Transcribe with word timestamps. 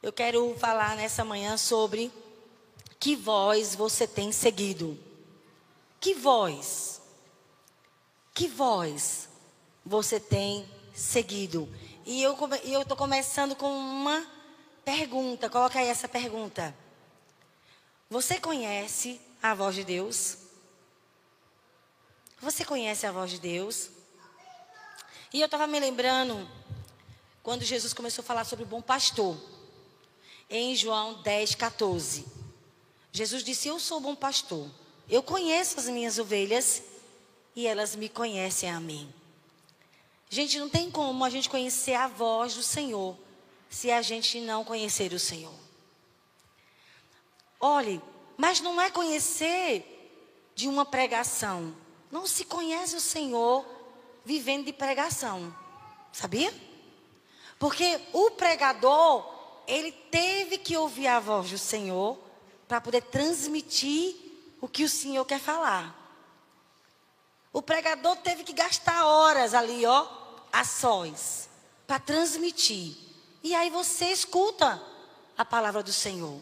Eu 0.00 0.12
quero 0.12 0.54
falar 0.58 0.94
nessa 0.94 1.24
manhã 1.24 1.56
sobre 1.56 2.12
que 3.00 3.16
voz 3.16 3.74
você 3.74 4.06
tem 4.06 4.30
seguido. 4.30 4.96
Que 6.00 6.14
voz? 6.14 7.00
Que 8.32 8.46
voz 8.46 9.28
você 9.84 10.20
tem 10.20 10.68
seguido? 10.94 11.68
E 12.06 12.22
eu 12.22 12.32
estou 12.80 12.96
começando 12.96 13.56
com 13.56 13.68
uma 13.68 14.24
pergunta. 14.84 15.50
Coloca 15.50 15.80
aí 15.80 15.88
essa 15.88 16.06
pergunta. 16.06 16.72
Você 18.08 18.38
conhece 18.38 19.20
a 19.42 19.52
voz 19.52 19.74
de 19.74 19.82
Deus? 19.82 20.38
Você 22.40 22.64
conhece 22.64 23.04
a 23.04 23.10
voz 23.10 23.32
de 23.32 23.40
Deus? 23.40 23.90
E 25.32 25.40
eu 25.40 25.46
estava 25.46 25.66
me 25.66 25.80
lembrando 25.80 26.48
quando 27.42 27.64
Jesus 27.64 27.92
começou 27.92 28.22
a 28.22 28.26
falar 28.26 28.44
sobre 28.44 28.64
o 28.64 28.68
bom 28.68 28.80
pastor. 28.80 29.36
Em 30.50 30.74
João 30.74 31.22
10, 31.22 31.54
14. 31.54 32.24
Jesus 33.12 33.42
disse: 33.42 33.68
Eu 33.68 33.78
sou 33.78 34.00
bom 34.00 34.14
pastor. 34.14 34.68
Eu 35.08 35.22
conheço 35.22 35.78
as 35.78 35.88
minhas 35.88 36.18
ovelhas 36.18 36.82
e 37.56 37.66
elas 37.66 37.96
me 37.96 38.08
conhecem 38.08 38.70
a 38.70 38.78
mim. 38.78 39.12
Gente, 40.30 40.58
não 40.58 40.68
tem 40.68 40.90
como 40.90 41.24
a 41.24 41.30
gente 41.30 41.48
conhecer 41.48 41.94
a 41.94 42.06
voz 42.06 42.54
do 42.54 42.62
Senhor 42.62 43.16
se 43.70 43.90
a 43.90 44.02
gente 44.02 44.40
não 44.40 44.64
conhecer 44.64 45.12
o 45.12 45.18
Senhor. 45.18 45.54
Olhe, 47.60 48.00
mas 48.36 48.60
não 48.60 48.80
é 48.80 48.90
conhecer 48.90 49.84
de 50.54 50.68
uma 50.68 50.84
pregação. 50.84 51.74
Não 52.10 52.26
se 52.26 52.44
conhece 52.44 52.96
o 52.96 53.00
Senhor 53.00 53.64
vivendo 54.24 54.66
de 54.66 54.72
pregação. 54.72 55.54
Sabia? 56.12 56.54
Porque 57.58 58.00
o 58.12 58.30
pregador, 58.32 59.37
ele 59.68 59.92
teve 59.92 60.56
que 60.56 60.76
ouvir 60.76 61.06
a 61.06 61.20
voz 61.20 61.50
do 61.50 61.58
Senhor 61.58 62.18
para 62.66 62.80
poder 62.80 63.02
transmitir 63.02 64.16
o 64.60 64.66
que 64.66 64.82
o 64.82 64.88
Senhor 64.88 65.24
quer 65.26 65.38
falar. 65.38 65.94
O 67.52 67.60
pregador 67.60 68.16
teve 68.16 68.44
que 68.44 68.54
gastar 68.54 69.04
horas 69.04 69.52
ali, 69.52 69.84
ó, 69.84 70.06
a 70.50 70.64
sós, 70.64 71.50
para 71.86 71.98
transmitir. 71.98 72.96
E 73.42 73.54
aí 73.54 73.68
você 73.68 74.06
escuta 74.06 74.82
a 75.36 75.44
palavra 75.44 75.82
do 75.82 75.92
Senhor, 75.92 76.40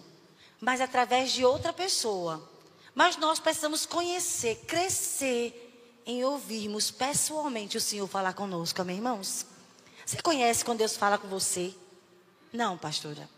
mas 0.61 0.81
através 0.81 1.33
de 1.33 1.45
outra 1.45 1.73
pessoa. 1.73 2.48
Mas 2.95 3.17
nós 3.17 3.41
precisamos 3.41 3.84
conhecer, 3.84 4.56
crescer 4.67 6.03
em 6.06 6.25
ouvirmos 6.25 6.91
pessoalmente 6.91 7.77
o 7.77 7.81
Senhor 7.81 8.06
falar 8.06 8.33
conosco, 8.33 8.81
amém, 8.81 8.97
irmãos? 8.97 9.45
Você 10.05 10.23
conhece 10.23 10.64
quando 10.64 10.79
Deus 10.79 10.97
fala 10.97 11.19
com 11.19 11.27
você? 11.27 11.75
Não, 12.57 12.79
pastora. 12.79 13.29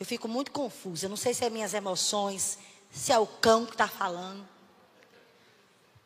Eu 0.00 0.06
fico 0.06 0.26
muito 0.26 0.50
confusa. 0.50 1.04
Eu 1.04 1.10
não 1.10 1.16
sei 1.16 1.34
se 1.34 1.44
é 1.44 1.50
minhas 1.50 1.74
emoções, 1.74 2.58
se 2.90 3.12
é 3.12 3.18
o 3.18 3.26
cão 3.26 3.66
que 3.66 3.72
está 3.72 3.86
falando, 3.86 4.48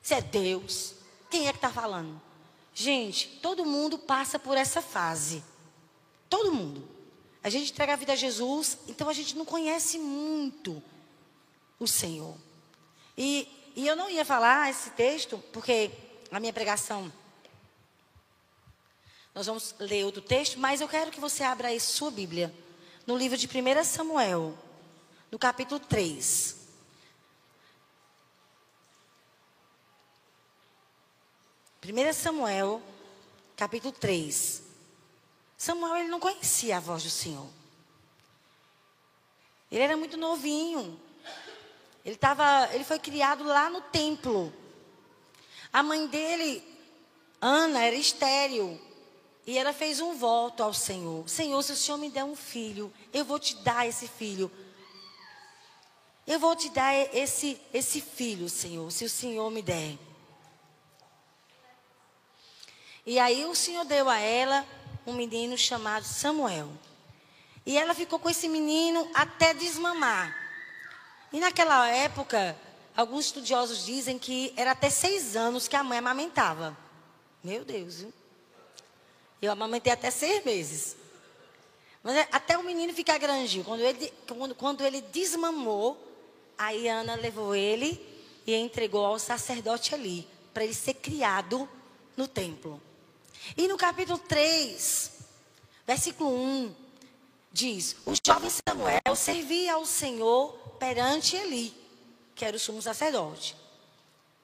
se 0.02 0.14
é 0.14 0.20
Deus. 0.20 0.94
Quem 1.30 1.46
é 1.46 1.52
que 1.52 1.58
está 1.58 1.70
falando? 1.70 2.20
Gente, 2.74 3.38
todo 3.40 3.64
mundo 3.64 3.96
passa 3.98 4.36
por 4.36 4.56
essa 4.56 4.82
fase. 4.82 5.44
Todo 6.28 6.52
mundo. 6.52 6.86
A 7.42 7.48
gente 7.48 7.70
entrega 7.70 7.92
a 7.92 7.96
vida 7.96 8.12
a 8.12 8.16
Jesus, 8.16 8.76
então 8.88 9.08
a 9.08 9.12
gente 9.12 9.36
não 9.36 9.44
conhece 9.44 9.96
muito 9.96 10.82
o 11.78 11.86
Senhor. 11.86 12.36
E, 13.16 13.48
e 13.76 13.86
eu 13.86 13.94
não 13.94 14.10
ia 14.10 14.24
falar 14.24 14.68
esse 14.68 14.90
texto, 14.90 15.38
porque 15.52 15.92
a 16.32 16.40
minha 16.40 16.52
pregação. 16.52 17.12
Nós 19.36 19.44
vamos 19.44 19.74
ler 19.78 20.02
outro 20.06 20.22
texto, 20.22 20.58
mas 20.58 20.80
eu 20.80 20.88
quero 20.88 21.10
que 21.10 21.20
você 21.20 21.44
abra 21.44 21.68
aí 21.68 21.78
sua 21.78 22.10
Bíblia. 22.10 22.54
No 23.06 23.14
livro 23.14 23.36
de 23.36 23.46
1 23.46 23.84
Samuel, 23.84 24.56
no 25.30 25.38
capítulo 25.38 25.78
3. 25.78 26.56
Primeira 31.82 32.14
Samuel, 32.14 32.80
capítulo 33.54 33.92
3. 33.92 34.62
Samuel 35.58 35.96
ele 35.96 36.08
não 36.08 36.18
conhecia 36.18 36.78
a 36.78 36.80
voz 36.80 37.02
do 37.02 37.10
Senhor. 37.10 37.46
Ele 39.70 39.82
era 39.82 39.98
muito 39.98 40.16
novinho. 40.16 40.98
Ele, 42.02 42.16
tava, 42.16 42.70
ele 42.72 42.84
foi 42.84 42.98
criado 42.98 43.44
lá 43.44 43.68
no 43.68 43.82
templo. 43.82 44.50
A 45.70 45.82
mãe 45.82 46.06
dele, 46.06 46.64
Ana, 47.38 47.84
era 47.84 47.96
estéril. 47.96 48.85
E 49.46 49.56
ela 49.56 49.72
fez 49.72 50.00
um 50.00 50.14
voto 50.14 50.62
ao 50.62 50.74
Senhor: 50.74 51.28
Senhor, 51.28 51.62
se 51.62 51.72
o 51.72 51.76
Senhor 51.76 51.98
me 51.98 52.10
der 52.10 52.24
um 52.24 52.34
filho, 52.34 52.92
eu 53.12 53.24
vou 53.24 53.38
te 53.38 53.54
dar 53.56 53.86
esse 53.86 54.08
filho. 54.08 54.50
Eu 56.26 56.40
vou 56.40 56.56
te 56.56 56.68
dar 56.70 56.92
esse, 57.14 57.60
esse 57.72 58.00
filho, 58.00 58.48
Senhor, 58.48 58.90
se 58.90 59.04
o 59.04 59.10
Senhor 59.10 59.48
me 59.50 59.62
der. 59.62 59.96
E 63.06 63.18
aí 63.20 63.44
o 63.44 63.54
Senhor 63.54 63.84
deu 63.84 64.08
a 64.08 64.18
ela 64.18 64.66
um 65.06 65.12
menino 65.12 65.56
chamado 65.56 66.04
Samuel. 66.04 66.68
E 67.64 67.78
ela 67.78 67.94
ficou 67.94 68.18
com 68.18 68.28
esse 68.28 68.48
menino 68.48 69.08
até 69.14 69.54
desmamar. 69.54 70.34
E 71.32 71.38
naquela 71.38 71.88
época, 71.88 72.58
Alguns 72.96 73.26
estudiosos 73.26 73.84
dizem 73.84 74.18
que 74.18 74.54
era 74.56 74.70
até 74.70 74.88
seis 74.88 75.36
anos 75.36 75.68
que 75.68 75.76
a 75.76 75.84
mãe 75.84 75.98
amamentava. 75.98 76.74
Meu 77.44 77.62
Deus, 77.62 77.96
viu? 77.96 78.14
Eu 79.40 79.52
amamentei 79.52 79.92
até 79.92 80.10
seis 80.10 80.44
meses. 80.44 80.96
Mas 82.02 82.16
é, 82.16 82.28
até 82.32 82.56
o 82.56 82.62
menino 82.62 82.92
ficar 82.94 83.18
grandinho. 83.18 83.64
Quando 83.64 83.80
ele, 83.80 84.12
quando, 84.26 84.54
quando 84.54 84.84
ele 84.84 85.00
desmamou, 85.00 85.96
aí 86.56 86.88
Ana 86.88 87.14
levou 87.14 87.54
ele 87.54 88.00
e 88.46 88.54
entregou 88.54 89.04
ao 89.04 89.18
sacerdote 89.18 89.94
ali, 89.94 90.26
para 90.54 90.64
ele 90.64 90.74
ser 90.74 90.94
criado 90.94 91.68
no 92.16 92.28
templo. 92.28 92.80
E 93.56 93.68
no 93.68 93.76
capítulo 93.76 94.18
3, 94.18 95.12
versículo 95.86 96.30
1, 96.30 96.74
diz: 97.52 97.96
O 98.06 98.12
jovem 98.26 98.50
Samuel 98.50 99.16
servia 99.16 99.74
ao 99.74 99.84
Senhor 99.84 100.52
perante 100.78 101.36
Eli 101.36 101.86
que 102.36 102.44
era 102.44 102.56
o 102.56 102.60
sumo 102.60 102.82
sacerdote. 102.82 103.56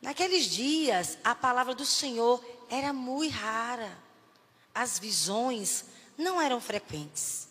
Naqueles 0.01 0.47
dias, 0.47 1.19
a 1.23 1.35
palavra 1.35 1.75
do 1.75 1.85
Senhor 1.85 2.43
era 2.69 2.93
muito 2.93 3.35
rara. 3.35 3.97
As 4.75 4.99
visões 4.99 5.85
não 6.17 6.41
eram 6.41 6.61
frequentes. 6.61 7.49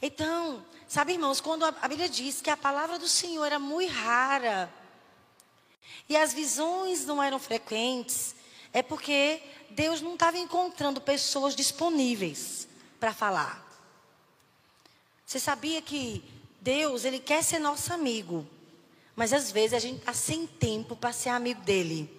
Então, 0.00 0.64
sabe, 0.86 1.12
irmãos, 1.12 1.40
quando 1.40 1.64
a 1.64 1.88
Bíblia 1.88 2.08
diz 2.08 2.40
que 2.40 2.50
a 2.50 2.56
palavra 2.56 2.98
do 2.98 3.08
Senhor 3.08 3.44
era 3.44 3.58
muito 3.58 3.92
rara 3.92 4.72
e 6.08 6.16
as 6.16 6.32
visões 6.32 7.06
não 7.06 7.22
eram 7.22 7.38
frequentes, 7.38 8.34
é 8.72 8.82
porque 8.82 9.42
Deus 9.70 10.00
não 10.00 10.14
estava 10.14 10.38
encontrando 10.38 11.00
pessoas 11.00 11.56
disponíveis 11.56 12.68
para 13.00 13.12
falar. 13.12 13.64
Você 15.24 15.40
sabia 15.40 15.82
que 15.82 16.22
Deus, 16.60 17.04
ele 17.04 17.18
quer 17.18 17.42
ser 17.42 17.58
nosso 17.58 17.92
amigo. 17.92 18.46
Mas 19.14 19.32
às 19.32 19.50
vezes 19.50 19.72
a 19.72 19.78
gente 19.78 20.00
está 20.00 20.12
sem 20.12 20.46
tempo 20.46 20.94
para 20.94 21.12
ser 21.12 21.30
amigo 21.30 21.60
dele. 21.62 22.10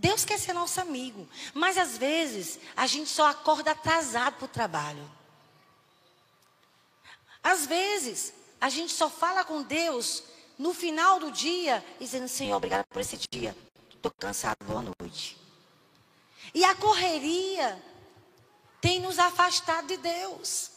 Deus 0.00 0.24
quer 0.24 0.38
ser 0.38 0.54
nosso 0.54 0.80
amigo. 0.80 1.28
Mas 1.52 1.76
às 1.76 1.98
vezes 1.98 2.58
a 2.74 2.86
gente 2.86 3.10
só 3.10 3.26
acorda 3.26 3.72
atrasado 3.72 4.36
para 4.36 4.46
o 4.46 4.48
trabalho. 4.48 5.10
Às 7.42 7.66
vezes 7.66 8.32
a 8.58 8.70
gente 8.70 8.94
só 8.94 9.10
fala 9.10 9.44
com 9.44 9.62
Deus 9.62 10.22
no 10.58 10.72
final 10.72 11.20
do 11.20 11.30
dia, 11.30 11.84
dizendo: 12.00 12.28
Senhor, 12.28 12.56
obrigado 12.56 12.86
por 12.86 13.00
esse 13.00 13.18
dia. 13.30 13.54
Estou 13.94 14.10
cansado, 14.18 14.56
boa 14.64 14.82
noite. 14.98 15.36
E 16.54 16.64
a 16.64 16.74
correria 16.74 17.80
tem 18.80 19.00
nos 19.00 19.18
afastado 19.18 19.86
de 19.86 19.98
Deus. 19.98 20.70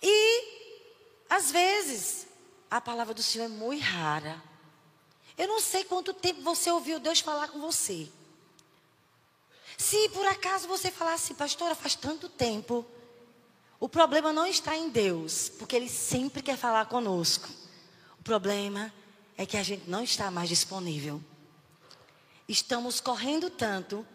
E, 0.00 1.24
às 1.28 1.50
vezes, 1.50 2.28
a 2.70 2.80
palavra 2.80 3.12
do 3.12 3.22
Senhor 3.22 3.46
é 3.46 3.48
muito 3.48 3.82
rara. 3.82 4.40
Eu 5.36 5.48
não 5.48 5.60
sei 5.60 5.82
quanto 5.82 6.14
tempo 6.14 6.40
você 6.42 6.70
ouviu 6.70 7.00
Deus 7.00 7.18
falar 7.18 7.48
com 7.48 7.60
você. 7.60 8.08
Se 9.76 10.08
por 10.10 10.26
acaso 10.26 10.68
você 10.68 10.90
falar 10.90 11.14
assim, 11.14 11.34
pastora, 11.34 11.74
faz 11.74 11.94
tanto 11.94 12.28
tempo, 12.28 12.86
o 13.80 13.88
problema 13.88 14.32
não 14.32 14.46
está 14.46 14.76
em 14.76 14.88
Deus, 14.88 15.48
porque 15.48 15.76
Ele 15.76 15.88
sempre 15.88 16.42
quer 16.42 16.56
falar 16.56 16.86
conosco. 16.86 17.48
O 18.18 18.22
problema 18.22 18.92
é 19.36 19.44
que 19.44 19.56
a 19.56 19.62
gente 19.62 19.88
não 19.88 20.02
está 20.02 20.30
mais 20.30 20.48
disponível. 20.48 21.22
Estamos 22.48 23.00
correndo 23.00 23.50
tanto 23.50 24.06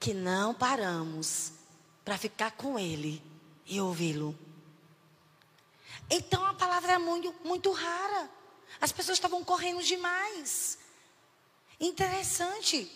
que 0.00 0.12
não 0.12 0.52
paramos 0.52 1.52
para 2.04 2.18
ficar 2.18 2.50
com 2.52 2.78
Ele 2.78 3.22
e 3.66 3.80
ouvi-lo. 3.80 4.36
Então 6.10 6.44
a 6.44 6.54
palavra 6.54 6.92
era 6.92 6.98
muito, 6.98 7.34
muito 7.44 7.70
rara. 7.72 8.28
As 8.80 8.90
pessoas 8.90 9.16
estavam 9.16 9.44
correndo 9.44 9.82
demais. 9.82 10.78
Interessante 11.78 12.90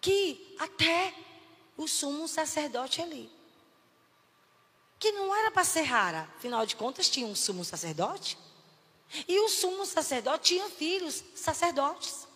que 0.00 0.56
até 0.58 1.14
o 1.76 1.86
sumo 1.86 2.26
sacerdote 2.28 3.00
ali. 3.00 3.30
que 4.98 5.12
não 5.12 5.34
era 5.34 5.50
para 5.50 5.64
ser 5.64 5.80
rara. 5.82 6.28
Afinal 6.36 6.66
de 6.66 6.76
contas, 6.76 7.08
tinha 7.08 7.26
um 7.26 7.34
sumo 7.34 7.64
sacerdote. 7.64 8.36
E 9.26 9.40
o 9.40 9.48
sumo 9.48 9.86
sacerdote 9.86 10.54
tinha 10.54 10.68
filhos 10.68 11.24
sacerdotes. 11.34 12.28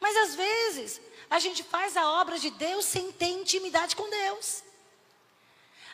Mas 0.00 0.16
às 0.16 0.34
vezes, 0.34 0.98
a 1.28 1.38
gente 1.38 1.62
faz 1.62 1.98
a 1.98 2.10
obra 2.20 2.38
de 2.38 2.48
Deus 2.50 2.86
sem 2.86 3.12
ter 3.12 3.28
intimidade 3.28 3.94
com 3.94 4.08
Deus. 4.08 4.62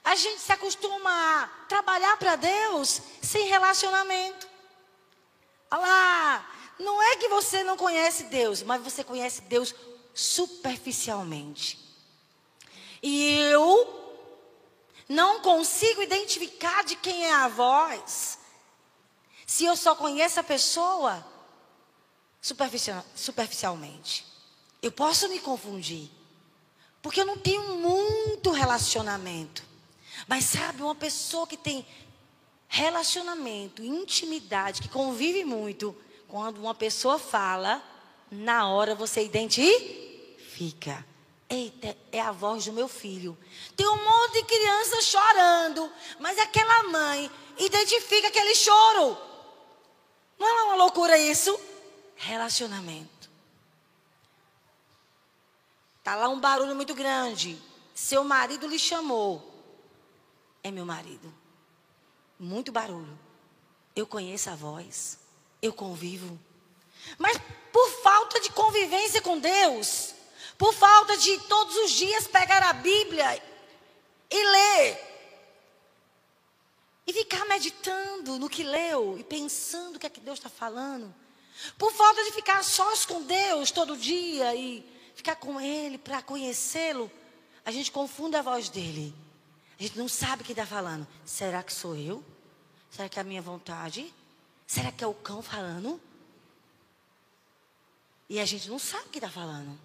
A 0.05 0.15
gente 0.15 0.41
se 0.41 0.53
acostuma 0.53 1.11
a 1.11 1.47
trabalhar 1.69 2.17
para 2.19 2.37
Deus 2.37 3.03
sem 3.21 3.49
relacionamento. 3.49 4.49
Olha 5.69 5.81
lá, 5.81 6.57
não 6.79 7.03
é 7.03 7.17
que 7.17 7.29
você 7.29 7.65
não 7.65 7.77
conhece 7.77 8.25
Deus, 8.25 8.63
mas 8.63 8.81
você 8.81 9.03
conhece 9.03 9.43
Deus 9.43 9.75
superficialmente. 10.17 11.79
E 13.03 13.33
eu 13.53 14.25
não 15.07 15.43
consigo 15.43 16.03
identificar 16.03 16.83
de 16.85 16.97
quem 16.97 17.27
é 17.27 17.35
a 17.35 17.49
voz 17.49 18.39
se 19.47 19.65
eu 19.67 19.77
só 19.77 19.95
conheço 19.95 20.41
a 20.41 20.43
pessoa 20.43 21.25
superficial, 22.41 23.05
superficialmente. 23.15 24.27
Eu 24.83 24.91
posso 24.91 25.29
me 25.29 25.39
confundir, 25.39 26.11
porque 27.03 27.21
eu 27.21 27.27
não 27.27 27.37
tenho 27.37 27.77
muito 27.77 28.51
relacionamento. 28.51 29.63
Mas 30.27 30.45
sabe, 30.45 30.83
uma 30.83 30.95
pessoa 30.95 31.47
que 31.47 31.59
tem 31.59 31.87
relacionamento, 32.69 33.85
intimidade, 33.85 34.81
que 34.81 34.89
convive 34.89 35.45
muito, 35.45 35.95
quando 36.27 36.59
uma 36.59 36.75
pessoa 36.75 37.19
fala, 37.19 37.83
na 38.31 38.69
hora 38.69 38.95
você 38.95 39.25
identifica. 39.25 41.05
Eita, 41.49 41.97
é 42.11 42.21
a 42.21 42.33
voz 42.33 42.65
do 42.65 42.73
meu 42.73 42.89
filho. 42.89 43.39
Tem 43.77 43.87
um 43.87 44.05
monte 44.05 44.33
de 44.33 44.45
criança 44.45 45.01
chorando, 45.01 45.93
mas 46.19 46.39
aquela 46.39 46.85
mãe 46.85 47.31
identifica 47.59 48.29
aquele 48.29 48.55
choro. 48.55 49.17
Não 50.39 50.47
é 50.47 50.63
uma 50.65 50.75
loucura 50.75 51.17
isso? 51.17 51.59
Relacionamento. 52.17 53.31
Tá 56.03 56.15
lá 56.15 56.29
um 56.29 56.41
barulho 56.41 56.75
muito 56.75 56.95
grande. 56.95 57.61
Seu 57.95 58.23
marido 58.25 58.67
lhe 58.67 58.79
chamou. 58.79 59.53
É 60.63 60.71
meu 60.71 60.85
marido. 60.85 61.33
Muito 62.39 62.71
barulho. 62.71 63.19
Eu 63.95 64.07
conheço 64.07 64.51
a 64.51 64.55
voz. 64.55 65.19
Eu 65.63 65.73
convivo. 65.73 66.39
Mas 67.19 67.39
por 67.73 67.89
falta 68.03 68.41
de 68.41 68.51
convivência 68.51 69.21
com 69.21 69.39
Deus, 69.39 70.15
por 70.57 70.73
falta 70.73 71.17
de 71.17 71.39
todos 71.41 71.77
os 71.77 71.91
dias 71.93 72.27
pegar 72.27 72.63
a 72.63 72.73
Bíblia 72.73 73.43
e 74.31 74.45
ler, 74.45 75.07
e 77.07 77.13
ficar 77.13 77.45
meditando 77.47 78.39
no 78.39 78.49
que 78.49 78.65
leu 78.65 79.17
e 79.19 79.23
pensando 79.23 79.97
o 79.97 79.99
que 79.99 80.07
é 80.07 80.11
que 80.11 80.21
Deus 80.21 80.39
está 80.39 80.49
falando, 80.49 81.15
por 81.79 81.93
falta 81.93 82.23
de 82.25 82.33
ficar 82.33 82.63
sós 82.65 83.07
com 83.07 83.23
Deus 83.23 83.71
todo 83.71 83.97
dia 83.97 84.55
e 84.55 84.85
ficar 85.15 85.37
com 85.37 85.61
Ele 85.61 85.99
para 85.99 86.21
conhecê-lo, 86.23 87.11
a 87.65 87.71
gente 87.71 87.91
confunde 87.91 88.37
a 88.37 88.43
voz 88.43 88.69
dele. 88.69 89.15
A 89.79 89.83
gente 89.83 89.99
não 89.99 90.09
sabe 90.09 90.45
quem 90.45 90.53
está 90.53 90.67
falando. 90.67 91.07
Será 91.25 91.63
que 91.63 91.73
sou 91.73 91.97
eu? 91.97 92.25
Será 92.91 93.09
que 93.09 93.19
é 93.19 93.23
a 93.23 93.25
minha 93.25 93.43
vontade? 93.43 94.13
Será 94.67 94.91
que 94.91 95.05
é 95.05 95.07
o 95.07 95.15
cão 95.15 95.43
falando? 95.43 96.01
E 98.29 98.41
a 98.41 98.45
gente 98.45 98.69
não 98.69 98.79
sabe 98.79 99.07
o 99.07 99.11
que 99.11 99.19
está 99.19 99.31
falando. 99.31 99.79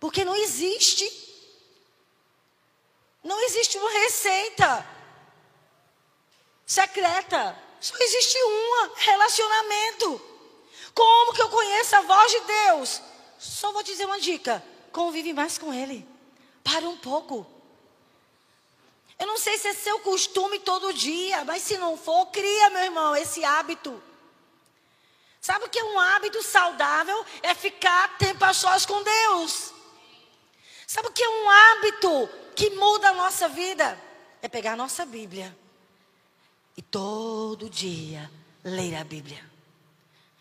Porque 0.00 0.24
não 0.24 0.34
existe. 0.34 1.10
Não 3.22 3.40
existe 3.44 3.78
uma 3.78 3.90
receita 3.90 4.86
secreta. 6.66 7.56
Só 7.80 7.94
existe 7.98 8.38
uma: 8.42 8.92
relacionamento. 8.96 10.20
Como 10.94 11.34
que 11.34 11.42
eu 11.42 11.48
conheço 11.48 11.96
a 11.96 12.00
voz 12.02 12.32
de 12.32 12.40
Deus? 12.40 13.02
Só 13.38 13.72
vou 13.72 13.82
dizer 13.82 14.06
uma 14.06 14.20
dica: 14.20 14.64
convive 14.90 15.32
mais 15.32 15.58
com 15.58 15.72
Ele. 15.72 16.06
Para 16.64 16.88
um 16.88 16.96
pouco. 16.96 17.46
Eu 19.18 19.26
não 19.26 19.38
sei 19.38 19.56
se 19.56 19.68
é 19.68 19.74
seu 19.74 20.00
costume 20.00 20.58
todo 20.58 20.92
dia, 20.92 21.44
mas 21.44 21.62
se 21.62 21.76
não 21.76 21.96
for, 21.96 22.26
cria, 22.26 22.70
meu 22.70 22.82
irmão, 22.82 23.14
esse 23.14 23.44
hábito. 23.44 24.02
Sabe 25.42 25.64
o 25.64 25.68
que 25.68 25.80
é 25.80 25.84
um 25.84 25.98
hábito 25.98 26.40
saudável? 26.40 27.26
É 27.42 27.52
ficar 27.52 28.16
tempo 28.16 28.44
a 28.44 28.54
sós 28.54 28.86
com 28.86 29.02
Deus. 29.02 29.74
Sabe 30.86 31.08
o 31.08 31.12
que 31.12 31.20
é 31.22 31.28
um 31.28 31.50
hábito 31.50 32.28
que 32.54 32.70
muda 32.70 33.08
a 33.08 33.14
nossa 33.14 33.48
vida? 33.48 34.00
É 34.40 34.48
pegar 34.48 34.74
a 34.74 34.76
nossa 34.76 35.04
Bíblia 35.04 35.54
e 36.76 36.80
todo 36.80 37.68
dia 37.68 38.30
ler 38.62 38.94
a 38.94 39.02
Bíblia. 39.02 39.44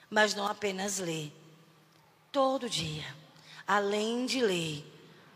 Mas 0.08 0.36
não 0.36 0.46
apenas 0.46 1.00
ler. 1.00 1.34
Todo 2.32 2.70
dia. 2.70 3.16
Além 3.66 4.28
de 4.28 4.40
ler, 4.40 4.86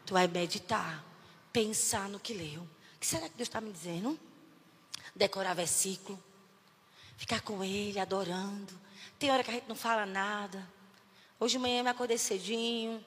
tu 0.05 0.13
vai 0.13 0.27
meditar, 0.27 1.03
pensar 1.51 2.07
no 2.07 2.19
que 2.19 2.35
leu. 2.35 2.61
O 2.61 2.99
que 2.99 3.07
será 3.07 3.27
que 3.27 3.35
Deus 3.35 3.49
está 3.49 3.59
me 3.59 3.71
dizendo? 3.71 4.19
Decorar 5.15 5.55
versículo, 5.55 6.21
ficar 7.17 7.41
com 7.41 7.63
Ele, 7.63 7.99
adorando, 7.99 8.84
tem 9.17 9.31
hora 9.31 9.43
que 9.43 9.51
a 9.51 9.53
gente 9.53 9.67
não 9.67 9.75
fala 9.75 10.05
nada. 10.05 10.67
Hoje 11.39 11.53
de 11.53 11.59
manhã 11.59 11.79
eu 11.79 11.83
me 11.83 11.89
acordei 11.89 12.17
cedinho. 12.17 13.03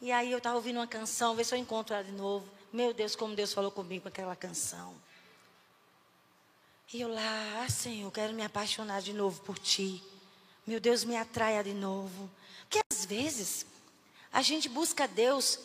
E 0.00 0.10
aí 0.10 0.32
eu 0.32 0.38
estava 0.38 0.56
ouvindo 0.56 0.76
uma 0.78 0.86
canção, 0.86 1.34
ver 1.34 1.44
se 1.44 1.54
eu 1.54 1.58
encontro 1.58 1.94
ela 1.94 2.04
de 2.04 2.12
novo. 2.12 2.48
Meu 2.72 2.92
Deus, 2.92 3.14
como 3.14 3.36
Deus 3.36 3.52
falou 3.52 3.70
comigo 3.70 4.02
com 4.02 4.08
aquela 4.08 4.34
canção. 4.34 4.94
E 6.92 7.00
eu 7.00 7.08
lá, 7.08 7.64
ah, 7.64 7.70
Senhor, 7.70 8.10
quero 8.10 8.34
me 8.34 8.42
apaixonar 8.42 9.00
de 9.00 9.12
novo 9.12 9.40
por 9.42 9.58
Ti. 9.58 10.02
Meu 10.66 10.78
Deus, 10.78 11.04
me 11.04 11.16
atraia 11.16 11.62
de 11.62 11.72
novo. 11.72 12.30
Porque 12.62 12.80
às 12.92 13.04
vezes 13.04 13.64
a 14.32 14.42
gente 14.42 14.68
busca 14.68 15.06
Deus 15.06 15.58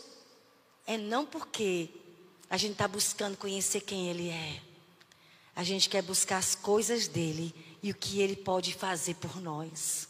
é 0.86 0.98
não 0.98 1.26
porque 1.26 1.90
a 2.50 2.58
gente 2.58 2.74
está 2.74 2.88
buscando 2.88 3.38
conhecer 3.38 3.82
quem 3.82 4.10
Ele 4.10 4.30
é. 4.30 4.62
A 5.56 5.64
gente 5.64 5.90
quer 5.90 6.02
buscar 6.02 6.38
as 6.38 6.56
coisas 6.56 7.08
dele 7.08 7.54
e 7.82 7.92
o 7.92 7.96
que 7.96 8.22
Ele 8.22 8.36
pode 8.36 8.74
fazer 8.74 9.16
por 9.16 9.40
nós. 9.42 10.08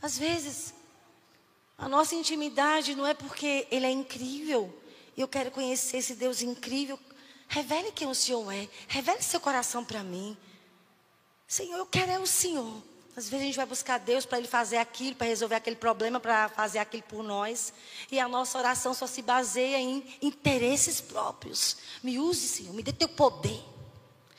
Às 0.00 0.18
vezes, 0.18 0.74
a 1.76 1.88
nossa 1.88 2.14
intimidade 2.14 2.94
não 2.94 3.06
é 3.06 3.14
porque 3.14 3.66
Ele 3.70 3.86
é 3.86 3.90
incrível. 3.90 4.72
Eu 5.16 5.28
quero 5.28 5.50
conhecer 5.50 5.98
esse 5.98 6.14
Deus 6.14 6.42
incrível. 6.42 6.98
Revele 7.48 7.92
quem 7.92 8.08
o 8.08 8.14
Senhor 8.14 8.50
é. 8.52 8.68
Revele 8.86 9.22
seu 9.22 9.40
coração 9.40 9.84
para 9.84 10.02
mim. 10.02 10.36
Senhor, 11.46 11.78
eu 11.78 11.86
quero 11.86 12.12
é 12.12 12.18
o 12.18 12.26
Senhor. 12.26 12.82
Às 13.16 13.28
vezes 13.28 13.42
a 13.42 13.46
gente 13.46 13.56
vai 13.56 13.66
buscar 13.66 13.98
Deus 13.98 14.24
para 14.24 14.38
Ele 14.38 14.46
fazer 14.46 14.76
aquilo, 14.76 15.16
para 15.16 15.26
resolver 15.26 15.56
aquele 15.56 15.74
problema, 15.74 16.20
para 16.20 16.48
fazer 16.50 16.78
aquilo 16.78 17.02
por 17.02 17.24
nós. 17.24 17.72
E 18.12 18.20
a 18.20 18.28
nossa 18.28 18.56
oração 18.58 18.94
só 18.94 19.08
se 19.08 19.22
baseia 19.22 19.78
em 19.78 20.04
interesses 20.22 21.00
próprios. 21.00 21.78
Me 22.00 22.18
use, 22.18 22.46
Senhor, 22.46 22.72
me 22.72 22.82
dê 22.82 22.92
teu 22.92 23.08
poder. 23.08 23.60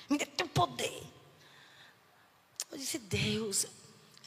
Me 0.10 0.18
dê 0.18 0.26
teu 0.26 0.48
poder. 0.48 1.04
Eu 2.72 2.78
disse, 2.78 3.00
Deus, 3.00 3.66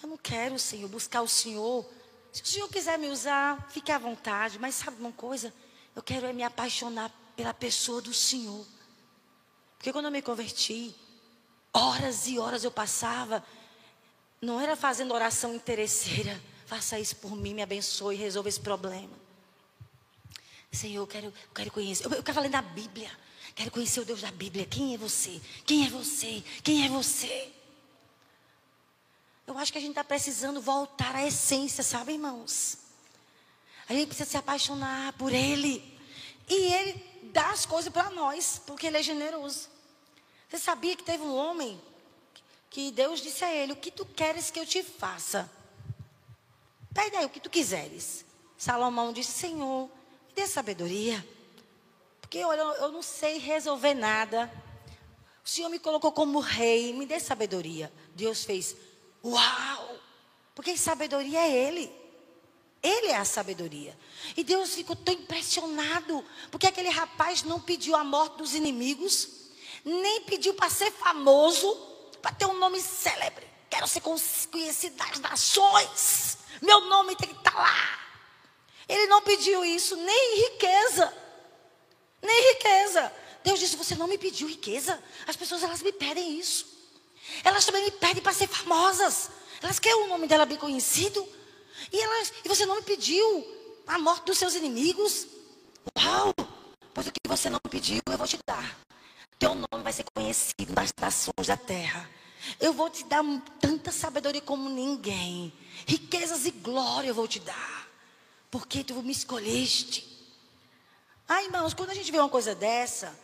eu 0.03 0.09
não 0.09 0.17
quero, 0.17 0.59
Senhor, 0.59 0.89
buscar 0.89 1.23
o 1.23 1.29
Senhor. 1.29 1.89
Se 2.33 2.43
o 2.43 2.47
Senhor 2.47 2.69
quiser 2.69 2.99
me 2.99 3.09
usar, 3.09 3.69
fique 3.71 3.93
à 3.93 3.99
vontade. 3.99 4.59
Mas 4.59 4.75
sabe 4.75 4.99
uma 4.99 5.13
coisa? 5.13 5.53
Eu 5.95 6.03
quero 6.03 6.27
é 6.27 6.33
me 6.33 6.43
apaixonar 6.43 7.11
pela 7.37 7.55
pessoa 7.55 8.01
do 8.01 8.13
Senhor. 8.13 8.67
Porque 9.77 9.93
quando 9.93 10.07
eu 10.07 10.11
me 10.11 10.23
converti, 10.23 10.95
horas 11.73 12.27
e 12.27 12.39
horas 12.39 12.65
eu 12.65 12.71
passava, 12.71 13.45
não 14.41 14.61
era 14.61 14.75
fazendo 14.77 15.15
oração 15.15 15.55
interesseira. 15.55 16.41
Faça 16.67 16.99
isso 16.99 17.17
por 17.17 17.37
mim, 17.37 17.55
me 17.55 17.63
abençoe, 17.63 18.17
resolva 18.17 18.49
esse 18.49 18.61
problema. 18.61 19.23
Senhor, 20.71 21.03
eu 21.03 21.07
quero, 21.07 21.27
eu 21.27 21.33
quero 21.55 21.71
conhecer. 21.71 22.07
Eu, 22.07 22.13
eu 22.13 22.23
quero 22.23 22.35
falar 22.35 22.49
da 22.49 22.63
Bíblia. 22.63 23.11
Quero 23.55 23.71
conhecer 23.71 24.01
o 24.01 24.05
Deus 24.05 24.23
da 24.23 24.31
Bíblia. 24.31 24.65
Quem 24.65 24.95
é 24.95 24.99
você? 24.99 25.41
Quem 25.67 25.87
é 25.87 25.91
você? 25.91 26.43
Quem 26.63 26.87
é 26.87 26.89
você? 26.89 27.53
Eu 29.47 29.59
acho 29.59 29.73
que 29.73 29.79
a 29.79 29.81
gente 29.81 29.91
está 29.91 30.05
precisando 30.05 30.61
voltar 30.61 31.15
à 31.17 31.27
essência, 31.27 31.83
sabe, 31.83 32.13
irmãos? 32.13 32.79
A 33.89 33.93
gente 33.93 34.07
precisa 34.07 34.31
se 34.31 34.37
apaixonar 34.37 35.13
por 35.15 35.33
Ele. 35.33 35.99
E 36.49 36.55
Ele 36.55 37.31
dá 37.33 37.51
as 37.51 37.67
coisas 37.67 37.93
para 37.93 38.11
nós, 38.11 38.61
porque 38.67 38.87
Ele 38.87 38.99
é 38.99 39.03
generoso. 39.03 39.69
Você 40.49 40.59
sabia 40.59 40.95
que 40.95 41.03
teve 41.03 41.23
um 41.23 41.35
homem 41.35 41.81
que 42.69 42.91
Deus 42.91 43.21
disse 43.21 43.45
a 43.45 43.55
ele: 43.55 43.73
O 43.73 43.77
que 43.77 43.91
tu 43.91 44.05
queres 44.05 44.51
que 44.51 44.59
eu 44.61 44.67
te 44.67 44.83
faça? 44.83 45.51
Pede 46.93 47.17
aí 47.17 47.25
o 47.25 47.31
que 47.31 47.41
tu 47.41 47.49
quiseres. 47.49 48.25
Salomão 48.59 49.13
disse: 49.13 49.33
Senhor, 49.33 49.89
me 50.29 50.35
dê 50.35 50.47
sabedoria. 50.47 51.27
Porque 52.21 52.39
eu, 52.39 52.53
eu 52.53 52.93
não 52.93 53.03
sei 53.03 53.39
resolver 53.39 53.95
nada. 53.95 54.51
O 55.45 55.49
Senhor 55.49 55.69
me 55.69 55.79
colocou 55.79 56.13
como 56.13 56.39
rei, 56.39 56.93
me 56.93 57.07
dê 57.07 57.19
sabedoria. 57.19 57.93
Deus 58.15 58.45
fez: 58.45 58.77
Uau! 59.25 59.99
Porque 60.55 60.76
sabedoria 60.76 61.41
é 61.41 61.50
Ele. 61.50 62.02
Ele 62.83 63.09
é 63.09 63.17
a 63.17 63.25
sabedoria. 63.25 63.97
E 64.37 64.43
Deus 64.43 64.75
ficou 64.75 64.97
tão 64.97 65.14
impressionado, 65.14 66.25
porque 66.50 66.67
aquele 66.67 66.88
rapaz 66.88 67.45
não 67.45 67.61
pediu 67.61 67.95
a 67.95 68.02
morte 68.02 68.38
dos 68.38 68.55
inimigos, 68.55 69.29
nem 69.85 70.23
pediu 70.23 70.55
para 70.55 70.69
ser 70.69 70.91
famoso, 70.91 71.75
para 72.21 72.33
ter 72.33 72.47
um 72.47 72.59
nome 72.59 72.81
célebre. 72.81 73.47
Quero 73.71 73.87
ser 73.87 74.00
conhecido 74.00 74.97
das 74.97 75.21
nações. 75.21 76.38
Meu 76.61 76.81
nome 76.83 77.17
tem 77.17 77.29
que 77.29 77.37
estar 77.37 77.52
tá 77.52 77.59
lá. 77.59 78.00
Ele 78.88 79.07
não 79.07 79.23
pediu 79.23 79.64
isso, 79.64 79.97
nem 79.97 80.50
riqueza. 80.50 81.14
Nem 82.21 82.52
riqueza. 82.55 83.12
Deus 83.43 83.59
disse: 83.59 83.76
Você 83.76 83.95
não 83.95 84.07
me 84.07 84.19
pediu 84.19 84.49
riqueza. 84.49 85.02
As 85.26 85.37
pessoas 85.37 85.62
elas 85.62 85.83
me 85.83 85.93
pedem 85.93 86.38
isso. 86.38 86.72
Elas 87.45 87.65
também 87.65 87.85
me 87.85 87.91
pedem 87.91 88.23
para 88.23 88.33
ser 88.33 88.47
famosas. 88.47 89.31
Elas 89.62 89.79
querem 89.79 90.05
o 90.05 90.09
nome 90.09 90.27
dela 90.27 90.45
bem 90.45 90.59
conhecido. 90.59 91.27
E, 91.93 92.01
elas, 92.01 92.33
e 92.45 92.49
você 92.49 92.67
não 92.67 92.77
me 92.77 92.83
pediu 92.83 93.47
a 93.87 93.99
morte 93.99 94.27
dos 94.27 94.39
seus 94.39 94.55
inimigos. 94.55 95.27
Uau! 95.99 96.35
Pois 96.95 97.07
o 97.07 97.12
que 97.12 97.29
você 97.29 97.49
não 97.49 97.59
pediu, 97.71 98.01
eu 98.11 98.19
vou 98.19 98.27
te 98.27 98.39
dar. 98.47 98.79
Teu 99.39 99.55
nome 99.55 99.83
vai 99.83 99.93
ser 99.93 100.05
conhecido 100.15 100.73
nas 100.75 100.93
nações 101.01 101.47
da 101.47 101.57
terra. 101.57 102.09
Eu 102.61 102.73
vou 102.73 102.91
te 102.91 103.05
dar 103.05 103.23
tanta 103.61 103.91
sabedoria 103.91 104.41
como 104.41 104.69
ninguém. 104.69 105.53
Riquezas 105.87 106.45
e 106.47 106.51
glória 106.51 107.09
eu 107.09 107.15
vou 107.15 107.27
te 107.27 107.41
dar. 107.41 107.89
Porque 108.51 108.85
tu 108.85 108.95
me 109.03 109.12
escolheste. 109.12 110.12
Ah, 111.29 111.43
irmãos, 111.43 111.73
quando 111.73 111.91
a 111.91 111.95
gente 111.95 112.12
vê 112.12 112.19
uma 112.19 112.29
coisa 112.29 112.55
dessa, 112.55 113.19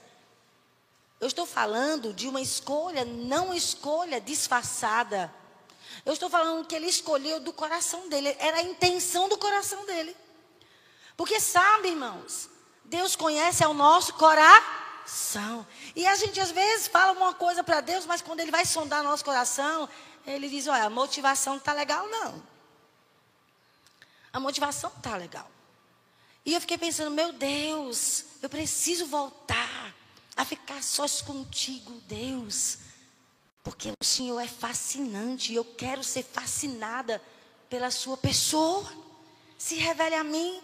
eu 1.20 1.26
estou 1.26 1.44
falando 1.46 2.12
de 2.12 2.28
uma 2.28 2.40
escolha, 2.40 3.04
não 3.04 3.52
escolha 3.52 4.20
disfarçada. 4.20 5.32
Eu 6.04 6.12
estou 6.12 6.30
falando 6.30 6.66
que 6.66 6.74
ele 6.74 6.86
escolheu 6.86 7.40
do 7.40 7.52
coração 7.52 8.08
dele, 8.08 8.36
era 8.38 8.58
a 8.58 8.62
intenção 8.62 9.28
do 9.28 9.36
coração 9.36 9.84
dele. 9.84 10.16
Porque 11.16 11.40
sabe, 11.40 11.88
irmãos, 11.88 12.48
Deus 12.84 13.16
conhece 13.16 13.66
o 13.66 13.74
nosso 13.74 14.14
coração. 14.14 15.66
E 15.96 16.06
a 16.06 16.14
gente 16.14 16.38
às 16.40 16.52
vezes 16.52 16.86
fala 16.86 17.12
uma 17.12 17.34
coisa 17.34 17.64
para 17.64 17.80
Deus, 17.80 18.06
mas 18.06 18.22
quando 18.22 18.38
ele 18.38 18.52
vai 18.52 18.64
sondar 18.64 19.02
nosso 19.02 19.24
coração, 19.24 19.88
ele 20.24 20.48
diz: 20.48 20.68
Olha, 20.68 20.84
a 20.84 20.90
motivação 20.90 21.54
não 21.54 21.58
está 21.58 21.72
legal, 21.72 22.08
não. 22.08 22.40
A 24.32 24.38
motivação 24.38 24.92
está 24.96 25.16
legal. 25.16 25.50
E 26.46 26.54
eu 26.54 26.60
fiquei 26.60 26.78
pensando: 26.78 27.10
Meu 27.10 27.32
Deus, 27.32 28.24
eu 28.40 28.48
preciso 28.48 29.06
voltar 29.06 29.97
a 30.38 30.44
ficar 30.44 30.80
sós 30.84 31.20
contigo, 31.20 31.90
Deus. 32.06 32.78
Porque 33.64 33.90
o 34.00 34.04
Senhor 34.04 34.38
é 34.38 34.46
fascinante 34.46 35.52
e 35.52 35.56
eu 35.56 35.64
quero 35.64 36.04
ser 36.04 36.22
fascinada 36.22 37.20
pela 37.68 37.90
Sua 37.90 38.16
pessoa. 38.16 38.88
Se 39.58 39.74
revele 39.74 40.14
a 40.14 40.22
mim. 40.22 40.62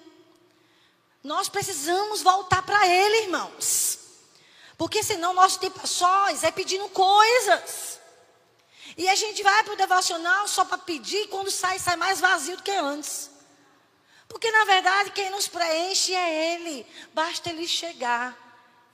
Nós 1.25 1.49
precisamos 1.49 2.23
voltar 2.23 2.62
para 2.62 2.87
Ele, 2.87 3.25
irmãos. 3.25 3.99
Porque 4.78 5.02
senão 5.02 5.35
nosso 5.35 5.59
tempo 5.59 5.81
a 5.83 5.87
sós 5.88 6.45
é 6.45 6.52
pedindo 6.52 6.88
coisas. 6.90 7.99
E 8.97 9.09
a 9.09 9.16
gente 9.16 9.43
vai 9.43 9.64
para 9.64 9.75
o 9.75 9.76
devocional 9.76 10.47
só 10.47 10.64
para 10.64 10.78
pedir, 10.78 11.23
e 11.23 11.28
quando 11.28 11.50
sai, 11.50 11.81
sai 11.81 11.97
mais 11.97 12.21
vazio 12.21 12.57
do 12.57 12.62
que 12.62 12.71
antes. 12.71 13.28
Porque 14.28 14.49
na 14.52 14.64
verdade 14.66 15.11
quem 15.11 15.31
nos 15.31 15.49
preenche 15.49 16.14
é 16.14 16.54
Ele. 16.54 16.87
Basta 17.12 17.50
Ele 17.50 17.66
chegar 17.66 18.44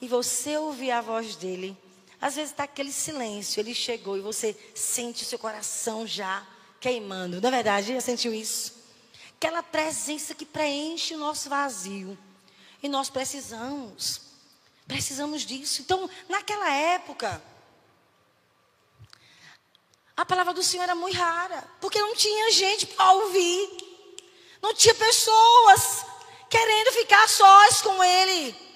e 0.01 0.09
você 0.09 0.57
ouvir 0.57 0.91
a 0.91 1.01
voz 1.01 1.37
dele. 1.37 1.77
Às 2.21 2.37
vezes 2.37 2.51
está 2.51 2.65
aquele 2.65 2.93
silêncio, 2.93 3.61
ele 3.61 3.75
chegou 3.75 4.17
e 4.17 4.21
você 4.21 4.57
sente 4.75 5.23
o 5.23 5.27
seu 5.27 5.39
coração 5.39 6.07
já 6.07 6.47
queimando. 6.81 7.41
Na 7.41 7.49
é 7.49 7.51
verdade, 7.51 7.95
já 7.95 8.01
sentiu 8.01 8.33
isso? 8.33 8.75
Aquela 9.37 9.63
presença 9.63 10.35
que 10.35 10.45
preenche 10.45 11.15
o 11.15 11.19
nosso 11.19 11.49
vazio. 11.49 12.19
E 12.83 12.89
nós 12.89 13.11
precisamos, 13.11 14.21
precisamos 14.87 15.43
disso. 15.43 15.83
Então, 15.83 16.09
naquela 16.29 16.71
época, 16.73 17.43
a 20.17 20.27
palavra 20.27 20.53
do 20.53 20.63
Senhor 20.63 20.83
era 20.83 20.95
muito 20.95 21.17
rara, 21.17 21.67
porque 21.81 21.99
não 21.99 22.15
tinha 22.15 22.53
gente 22.53 22.87
para 22.87 23.13
ouvir, 23.13 24.17
não 24.61 24.75
tinha 24.75 24.95
pessoas 24.95 26.05
querendo 26.51 26.93
ficar 26.93 27.27
sós 27.29 27.81
com 27.81 28.03
Ele. 28.05 28.70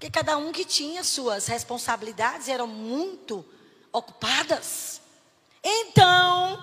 Porque 0.00 0.10
cada 0.10 0.38
um 0.38 0.50
que 0.50 0.64
tinha 0.64 1.04
suas 1.04 1.46
responsabilidades 1.46 2.48
eram 2.48 2.66
muito 2.66 3.44
ocupadas. 3.92 4.98
Então, 5.62 6.54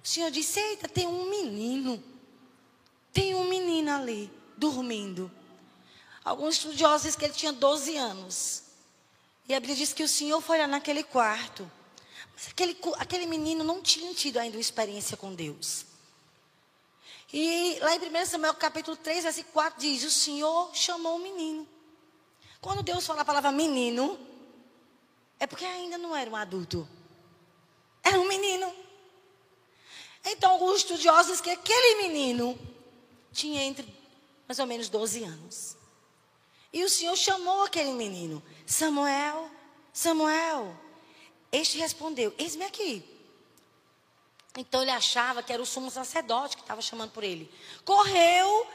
o 0.00 0.06
Senhor 0.06 0.30
disse: 0.30 0.60
Eita, 0.60 0.88
tem 0.88 1.04
um 1.04 1.28
menino. 1.28 2.00
Tem 3.12 3.34
um 3.34 3.48
menino 3.48 3.90
ali, 3.90 4.30
dormindo. 4.56 5.28
Alguns 6.24 6.54
estudiosos 6.54 7.02
dizem 7.02 7.18
que 7.18 7.24
ele 7.24 7.34
tinha 7.34 7.52
12 7.52 7.96
anos. 7.96 8.62
E 9.48 9.54
a 9.54 9.58
Bíblia 9.58 9.74
diz 9.74 9.92
que 9.92 10.04
o 10.04 10.08
Senhor 10.08 10.40
foi 10.40 10.58
lá 10.58 10.68
naquele 10.68 11.02
quarto. 11.02 11.68
Mas 12.34 12.50
aquele, 12.50 12.78
aquele 12.98 13.26
menino 13.26 13.64
não 13.64 13.82
tinha 13.82 14.14
tido 14.14 14.38
ainda 14.38 14.56
uma 14.56 14.60
experiência 14.60 15.16
com 15.16 15.34
Deus. 15.34 15.86
E 17.32 17.80
lá 17.80 17.96
em 17.96 17.98
1 17.98 18.26
Samuel 18.26 18.54
capítulo 18.54 18.96
3, 18.96 19.24
versículo 19.24 19.52
4 19.54 19.80
diz: 19.80 20.04
O 20.04 20.10
Senhor 20.12 20.70
chamou 20.72 21.16
o 21.16 21.18
menino. 21.18 21.73
Quando 22.64 22.82
Deus 22.82 23.06
fala 23.06 23.20
a 23.20 23.24
palavra 23.26 23.52
menino, 23.52 24.18
é 25.38 25.46
porque 25.46 25.66
ainda 25.66 25.98
não 25.98 26.16
era 26.16 26.30
um 26.30 26.34
adulto. 26.34 26.88
Era 28.02 28.18
um 28.18 28.26
menino. 28.26 28.74
Então, 30.24 30.52
alguns 30.52 30.78
estudiosos 30.78 31.32
dizem 31.32 31.44
que 31.44 31.50
aquele 31.50 32.08
menino 32.08 32.58
tinha 33.30 33.62
entre 33.62 33.86
mais 34.48 34.58
ou 34.58 34.64
menos 34.64 34.88
12 34.88 35.24
anos. 35.24 35.76
E 36.72 36.82
o 36.82 36.88
Senhor 36.88 37.14
chamou 37.16 37.64
aquele 37.64 37.92
menino: 37.92 38.42
Samuel, 38.64 39.50
Samuel. 39.92 40.74
Este 41.52 41.76
respondeu: 41.76 42.34
Eis-me 42.38 42.64
aqui. 42.64 43.04
Então 44.56 44.80
ele 44.80 44.90
achava 44.90 45.42
que 45.42 45.52
era 45.52 45.62
o 45.62 45.66
sumo 45.66 45.90
sacerdote 45.90 46.56
que 46.56 46.62
estava 46.62 46.80
chamando 46.80 47.10
por 47.10 47.24
ele. 47.24 47.52
Correu 47.84 48.66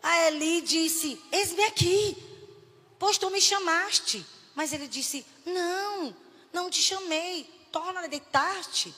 a 0.00 0.28
Eli 0.28 0.58
e 0.58 0.62
disse: 0.62 1.20
Eis-me 1.32 1.64
aqui 1.64 2.33
pois 2.98 3.18
tu 3.18 3.30
me 3.30 3.40
chamaste. 3.40 4.24
Mas 4.54 4.72
ele 4.72 4.86
disse: 4.86 5.26
Não, 5.44 6.14
não 6.52 6.70
te 6.70 6.80
chamei, 6.80 7.44
torna 7.72 8.04
a 8.04 8.06
deitar-te. 8.06 8.94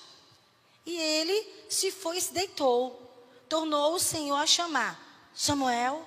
E 0.84 0.96
ele 0.96 1.66
se 1.68 1.90
foi 1.90 2.18
e 2.18 2.20
se 2.20 2.32
deitou. 2.32 3.02
Tornou 3.48 3.94
o 3.94 4.00
Senhor 4.00 4.36
a 4.36 4.46
chamar: 4.46 5.30
Samuel. 5.34 6.04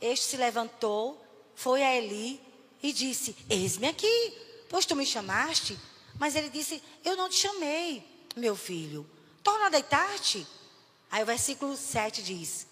Este 0.00 0.26
se 0.26 0.36
levantou, 0.36 1.24
foi 1.54 1.82
a 1.82 1.96
Eli 1.96 2.40
e 2.82 2.92
disse: 2.92 3.34
Eis-me 3.48 3.88
aqui, 3.88 4.36
pois 4.68 4.84
tu 4.84 4.94
me 4.94 5.06
chamaste. 5.06 5.78
Mas 6.18 6.36
ele 6.36 6.50
disse: 6.50 6.82
Eu 7.04 7.16
não 7.16 7.28
te 7.28 7.36
chamei, 7.36 8.06
meu 8.36 8.54
filho. 8.54 9.08
Torna 9.42 9.66
a 9.66 9.70
deitar-te. 9.70 10.46
Aí 11.10 11.22
o 11.22 11.26
versículo 11.26 11.76
7 11.76 12.22
diz: 12.22 12.66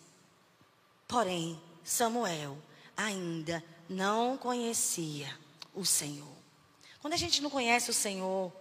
Porém, 1.09 1.61
Samuel 1.85 2.59
ainda 2.97 3.62
não 3.92 4.37
conhecia 4.37 5.38
o 5.75 5.84
Senhor. 5.84 6.37
Quando 7.00 7.14
a 7.14 7.16
gente 7.16 7.42
não 7.42 7.50
conhece 7.50 7.90
o 7.90 7.94
Senhor, 7.94 8.52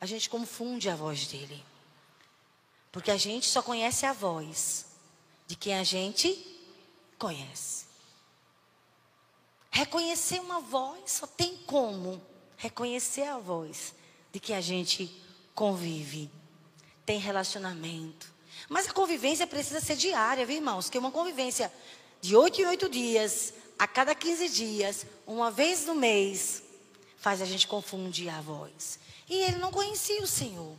a 0.00 0.06
gente 0.06 0.30
confunde 0.30 0.88
a 0.88 0.96
voz 0.96 1.26
dele. 1.26 1.64
Porque 2.92 3.10
a 3.10 3.16
gente 3.16 3.46
só 3.46 3.60
conhece 3.60 4.06
a 4.06 4.12
voz 4.12 4.86
de 5.46 5.56
quem 5.56 5.74
a 5.74 5.84
gente 5.84 6.46
conhece. 7.18 7.86
Reconhecer 9.70 10.40
uma 10.40 10.60
voz 10.60 11.12
só 11.12 11.26
tem 11.26 11.56
como 11.58 12.20
reconhecer 12.56 13.22
a 13.22 13.38
voz 13.38 13.94
de 14.32 14.40
que 14.40 14.52
a 14.52 14.60
gente 14.60 15.14
convive, 15.54 16.30
tem 17.06 17.18
relacionamento. 17.18 18.32
Mas 18.68 18.88
a 18.88 18.92
convivência 18.92 19.46
precisa 19.46 19.80
ser 19.80 19.96
diária, 19.96 20.44
viu, 20.44 20.56
irmãos? 20.56 20.90
Que 20.90 20.98
uma 20.98 21.10
convivência 21.10 21.72
de 22.20 22.36
oito 22.36 22.60
em 22.60 22.66
oito 22.66 22.88
dias, 22.88 23.54
a 23.78 23.86
cada 23.86 24.14
15 24.14 24.48
dias, 24.48 25.06
uma 25.26 25.50
vez 25.50 25.86
no 25.86 25.94
mês, 25.94 26.62
faz 27.18 27.40
a 27.40 27.44
gente 27.44 27.66
confundir 27.66 28.28
a 28.28 28.40
voz. 28.40 28.98
E 29.28 29.34
ele 29.34 29.56
não 29.56 29.70
conhecia 29.70 30.22
o 30.22 30.26
Senhor. 30.26 30.76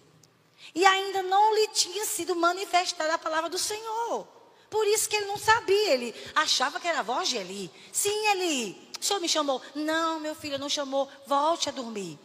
E 0.75 0.85
ainda 0.85 1.23
não 1.23 1.55
lhe 1.55 1.67
tinha 1.69 2.05
sido 2.05 2.35
manifestada 2.35 3.13
a 3.13 3.17
palavra 3.17 3.49
do 3.49 3.57
Senhor. 3.57 4.27
Por 4.69 4.85
isso 4.87 5.09
que 5.09 5.15
ele 5.15 5.25
não 5.25 5.37
sabia, 5.37 5.93
ele 5.93 6.13
achava 6.35 6.79
que 6.79 6.87
era 6.87 6.99
a 6.99 7.03
voz 7.03 7.29
de 7.29 7.37
Eli. 7.37 7.71
Sim, 7.91 8.27
Eli, 8.27 8.89
o 8.99 9.03
Senhor 9.03 9.19
me 9.19 9.29
chamou. 9.29 9.61
Não, 9.73 10.19
meu 10.19 10.35
filho, 10.35 10.59
não 10.59 10.69
chamou. 10.69 11.09
Volte 11.25 11.69
a 11.69 11.71
dormir. 11.71 12.19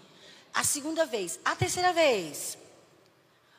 A 0.52 0.62
segunda 0.62 1.06
vez, 1.06 1.38
a 1.44 1.56
terceira 1.56 1.92
vez. 1.92 2.58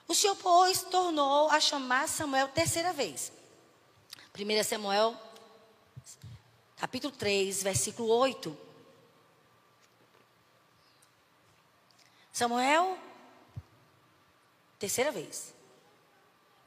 O 0.08 0.14
Senhor, 0.14 0.36
pois, 0.36 0.84
tornou 0.84 1.50
a 1.50 1.60
chamar 1.60 2.08
Samuel 2.08 2.48
terceira 2.50 2.94
vez. 2.94 3.32
1 4.38 4.64
Samuel 4.64 5.18
capítulo 6.76 7.14
3, 7.16 7.64
versículo 7.64 8.10
8. 8.10 8.58
Samuel, 12.34 12.98
terceira 14.78 15.12
vez. 15.12 15.54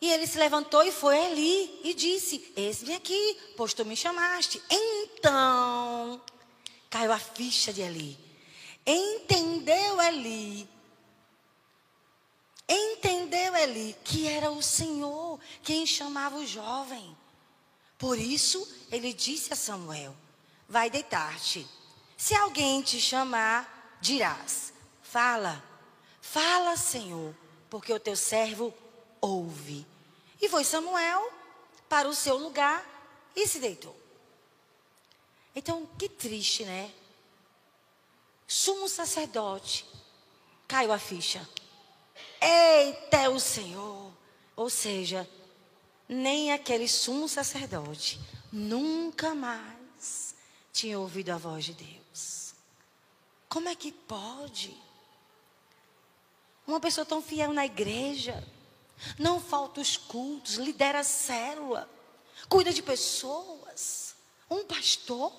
E 0.00 0.10
ele 0.10 0.26
se 0.26 0.38
levantou 0.38 0.82
e 0.82 0.92
foi 0.92 1.18
ali 1.26 1.80
e 1.84 1.92
disse: 1.92 2.52
Eis-me 2.56 2.94
aqui, 2.94 3.38
pois 3.56 3.74
tu 3.74 3.84
me 3.84 3.96
chamaste. 3.96 4.62
Então, 4.70 6.22
caiu 6.88 7.12
a 7.12 7.18
ficha 7.18 7.72
de 7.72 7.82
Eli. 7.82 8.18
Entendeu 8.86 10.00
Eli. 10.00 10.68
Entendeu 12.68 13.56
Eli 13.56 13.96
que 14.04 14.28
era 14.28 14.50
o 14.50 14.62
Senhor 14.62 15.40
quem 15.62 15.84
chamava 15.84 16.36
o 16.36 16.46
jovem. 16.46 17.16
Por 17.98 18.16
isso, 18.16 18.66
ele 18.90 19.12
disse 19.12 19.52
a 19.52 19.56
Samuel: 19.56 20.14
Vai 20.68 20.88
deitar-te. 20.88 21.66
Se 22.16 22.34
alguém 22.34 22.80
te 22.82 23.00
chamar, 23.00 23.98
dirás: 24.00 24.72
Fala, 25.02 25.62
fala, 26.20 26.76
Senhor, 26.76 27.34
porque 27.68 27.92
o 27.92 28.00
teu 28.00 28.16
servo 28.16 28.72
ouve. 29.20 29.86
E 30.40 30.48
foi 30.48 30.62
Samuel 30.64 31.32
para 31.88 32.08
o 32.08 32.14
seu 32.14 32.36
lugar 32.36 32.86
e 33.34 33.46
se 33.46 33.58
deitou. 33.58 33.96
Então, 35.54 35.88
que 35.98 36.08
triste, 36.08 36.64
né? 36.64 36.92
Sumo 38.46 38.88
sacerdote, 38.88 39.84
caiu 40.68 40.92
a 40.92 40.98
ficha. 40.98 41.46
Eita, 42.40 43.16
é 43.16 43.28
o 43.28 43.40
Senhor. 43.40 44.12
Ou 44.54 44.70
seja, 44.70 45.28
nem 46.08 46.52
aquele 46.52 46.88
sumo 46.88 47.28
sacerdote 47.28 48.18
nunca 48.50 49.34
mais 49.34 50.34
tinha 50.72 50.98
ouvido 50.98 51.30
a 51.30 51.36
voz 51.36 51.64
de 51.64 51.74
Deus. 51.74 52.54
Como 53.48 53.68
é 53.68 53.74
que 53.74 53.92
pode? 53.92 54.76
Uma 56.66 56.80
pessoa 56.80 57.04
tão 57.04 57.22
fiel 57.22 57.52
na 57.52 57.66
igreja, 57.66 58.46
não 59.18 59.40
falta 59.40 59.80
os 59.80 59.96
cultos, 59.96 60.54
lidera 60.54 61.00
a 61.00 61.04
célula, 61.04 61.88
cuida 62.48 62.72
de 62.72 62.82
pessoas. 62.82 64.14
Um 64.50 64.64
pastor 64.64 65.32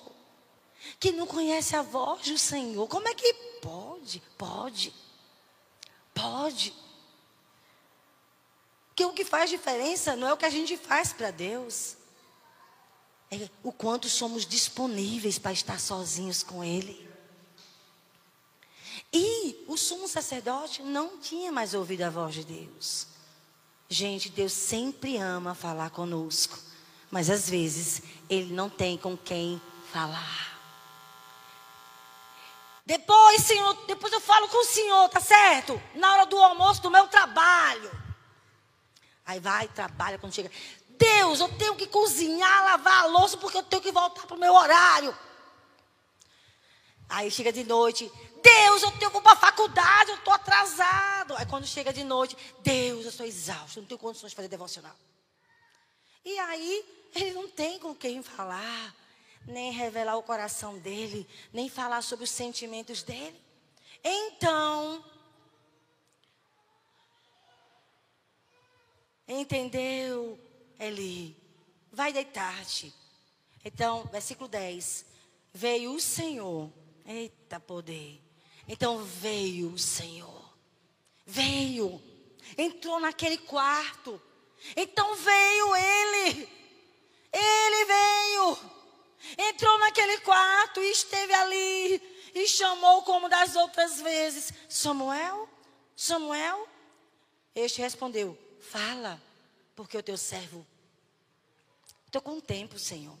que 0.98 1.12
não 1.12 1.26
conhece 1.26 1.76
a 1.76 1.82
voz 1.82 2.22
do 2.28 2.38
Senhor, 2.38 2.86
como 2.88 3.08
é 3.08 3.14
que 3.14 3.32
pode? 3.60 4.22
Pode. 4.36 4.92
Pode. 6.14 6.74
Porque 9.00 9.12
o 9.12 9.14
que 9.14 9.24
faz 9.24 9.48
diferença 9.48 10.14
não 10.14 10.28
é 10.28 10.32
o 10.34 10.36
que 10.36 10.44
a 10.44 10.50
gente 10.50 10.76
faz 10.76 11.10
para 11.10 11.30
Deus, 11.30 11.96
é 13.30 13.48
o 13.62 13.72
quanto 13.72 14.10
somos 14.10 14.44
disponíveis 14.44 15.38
para 15.38 15.52
estar 15.52 15.80
sozinhos 15.80 16.42
com 16.42 16.62
Ele. 16.62 17.08
E 19.10 19.64
o 19.66 19.78
sumo 19.78 20.06
sacerdote 20.06 20.82
não 20.82 21.16
tinha 21.16 21.50
mais 21.50 21.72
ouvido 21.72 22.02
a 22.02 22.10
voz 22.10 22.34
de 22.34 22.44
Deus. 22.44 23.06
Gente, 23.88 24.28
Deus 24.28 24.52
sempre 24.52 25.16
ama 25.16 25.54
falar 25.54 25.88
conosco, 25.88 26.58
mas 27.10 27.30
às 27.30 27.48
vezes 27.48 28.02
Ele 28.28 28.52
não 28.52 28.68
tem 28.68 28.98
com 28.98 29.16
quem 29.16 29.58
falar. 29.90 30.60
Depois, 32.84 33.40
Senhor, 33.44 33.72
depois 33.86 34.12
eu 34.12 34.20
falo 34.20 34.46
com 34.48 34.58
o 34.58 34.68
Senhor, 34.68 35.08
tá 35.08 35.20
certo? 35.20 35.80
Na 35.94 36.12
hora 36.12 36.26
do 36.26 36.36
almoço 36.36 36.82
do 36.82 36.90
meu 36.90 37.08
trabalho. 37.08 37.99
Aí 39.30 39.38
vai, 39.38 39.68
trabalha 39.68 40.18
quando 40.18 40.34
chega. 40.34 40.50
Deus, 40.88 41.38
eu 41.38 41.48
tenho 41.56 41.76
que 41.76 41.86
cozinhar, 41.86 42.64
lavar 42.64 43.04
a 43.04 43.06
louça 43.06 43.36
porque 43.36 43.56
eu 43.56 43.62
tenho 43.62 43.80
que 43.80 43.92
voltar 43.92 44.26
para 44.26 44.36
o 44.36 44.40
meu 44.40 44.52
horário. 44.52 45.16
Aí 47.08 47.30
chega 47.30 47.52
de 47.52 47.62
noite, 47.62 48.10
Deus, 48.42 48.82
eu 48.82 48.90
tenho 48.98 49.08
que 49.08 49.18
ir 49.18 49.22
para 49.22 49.32
a 49.34 49.36
faculdade, 49.36 50.10
eu 50.10 50.16
estou 50.16 50.32
atrasado. 50.32 51.36
Aí 51.36 51.46
quando 51.46 51.64
chega 51.64 51.92
de 51.92 52.02
noite, 52.02 52.36
Deus, 52.58 53.04
eu 53.04 53.10
estou 53.10 53.24
exausto, 53.24 53.80
não 53.80 53.86
tenho 53.86 54.00
condições 54.00 54.30
de 54.30 54.36
fazer 54.36 54.48
devocional. 54.48 54.96
E 56.24 56.36
aí, 56.40 56.84
ele 57.14 57.30
não 57.32 57.48
tem 57.48 57.78
com 57.78 57.94
quem 57.94 58.24
falar, 58.24 58.94
nem 59.46 59.70
revelar 59.70 60.16
o 60.16 60.24
coração 60.24 60.76
dele, 60.78 61.24
nem 61.52 61.68
falar 61.68 62.02
sobre 62.02 62.24
os 62.24 62.30
sentimentos 62.32 63.04
dele. 63.04 63.40
Então, 64.02 65.04
entendeu, 69.30 70.38
Eli? 70.78 71.36
Vai 71.92 72.12
deitar-te. 72.12 72.92
Então, 73.64 74.04
versículo 74.04 74.48
10. 74.48 75.04
Veio 75.52 75.94
o 75.94 76.00
Senhor. 76.00 76.70
Eita 77.06 77.58
poder. 77.58 78.20
Então 78.68 78.98
veio 79.04 79.72
o 79.72 79.78
Senhor. 79.78 80.54
Veio. 81.26 82.00
Entrou 82.56 83.00
naquele 83.00 83.36
quarto. 83.38 84.20
Então 84.76 85.16
veio 85.16 85.76
ele. 85.76 86.48
Ele 87.32 87.84
veio. 87.84 88.58
Entrou 89.38 89.78
naquele 89.78 90.18
quarto 90.18 90.80
e 90.80 90.90
esteve 90.92 91.32
ali. 91.34 92.30
E 92.32 92.46
chamou 92.46 93.02
como 93.02 93.28
das 93.28 93.56
outras 93.56 94.00
vezes: 94.00 94.52
Samuel, 94.68 95.48
Samuel. 95.96 96.68
Este 97.54 97.80
respondeu: 97.80 98.38
Fala, 98.60 99.20
porque 99.74 99.96
o 99.96 100.02
teu 100.02 100.16
servo. 100.16 100.66
Estou 102.06 102.20
com 102.20 102.40
tempo, 102.40 102.78
Senhor. 102.78 103.16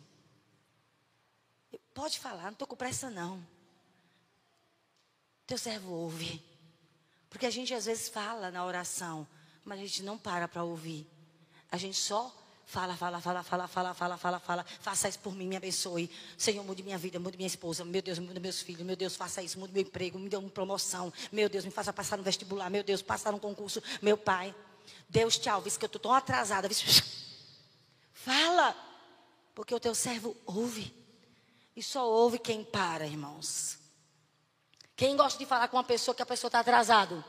Pode 1.94 2.18
falar, 2.18 2.44
não 2.44 2.52
estou 2.52 2.66
com 2.66 2.76
pressa, 2.76 3.10
não. 3.10 3.44
Teu 5.46 5.58
servo 5.58 5.92
ouve. 5.92 6.42
Porque 7.28 7.46
a 7.46 7.50
gente 7.50 7.72
às 7.72 7.86
vezes 7.86 8.08
fala 8.08 8.50
na 8.50 8.64
oração, 8.64 9.26
mas 9.64 9.78
a 9.78 9.82
gente 9.82 10.02
não 10.02 10.18
para 10.18 10.48
para 10.48 10.64
ouvir. 10.64 11.06
A 11.70 11.76
gente 11.76 11.96
só 11.96 12.34
fala, 12.66 12.96
fala, 12.96 13.20
fala, 13.20 13.42
fala, 13.42 13.68
fala, 13.68 13.94
fala, 13.94 14.16
fala, 14.16 14.38
fala. 14.40 14.64
Faça 14.80 15.08
isso 15.08 15.18
por 15.18 15.34
mim, 15.34 15.46
me 15.46 15.56
abençoe. 15.56 16.10
Senhor, 16.38 16.64
mude 16.64 16.82
minha 16.82 16.98
vida, 16.98 17.18
mude 17.18 17.36
minha 17.36 17.46
esposa. 17.46 17.84
Meu 17.84 18.00
Deus, 18.00 18.18
mude 18.18 18.38
meus 18.38 18.62
filhos. 18.62 18.82
Meu 18.82 18.96
Deus, 18.96 19.16
faça 19.16 19.42
isso, 19.42 19.58
mude 19.58 19.72
meu 19.72 19.82
emprego, 19.82 20.18
me 20.18 20.28
dê 20.28 20.36
uma 20.36 20.48
promoção. 20.48 21.12
Meu 21.30 21.48
Deus, 21.48 21.64
me 21.64 21.70
faça 21.70 21.92
passar 21.92 22.16
no 22.16 22.22
vestibular. 22.22 22.70
Meu 22.70 22.82
Deus, 22.82 23.02
passar 23.02 23.32
no 23.32 23.40
concurso. 23.40 23.82
Meu 24.00 24.16
pai. 24.16 24.54
Deus, 25.08 25.38
tchau, 25.38 25.60
visto 25.60 25.78
que 25.78 25.84
eu 25.84 25.88
estou 25.88 26.00
tão 26.00 26.12
atrasada. 26.12 26.68
Fala, 28.12 28.76
porque 29.54 29.74
o 29.74 29.80
teu 29.80 29.94
servo 29.94 30.36
ouve. 30.46 30.94
E 31.74 31.82
só 31.82 32.08
ouve 32.08 32.38
quem 32.38 32.64
para, 32.64 33.06
irmãos. 33.06 33.78
Quem 34.94 35.16
gosta 35.16 35.38
de 35.38 35.46
falar 35.46 35.68
com 35.68 35.76
uma 35.76 35.84
pessoa 35.84 36.14
que 36.14 36.22
a 36.22 36.26
pessoa 36.26 36.48
está 36.48 36.60
atrasado? 36.60 37.24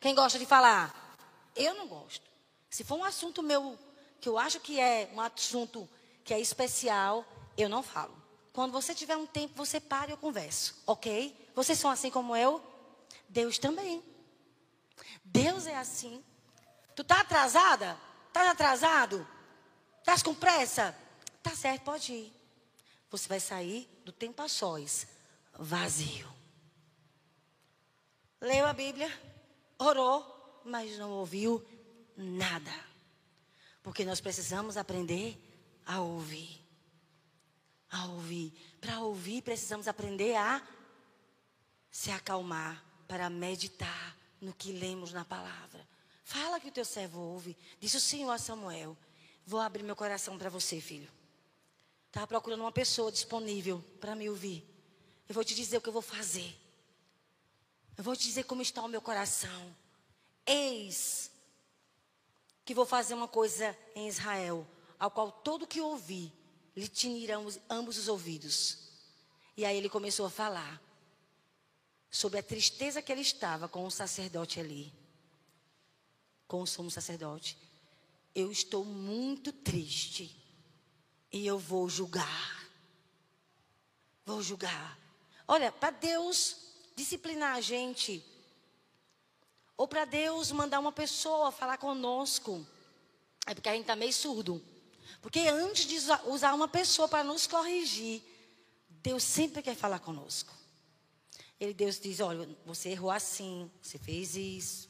Quem 0.00 0.14
gosta 0.14 0.38
de 0.38 0.46
falar? 0.46 1.16
Eu 1.54 1.74
não 1.74 1.86
gosto. 1.86 2.24
Se 2.70 2.82
for 2.82 2.96
um 2.98 3.04
assunto 3.04 3.42
meu, 3.42 3.78
que 4.20 4.28
eu 4.28 4.38
acho 4.38 4.58
que 4.58 4.80
é 4.80 5.10
um 5.14 5.20
assunto 5.20 5.88
que 6.24 6.32
é 6.32 6.40
especial, 6.40 7.24
eu 7.56 7.68
não 7.68 7.82
falo. 7.82 8.14
Quando 8.52 8.72
você 8.72 8.94
tiver 8.94 9.16
um 9.16 9.26
tempo, 9.26 9.54
você 9.54 9.78
para 9.78 10.10
e 10.10 10.12
eu 10.12 10.16
converso, 10.16 10.82
ok? 10.86 11.50
Vocês 11.54 11.78
são 11.78 11.90
assim 11.90 12.10
como 12.10 12.34
eu? 12.34 12.62
Deus 13.28 13.58
também. 13.58 14.02
Deus 15.24 15.66
é 15.66 15.76
assim. 15.76 16.24
Tu 16.94 17.02
está 17.02 17.20
atrasada? 17.20 17.98
Está 18.28 18.50
atrasado? 18.50 19.26
Estás 19.98 20.22
com 20.22 20.34
pressa? 20.34 20.96
Tá 21.42 21.54
certo, 21.54 21.82
pode 21.82 22.12
ir. 22.12 22.32
Você 23.10 23.28
vai 23.28 23.40
sair 23.40 23.88
do 24.04 24.12
tempo 24.12 24.42
a 24.42 24.48
sós, 24.48 25.06
vazio 25.58 26.34
leu 28.44 28.66
a 28.66 28.74
Bíblia, 28.74 29.10
orou, 29.78 30.60
mas 30.64 30.98
não 30.98 31.10
ouviu 31.10 31.64
nada. 32.14 32.72
Porque 33.82 34.04
nós 34.04 34.20
precisamos 34.20 34.76
aprender 34.76 35.36
a 35.86 36.00
ouvir. 36.00 36.60
A 37.90 38.06
ouvir. 38.06 38.52
Para 38.80 39.00
ouvir, 39.00 39.42
precisamos 39.42 39.88
aprender 39.88 40.36
a 40.36 40.62
se 41.90 42.10
acalmar, 42.10 42.84
para 43.08 43.30
meditar 43.30 44.16
no 44.40 44.52
que 44.52 44.72
lemos 44.72 45.12
na 45.12 45.24
palavra. 45.24 45.86
Fala 46.24 46.58
que 46.58 46.68
o 46.68 46.72
teu 46.72 46.84
servo 46.84 47.20
ouve. 47.20 47.56
Disse 47.78 47.98
o 47.98 48.00
Senhor 48.00 48.30
a 48.30 48.38
Samuel: 48.38 48.96
Vou 49.46 49.60
abrir 49.60 49.82
meu 49.82 49.94
coração 49.94 50.36
para 50.36 50.50
você, 50.50 50.80
filho. 50.80 51.10
Estava 52.08 52.26
procurando 52.26 52.60
uma 52.60 52.72
pessoa 52.72 53.12
disponível 53.12 53.84
para 54.00 54.14
me 54.16 54.28
ouvir. 54.28 54.64
Eu 55.28 55.34
vou 55.34 55.44
te 55.44 55.54
dizer 55.54 55.76
o 55.76 55.80
que 55.80 55.88
eu 55.88 55.92
vou 55.92 56.02
fazer. 56.02 56.58
Eu 57.96 58.02
vou 58.02 58.16
te 58.16 58.24
dizer 58.24 58.44
como 58.44 58.62
está 58.62 58.82
o 58.82 58.88
meu 58.88 59.02
coração. 59.02 59.74
Eis 60.46 61.30
que 62.64 62.74
vou 62.74 62.86
fazer 62.86 63.12
uma 63.12 63.28
coisa 63.28 63.76
em 63.94 64.08
Israel, 64.08 64.66
ao 64.98 65.10
qual 65.10 65.30
todo 65.30 65.66
que 65.66 65.80
ouvir 65.80 66.32
lhe 66.74 66.88
tinirão 66.88 67.46
ambos 67.68 67.98
os 67.98 68.08
ouvidos. 68.08 68.78
E 69.56 69.64
aí 69.64 69.76
ele 69.76 69.88
começou 69.88 70.24
a 70.26 70.30
falar 70.30 70.80
sobre 72.10 72.38
a 72.38 72.42
tristeza 72.42 73.02
que 73.02 73.12
ele 73.12 73.20
estava 73.20 73.68
com 73.68 73.84
o 73.84 73.90
sacerdote 73.90 74.58
ali, 74.58 74.92
com 76.46 76.62
o 76.62 76.66
sumo 76.66 76.90
sacerdote. 76.90 77.56
Eu 78.34 78.50
estou 78.50 78.84
muito 78.84 79.52
triste 79.52 80.34
e 81.32 81.46
eu 81.46 81.58
vou 81.58 81.88
julgar. 81.88 82.68
Vou 84.24 84.42
julgar. 84.42 84.98
Olha, 85.46 85.70
para 85.70 85.90
Deus 85.90 86.56
disciplinar 86.96 87.56
a 87.56 87.60
gente. 87.60 88.24
Ou 89.76 89.86
para 89.88 90.04
Deus 90.04 90.50
mandar 90.52 90.80
uma 90.80 90.92
pessoa 90.92 91.52
falar 91.52 91.78
conosco. 91.78 92.66
É 93.46 93.54
porque 93.54 93.68
a 93.68 93.72
gente 93.72 93.82
está 93.82 93.96
meio 93.96 94.12
surdo. 94.12 94.62
Porque 95.20 95.40
antes 95.40 95.86
de 95.86 95.96
usar 96.26 96.54
uma 96.54 96.68
pessoa 96.68 97.08
para 97.08 97.24
nos 97.24 97.46
corrigir, 97.46 98.22
Deus 98.88 99.22
sempre 99.22 99.62
quer 99.62 99.74
falar 99.74 99.98
conosco. 99.98 100.52
Ele, 101.58 101.74
Deus 101.74 101.98
diz, 101.98 102.20
olha, 102.20 102.48
você 102.64 102.90
errou 102.90 103.10
assim, 103.10 103.70
você 103.80 103.98
fez 103.98 104.36
isso. 104.36 104.88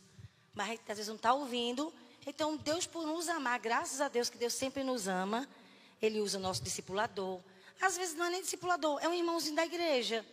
Mas 0.55 0.79
às 0.81 0.97
vezes 0.97 1.09
não 1.09 1.17
está 1.17 1.35
ouvindo. 1.35 1.93
Então, 2.27 2.57
Deus, 2.57 2.87
por 2.87 3.07
nos 3.07 3.29
amar, 3.29 3.59
graças 3.59 4.01
a 4.01 4.09
Deus 4.09 4.31
que 4.31 4.38
Deus 4.38 4.55
sempre 4.55 4.83
nos 4.83 5.09
ama, 5.09 5.49
Ele 6.01 6.21
usa 6.21 6.38
o 6.38 6.40
nosso 6.40 6.62
discipulador. 6.62 7.40
Às 7.81 7.97
vezes 7.97 8.14
não 8.14 8.27
é 8.27 8.31
nem 8.31 8.43
discipulador, 8.43 8.99
é 9.03 9.09
um 9.09 9.14
irmãozinho 9.14 9.57
da 9.57 9.67
igreja 9.67 10.25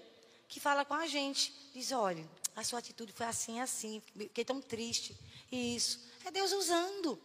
que 0.48 0.60
fala 0.60 0.86
com 0.86 0.94
a 0.94 1.08
gente. 1.08 1.54
Diz, 1.74 1.92
olha, 1.92 2.28
a 2.56 2.64
sua 2.64 2.80
atitude 2.80 3.12
foi 3.12 3.26
assim, 3.26 3.60
assim, 3.60 4.02
fiquei 4.16 4.46
tão 4.46 4.62
triste. 4.62 5.18
E 5.52 5.76
isso. 5.76 6.00
É 6.26 6.32
Deus 6.32 6.52
usando. 6.52 7.20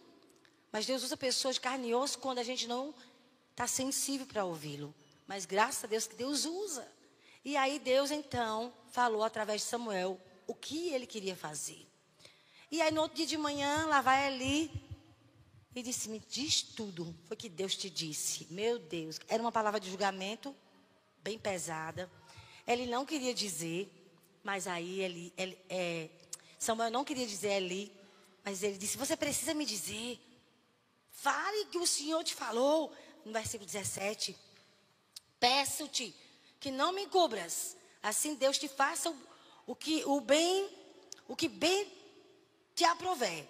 Mas 0.72 0.86
Deus 0.86 1.02
usa 1.02 1.16
pessoas 1.16 1.56
de 1.56 1.60
carne 1.60 1.88
e 1.88 1.94
osso 1.94 2.18
quando 2.18 2.38
a 2.38 2.44
gente 2.44 2.66
não 2.66 2.94
está 3.50 3.66
sensível 3.66 4.26
para 4.26 4.44
ouvi-lo. 4.44 4.94
Mas 5.26 5.44
graças 5.44 5.84
a 5.84 5.86
Deus 5.86 6.06
que 6.06 6.14
Deus 6.14 6.44
usa. 6.44 6.86
E 7.44 7.56
aí 7.56 7.78
Deus 7.78 8.10
então 8.10 8.72
falou 8.90 9.22
através 9.22 9.62
de 9.62 9.68
Samuel 9.68 10.20
o 10.46 10.54
que 10.54 10.88
ele 10.88 11.06
queria 11.06 11.36
fazer. 11.36 11.86
E 12.70 12.82
aí 12.82 12.90
no 12.90 13.02
outro 13.02 13.16
dia 13.16 13.26
de 13.26 13.36
manhã, 13.36 13.86
lá 13.86 14.00
vai 14.00 14.26
ali 14.26 14.70
e 15.74 15.82
disse: 15.82 16.08
Me 16.08 16.18
diz 16.18 16.62
tudo. 16.62 17.14
Foi 17.26 17.36
que 17.36 17.48
Deus 17.48 17.76
te 17.76 17.88
disse. 17.88 18.46
Meu 18.50 18.78
Deus. 18.78 19.20
Era 19.28 19.42
uma 19.42 19.52
palavra 19.52 19.78
de 19.78 19.88
julgamento 19.88 20.54
bem 21.22 21.38
pesada. 21.38 22.10
Ele 22.66 22.86
não 22.86 23.06
queria 23.06 23.32
dizer, 23.32 23.88
mas 24.42 24.66
aí 24.66 25.00
ele, 25.00 25.32
ele 25.36 25.56
é, 25.68 26.08
Samuel 26.58 26.90
não 26.90 27.04
queria 27.04 27.26
dizer 27.26 27.52
ali, 27.54 27.92
mas 28.44 28.62
ele 28.62 28.78
disse: 28.78 28.96
Você 28.96 29.16
precisa 29.16 29.54
me 29.54 29.64
dizer. 29.64 30.18
Fale 31.10 31.66
que 31.66 31.78
o 31.78 31.86
Senhor 31.86 32.22
te 32.24 32.34
falou. 32.34 32.92
No 33.24 33.32
versículo 33.32 33.66
17: 33.66 34.36
Peço-te 35.38 36.14
que 36.58 36.70
não 36.70 36.92
me 36.92 37.06
cubras. 37.06 37.76
Assim 38.02 38.34
Deus 38.34 38.58
te 38.58 38.68
faça 38.68 39.10
o, 39.10 39.16
o 39.66 39.76
que 39.76 40.04
o 40.04 40.20
bem, 40.20 40.68
o 41.28 41.36
que 41.36 41.48
bem 41.48 41.92
te 42.76 42.84
aprover. 42.84 43.48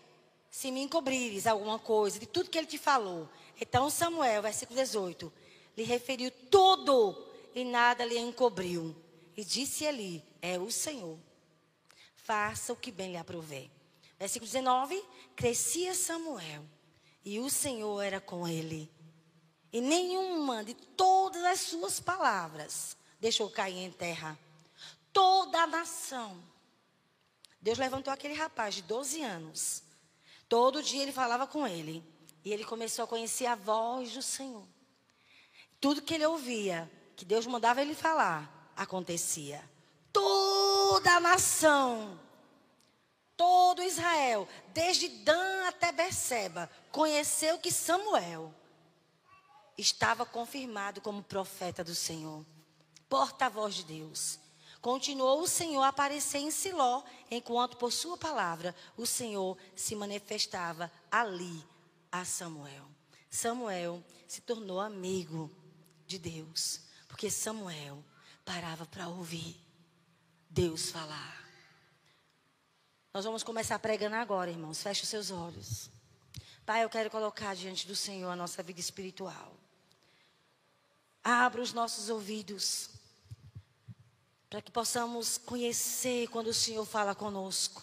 Se 0.49 0.71
me 0.71 0.81
encobrires 0.81 1.47
alguma 1.47 1.79
coisa 1.79 2.19
de 2.19 2.27
tudo 2.27 2.49
que 2.49 2.57
ele 2.57 2.67
te 2.67 2.79
falou. 2.79 3.29
Então 3.61 3.91
Samuel, 3.91 4.41
versículo 4.41 4.79
18, 4.79 5.31
lhe 5.77 5.83
referiu 5.83 6.31
tudo 6.51 7.27
e 7.55 7.65
nada 7.65 8.05
lhe 8.05 8.17
encobriu. 8.17 8.97
E 9.37 9.45
disse 9.45 9.85
ele: 9.85 10.25
É 10.41 10.59
o 10.59 10.71
Senhor. 10.71 11.19
Faça 12.15 12.73
o 12.73 12.77
que 12.77 12.91
bem 12.91 13.11
lhe 13.11 13.19
aprover. 13.19 13.71
Versículo 14.19 14.47
19: 14.51 15.05
Crescia 15.35 15.95
Samuel 15.95 16.65
e 17.25 17.39
o 17.41 17.51
Senhor 17.51 18.01
era 18.01 18.21
com 18.21 18.47
ele. 18.49 18.91
E 19.73 19.81
nenhuma 19.81 20.65
de 20.65 20.73
todas 20.73 21.45
as 21.45 21.61
suas 21.61 22.01
palavras 22.01 22.97
deixou 23.21 23.51
cair 23.51 23.79
em 23.79 23.91
terra. 23.91 24.39
Toda 25.13 25.63
a 25.63 25.67
nação. 25.67 26.41
Deus 27.67 27.79
levantou 27.79 28.13
aquele 28.13 28.35
rapaz 28.35 28.77
de 28.77 28.83
12 28.83 29.25
anos. 29.25 29.83
Todo 30.49 30.85
dia 30.85 31.03
ele 31.03 31.11
falava 31.11 31.49
com 31.49 31.67
ele. 31.67 32.01
E 32.45 32.53
ele 32.53 32.65
começou 32.65 33.05
a 33.05 33.09
conhecer 33.09 33.47
a 33.47 33.57
voz 33.57 34.13
do 34.13 34.23
Senhor. 34.23 34.65
Tudo 35.81 36.01
que 36.01 36.15
ele 36.15 36.25
ouvia, 36.25 36.89
que 37.17 37.25
Deus 37.25 37.45
mandava 37.45 37.83
ele 37.83 37.93
falar, 37.93 38.71
acontecia. 38.77 39.69
Toda 40.13 41.17
a 41.17 41.19
nação, 41.19 42.17
todo 43.37 43.83
Israel, 43.83 44.47
desde 44.69 45.09
Dan 45.09 45.67
até 45.67 45.91
Berseba, 45.91 46.71
conheceu 46.93 47.59
que 47.59 47.73
Samuel 47.73 48.55
estava 49.77 50.25
confirmado 50.25 51.01
como 51.01 51.21
profeta 51.21 51.83
do 51.83 51.97
Senhor 51.97 52.47
porta-voz 53.09 53.75
de 53.75 53.85
Deus. 53.85 54.39
Continuou 54.87 55.43
o 55.43 55.49
Senhor 55.49 55.83
a 55.83 55.89
aparecer 55.89 56.39
em 56.39 56.51
Siló, 56.53 57.03
enquanto 57.29 57.77
por 57.77 57.91
sua 57.91 58.17
palavra 58.17 58.73
o 58.97 59.05
Senhor 59.05 59.59
se 59.75 59.97
manifestava 59.97 60.89
ali 61.11 61.67
a 62.13 62.25
Samuel. 62.25 62.85
Samuel 63.29 64.01
se 64.29 64.41
tornou 64.43 64.79
amigo 64.79 65.51
de 66.07 66.21
Deus, 66.21 66.83
porque 67.09 67.29
Samuel 67.29 68.01
parava 68.45 68.87
para 68.87 69.09
ouvir 69.09 69.61
Deus 70.49 70.89
falar. 70.89 71.45
Nós 73.13 73.25
vamos 73.25 73.43
começar 73.43 73.81
pregando 73.81 74.15
agora, 74.15 74.53
irmãos. 74.53 74.81
Feche 74.81 75.03
os 75.03 75.09
seus 75.09 75.33
olhos. 75.33 75.91
Pai, 76.65 76.85
eu 76.85 76.89
quero 76.89 77.11
colocar 77.11 77.57
diante 77.57 77.89
do 77.89 77.97
Senhor 77.97 78.31
a 78.31 78.37
nossa 78.37 78.63
vida 78.63 78.79
espiritual. 78.79 79.53
Abra 81.25 81.61
os 81.61 81.73
nossos 81.73 82.09
ouvidos 82.09 82.96
para 84.57 84.63
que 84.63 84.73
possamos 84.73 85.37
conhecer 85.37 86.29
quando 86.29 86.47
o 86.47 86.55
Senhor 86.55 86.87
fala 86.87 87.15
conosco. 87.15 87.83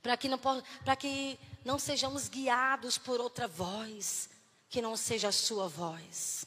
Para 0.00 0.16
que, 0.16 0.28
não, 0.28 0.38
para 0.38 0.94
que 0.94 1.36
não 1.64 1.76
sejamos 1.76 2.28
guiados 2.28 2.98
por 2.98 3.20
outra 3.20 3.48
voz, 3.48 4.30
que 4.70 4.80
não 4.80 4.96
seja 4.96 5.30
a 5.30 5.32
sua 5.32 5.66
voz. 5.66 6.46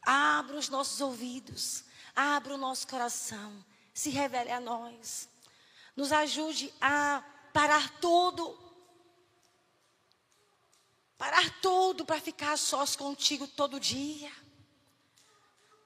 Abra 0.00 0.56
os 0.56 0.68
nossos 0.68 1.00
ouvidos, 1.00 1.82
abra 2.14 2.54
o 2.54 2.56
nosso 2.56 2.86
coração, 2.86 3.52
se 3.92 4.10
revele 4.10 4.52
a 4.52 4.60
nós. 4.60 5.28
Nos 5.96 6.12
ajude 6.12 6.72
a 6.80 7.20
parar 7.52 7.98
tudo. 7.98 8.56
Parar 11.18 11.50
tudo 11.60 12.04
para 12.04 12.20
ficar 12.20 12.56
sós 12.56 12.94
contigo 12.94 13.48
todo 13.48 13.80
dia. 13.80 14.30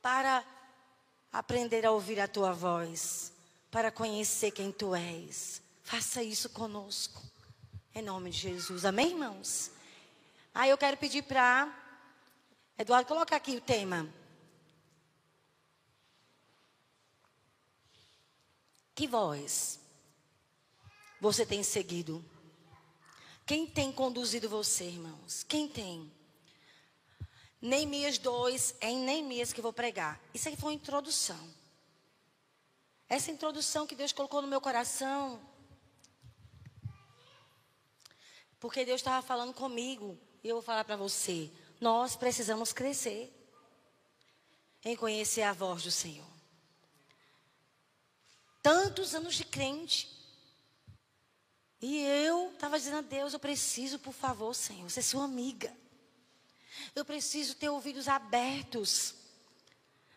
Para 0.03 0.45
aprender 1.33 1.85
a 1.87 1.93
ouvir 1.93 2.21
a 2.21 2.29
tua 2.29 2.53
voz, 2.53 3.33
para 3.71 3.91
conhecer 3.91 4.51
quem 4.51 4.73
tu 4.73 4.95
és. 4.95 5.61
Faça 5.83 6.23
isso 6.23 6.49
conosco. 6.51 7.23
Em 7.95 8.03
nome 8.03 8.31
de 8.31 8.39
Jesus. 8.39 8.85
Amém, 8.85 9.11
irmãos? 9.11 9.71
Aí 10.55 10.71
eu 10.71 10.79
quero 10.79 10.97
pedir 10.97 11.23
para 11.23 11.73
Eduardo 12.79 13.09
colocar 13.09 13.37
aqui 13.37 13.57
o 13.57 13.61
tema. 13.61 14.09
Que 18.95 19.07
voz 19.07 19.79
você 21.21 21.45
tem 21.47 21.63
seguido? 21.63 22.25
Quem 23.47 23.67
tem 23.67 23.91
conduzido 23.91 24.49
você, 24.49 24.85
irmãos? 24.85 25.43
Quem 25.43 25.69
tem? 25.69 26.13
Neemias 27.61 28.19
2, 28.19 28.77
é 28.81 28.91
em 28.91 28.99
Neemias 28.99 29.53
que 29.53 29.61
eu 29.61 29.63
vou 29.63 29.73
pregar. 29.73 30.21
Isso 30.33 30.49
aqui 30.49 30.57
foi 30.57 30.71
uma 30.71 30.77
introdução. 30.77 31.59
Essa 33.09 33.31
introdução 33.31 33.87
que 33.87 33.97
Deus 33.97 34.13
colocou 34.13 34.41
no 34.41 34.49
meu 34.49 34.61
coração. 34.61 35.41
Porque 38.61 38.85
Deus 38.85 39.01
estava 39.01 39.27
falando 39.27 39.53
comigo. 39.53 40.19
E 40.45 40.49
eu 40.49 40.57
vou 40.57 40.63
falar 40.63 40.85
para 40.85 40.97
você. 40.97 41.51
Nós 41.81 42.15
precisamos 42.15 42.73
crescer. 42.73 43.35
Em 44.85 44.95
conhecer 44.95 45.43
a 45.43 45.53
voz 45.53 45.83
do 45.83 45.91
Senhor. 45.91 46.27
Tantos 48.63 49.15
anos 49.15 49.35
de 49.35 49.45
crente. 49.45 50.17
E 51.81 52.01
eu 52.03 52.53
estava 52.53 52.79
dizendo 52.79 52.99
a 52.99 53.03
Deus: 53.03 53.33
eu 53.33 53.41
preciso, 53.41 53.99
por 53.99 54.13
favor, 54.13 54.55
Senhor, 54.55 54.89
ser 54.91 55.03
sua 55.03 55.25
amiga. 55.25 55.75
Eu 56.95 57.05
preciso 57.05 57.55
ter 57.55 57.69
ouvidos 57.69 58.09
abertos. 58.09 59.15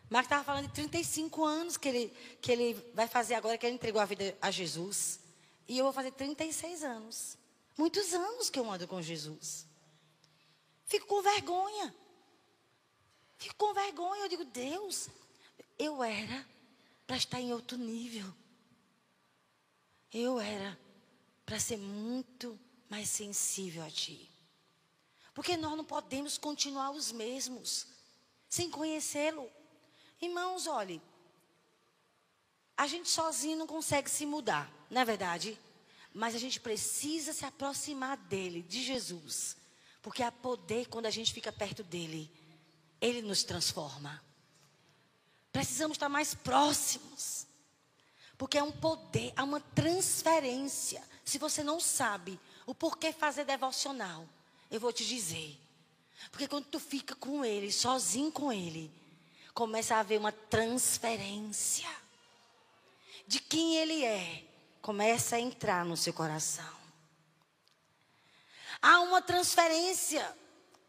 Marco 0.09 0.25
estava 0.25 0.43
falando 0.43 0.67
de 0.67 0.73
35 0.73 1.45
anos 1.45 1.77
que 1.77 1.87
ele, 1.87 2.13
que 2.41 2.51
ele 2.51 2.73
vai 2.93 3.07
fazer 3.07 3.35
agora, 3.35 3.57
que 3.57 3.65
ele 3.65 3.75
entregou 3.75 4.01
a 4.01 4.05
vida 4.05 4.37
a 4.41 4.51
Jesus. 4.51 5.19
E 5.67 5.77
eu 5.77 5.85
vou 5.85 5.93
fazer 5.93 6.11
36 6.11 6.83
anos. 6.83 7.37
Muitos 7.77 8.13
anos 8.13 8.49
que 8.49 8.59
eu 8.59 8.69
ando 8.69 8.87
com 8.87 9.01
Jesus. 9.01 9.65
Fico 10.85 11.07
com 11.07 11.21
vergonha. 11.21 11.95
Fico 13.37 13.55
com 13.55 13.73
vergonha. 13.73 14.23
Eu 14.23 14.29
digo, 14.29 14.45
Deus, 14.45 15.07
eu 15.79 16.03
era 16.03 16.45
para 17.07 17.17
estar 17.17 17.39
em 17.39 17.53
outro 17.53 17.77
nível. 17.77 18.25
Eu 20.13 20.39
era 20.39 20.77
para 21.45 21.59
ser 21.59 21.77
muito 21.77 22.59
mais 22.89 23.09
sensível 23.09 23.83
a 23.83 23.89
Ti. 23.89 24.30
Porque 25.33 25.55
nós 25.55 25.77
não 25.77 25.85
podemos 25.85 26.37
continuar 26.37 26.91
os 26.91 27.11
mesmos, 27.11 27.87
sem 28.49 28.69
conhecê-lo. 28.69 29.49
Irmãos, 30.21 30.67
olhe, 30.67 31.01
a 32.75 32.87
gente 32.87 33.09
sozinho 33.09 33.57
não 33.57 33.67
consegue 33.67 34.09
se 34.09 34.25
mudar, 34.25 34.71
não 34.89 35.01
é 35.01 35.05
verdade? 35.05 35.57
Mas 36.13 36.35
a 36.35 36.39
gente 36.39 36.59
precisa 36.59 37.31
se 37.31 37.45
aproximar 37.45 38.17
dele, 38.17 38.61
de 38.63 38.83
Jesus. 38.83 39.55
Porque 40.01 40.23
há 40.23 40.31
poder 40.31 40.87
quando 40.87 41.05
a 41.05 41.11
gente 41.11 41.31
fica 41.31 41.51
perto 41.51 41.83
dele. 41.83 42.29
Ele 42.99 43.21
nos 43.21 43.43
transforma. 43.43 44.21
Precisamos 45.51 45.95
estar 45.95 46.09
mais 46.09 46.33
próximos. 46.33 47.47
Porque 48.37 48.57
é 48.57 48.63
um 48.63 48.71
poder, 48.71 49.31
há 49.35 49.43
uma 49.43 49.61
transferência. 49.61 51.01
Se 51.23 51.37
você 51.37 51.63
não 51.63 51.79
sabe 51.79 52.39
o 52.65 52.73
porquê 52.73 53.13
fazer 53.13 53.45
devocional, 53.45 54.27
eu 54.71 54.79
vou 54.79 54.93
te 54.93 55.05
dizer. 55.05 55.59
Porque 56.31 56.47
quando 56.47 56.65
tu 56.65 56.79
fica 56.79 57.13
com 57.13 57.43
ele, 57.43 57.71
sozinho 57.71 58.31
com 58.31 58.51
ele, 58.51 58.89
começa 59.53 59.95
a 59.95 59.99
haver 59.99 60.17
uma 60.17 60.31
transferência. 60.31 61.89
de 63.27 63.39
quem 63.39 63.77
ele 63.77 64.03
é 64.03 64.43
começa 64.81 65.37
a 65.37 65.39
entrar 65.39 65.85
no 65.85 65.95
seu 65.95 66.11
coração. 66.11 66.75
Há 68.81 68.99
uma 69.01 69.21
transferência 69.21 70.37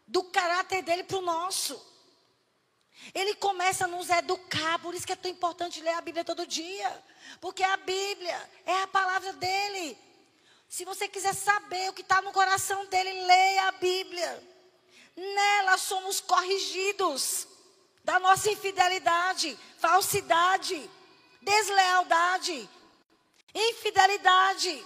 do 0.07 0.23
caráter 0.23 0.81
dele 0.81 1.03
para 1.03 1.19
o 1.19 1.21
nosso. 1.21 1.81
Ele 3.13 3.35
começa 3.35 3.85
a 3.85 3.87
nos 3.87 4.09
educar, 4.09 4.79
por 4.79 4.93
isso 4.93 5.05
que 5.05 5.13
é 5.13 5.15
tão 5.15 5.31
importante 5.31 5.79
ler 5.81 5.93
a 5.93 6.01
Bíblia 6.01 6.25
todo 6.25 6.47
dia. 6.47 7.03
Porque 7.39 7.63
a 7.63 7.77
Bíblia 7.77 8.51
é 8.65 8.81
a 8.81 8.87
palavra 8.87 9.31
dele. 9.33 9.97
Se 10.73 10.85
você 10.85 11.07
quiser 11.07 11.35
saber 11.35 11.91
o 11.91 11.93
que 11.93 12.01
está 12.01 12.19
no 12.23 12.31
coração 12.31 12.87
dele, 12.87 13.13
leia 13.27 13.67
a 13.67 13.71
Bíblia. 13.73 14.43
Nela 15.15 15.77
somos 15.77 16.19
corrigidos 16.19 17.47
da 18.03 18.19
nossa 18.19 18.49
infidelidade, 18.49 19.55
falsidade, 19.77 20.89
deslealdade, 21.43 22.67
infidelidade. 23.53 24.83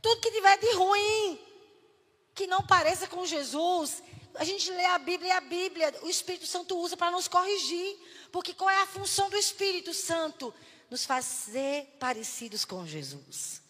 Tudo 0.00 0.20
que 0.20 0.30
tiver 0.30 0.58
de 0.58 0.70
ruim, 0.74 1.40
que 2.36 2.46
não 2.46 2.64
pareça 2.64 3.08
com 3.08 3.26
Jesus, 3.26 4.00
a 4.36 4.44
gente 4.44 4.70
lê 4.70 4.84
a 4.84 4.98
Bíblia 4.98 5.30
e 5.30 5.36
a 5.36 5.40
Bíblia, 5.40 5.92
o 6.02 6.08
Espírito 6.08 6.46
Santo 6.46 6.78
usa 6.78 6.96
para 6.96 7.10
nos 7.10 7.26
corrigir. 7.26 7.98
Porque 8.30 8.54
qual 8.54 8.70
é 8.70 8.80
a 8.80 8.86
função 8.86 9.28
do 9.28 9.36
Espírito 9.36 9.92
Santo? 9.92 10.54
Nos 10.88 11.04
fazer 11.04 11.96
parecidos 11.98 12.64
com 12.64 12.86
Jesus. 12.86 13.66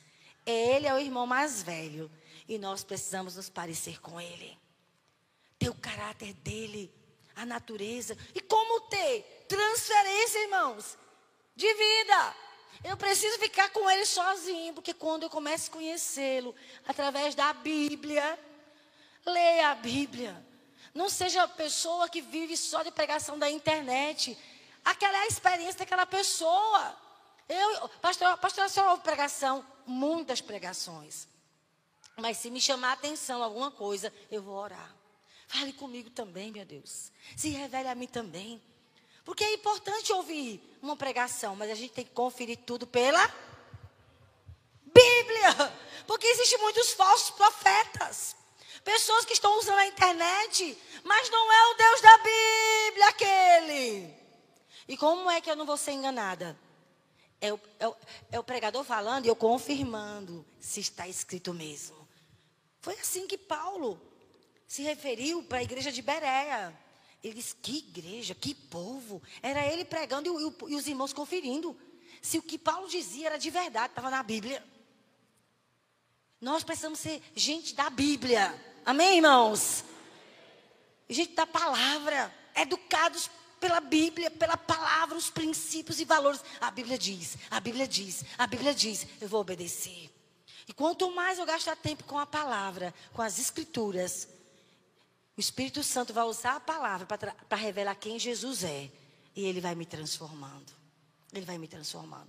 Ele 0.51 0.87
é 0.87 0.95
o 0.95 0.99
irmão 0.99 1.27
mais 1.27 1.63
velho 1.63 2.11
e 2.49 2.57
nós 2.57 2.83
precisamos 2.83 3.37
nos 3.37 3.51
parecer 3.51 4.01
com 4.01 4.19
ele. 4.19 4.59
Ter 5.59 5.69
o 5.69 5.75
caráter 5.75 6.33
dele, 6.33 6.91
a 7.37 7.45
natureza. 7.45 8.17
E 8.35 8.41
como 8.41 8.81
ter? 8.89 9.45
Transferência, 9.47 10.39
irmãos, 10.45 10.97
de 11.55 11.67
vida. 11.75 12.35
Eu 12.83 12.97
preciso 12.97 13.39
ficar 13.39 13.69
com 13.71 13.91
ele 13.91 14.07
sozinho, 14.07 14.73
porque 14.73 14.95
quando 14.95 15.25
eu 15.25 15.31
começo 15.31 15.69
a 15.69 15.75
conhecê-lo 15.75 16.55
através 16.87 17.35
da 17.35 17.53
Bíblia, 17.53 18.39
leia 19.27 19.73
a 19.73 19.75
Bíblia. 19.75 20.47
Não 20.95 21.11
seja 21.11 21.43
a 21.43 21.49
pessoa 21.49 22.09
que 22.09 22.23
vive 22.23 22.57
só 22.57 22.83
de 22.83 22.91
pregação 22.91 23.39
da 23.39 23.51
internet. 23.51 24.39
Aquela 24.83 25.19
é 25.19 25.23
a 25.25 25.27
experiência 25.27 25.81
daquela 25.81 26.07
pessoa. 26.07 26.97
Eu, 27.47 27.89
pastor, 28.01 28.39
pastor, 28.39 28.65
a 28.65 28.69
senhora 28.71 28.93
ouve 28.93 29.03
pregação? 29.03 29.63
Muitas 29.88 30.42
pregações. 30.42 31.27
Mas 32.14 32.37
se 32.37 32.51
me 32.51 32.61
chamar 32.61 32.90
a 32.90 32.92
atenção 32.92 33.42
alguma 33.42 33.70
coisa, 33.70 34.12
eu 34.31 34.42
vou 34.42 34.55
orar. 34.55 34.94
Fale 35.46 35.72
comigo 35.72 36.11
também, 36.11 36.53
meu 36.53 36.64
Deus. 36.66 37.11
Se 37.35 37.48
revele 37.48 37.88
a 37.88 37.94
mim 37.94 38.07
também. 38.07 38.62
Porque 39.24 39.42
é 39.42 39.55
importante 39.55 40.12
ouvir 40.12 40.62
uma 40.83 40.94
pregação, 40.94 41.57
mas 41.57 41.70
a 41.70 41.74
gente 41.74 41.94
tem 41.94 42.05
que 42.05 42.12
conferir 42.12 42.59
tudo 42.66 42.87
pela 42.87 43.27
Bíblia. 44.85 45.74
Porque 46.07 46.27
existem 46.27 46.59
muitos 46.59 46.92
falsos 46.92 47.31
profetas. 47.31 48.37
Pessoas 48.85 49.24
que 49.24 49.33
estão 49.33 49.59
usando 49.59 49.79
a 49.79 49.87
internet, 49.87 50.77
mas 51.03 51.31
não 51.31 51.53
é 51.53 51.66
o 51.70 51.74
Deus 51.74 52.01
da 52.03 52.18
Bíblia 52.18 53.09
aquele. 53.09 54.14
E 54.87 54.96
como 54.98 55.31
é 55.31 55.40
que 55.40 55.51
eu 55.51 55.57
não 55.57 55.64
vou 55.64 55.79
ser 55.79 55.92
enganada? 55.92 56.59
É 57.40 57.53
o, 57.53 57.61
é, 57.79 57.88
o, 57.88 57.96
é 58.33 58.38
o, 58.38 58.44
pregador 58.44 58.83
falando 58.83 59.24
e 59.24 59.29
eu 59.29 59.37
confirmando 59.37 60.44
se 60.59 60.81
está 60.81 61.07
escrito 61.07 61.55
mesmo. 61.55 61.96
Foi 62.81 62.94
assim 62.94 63.27
que 63.27 63.38
Paulo 63.38 64.01
se 64.66 64.83
referiu 64.83 65.42
para 65.44 65.59
a 65.59 65.62
igreja 65.62 65.92
de 65.92 66.03
Berea. 66.03 66.77
Ele 67.22 67.35
disse: 67.35 67.55
que 67.57 67.79
igreja, 67.79 68.35
que 68.35 68.55
povo. 68.55 69.22
Era 69.40 69.66
ele 69.66 69.85
pregando 69.85 70.29
e, 70.29 70.44
e, 70.44 70.72
e 70.72 70.77
os 70.77 70.87
irmãos 70.87 71.12
conferindo. 71.12 71.77
Se 72.20 72.38
o 72.38 72.42
que 72.42 72.59
Paulo 72.59 72.88
dizia 72.88 73.27
era 73.27 73.38
de 73.38 73.51
verdade, 73.51 73.92
estava 73.92 74.11
na 74.11 74.22
Bíblia. 74.22 74.64
Nós 76.40 76.62
precisamos 76.62 76.98
ser 76.98 77.22
gente 77.35 77.74
da 77.74 77.90
Bíblia. 77.90 78.55
Amém, 78.85 79.16
irmãos? 79.16 79.85
Gente 81.09 81.35
da 81.35 81.46
palavra. 81.46 82.35
Educados 82.55 83.31
pela 83.59 83.81
Bíblia, 83.81 84.31
pela 84.31 84.57
palavra, 84.57 85.16
os 85.16 85.31
princípios 85.31 86.01
e 86.01 86.05
valores. 86.05 86.42
A 86.61 86.71
Bíblia 86.71 86.99
diz, 86.99 87.37
a 87.51 87.61
Bíblia 87.61 87.87
diz, 87.87 88.25
a 88.37 88.47
Bíblia 88.47 88.75
diz, 88.75 89.07
eu 89.21 89.29
vou 89.29 89.40
obedecer. 89.40 90.11
E 90.66 90.73
quanto 90.73 91.11
mais 91.14 91.38
eu 91.38 91.47
gastar 91.47 91.77
tempo 91.77 92.05
com 92.05 92.18
a 92.18 92.27
palavra, 92.27 92.94
com 93.12 93.23
as 93.23 93.38
escrituras, 93.38 94.29
o 95.37 95.40
Espírito 95.40 95.83
Santo 95.83 96.12
vai 96.12 96.25
usar 96.25 96.57
a 96.57 96.61
palavra 96.61 97.07
para 97.07 97.57
revelar 97.57 97.94
quem 97.94 98.18
Jesus 98.18 98.64
é. 98.64 98.90
E 99.37 99.44
ele 99.44 99.61
vai 99.61 99.75
me 99.75 99.87
transformando. 99.87 100.73
Ele 101.33 101.47
vai 101.47 101.59
me 101.59 101.68
transformando. 101.68 102.29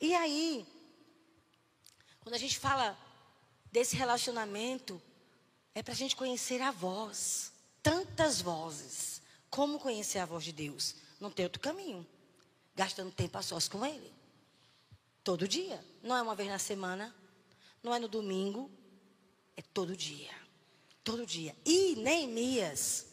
E 0.00 0.14
aí, 0.14 0.66
quando 2.20 2.34
a 2.34 2.38
gente 2.38 2.58
fala 2.58 2.96
desse 3.72 3.96
relacionamento, 3.96 5.00
é 5.74 5.82
para 5.82 5.94
a 5.94 5.96
gente 5.96 6.14
conhecer 6.14 6.60
a 6.60 6.70
voz. 6.70 7.52
Tantas 7.82 8.40
vozes. 8.42 9.19
Como 9.50 9.80
conhecer 9.80 10.20
a 10.20 10.24
voz 10.24 10.44
de 10.44 10.52
Deus? 10.52 10.94
Não 11.18 11.30
tem 11.30 11.44
outro 11.44 11.60
caminho. 11.60 12.06
Gastando 12.74 13.10
tempo 13.10 13.36
a 13.36 13.42
sós 13.42 13.68
com 13.68 13.84
Ele. 13.84 14.14
Todo 15.24 15.48
dia. 15.48 15.84
Não 16.02 16.16
é 16.16 16.22
uma 16.22 16.36
vez 16.36 16.48
na 16.48 16.58
semana. 16.58 17.14
Não 17.82 17.92
é 17.92 17.98
no 17.98 18.08
domingo. 18.08 18.70
É 19.56 19.62
todo 19.62 19.96
dia. 19.96 20.30
Todo 21.02 21.26
dia. 21.26 21.54
E 21.66 21.96
Neemias. 21.96 23.08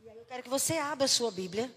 E 0.00 0.08
aí 0.08 0.16
eu 0.16 0.24
quero 0.24 0.44
que 0.44 0.48
você 0.48 0.78
abra 0.78 1.06
a 1.06 1.08
sua 1.08 1.32
Bíblia. 1.32 1.74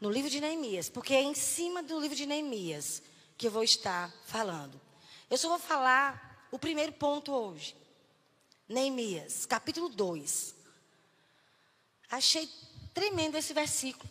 No 0.00 0.10
livro 0.10 0.30
de 0.30 0.40
Neemias. 0.40 0.88
Porque 0.88 1.12
é 1.12 1.22
em 1.22 1.34
cima 1.34 1.82
do 1.82 2.00
livro 2.00 2.16
de 2.16 2.24
Neemias 2.24 3.02
que 3.36 3.46
eu 3.46 3.50
vou 3.50 3.62
estar 3.62 4.10
falando. 4.24 4.80
Eu 5.28 5.36
só 5.36 5.48
vou 5.48 5.58
falar 5.58 6.48
o 6.50 6.58
primeiro 6.58 6.92
ponto 6.92 7.32
hoje. 7.32 7.76
Neemias, 8.66 9.44
capítulo 9.44 9.90
2. 9.90 10.55
Achei 12.10 12.48
tremendo 12.94 13.36
esse 13.36 13.52
versículo. 13.52 14.08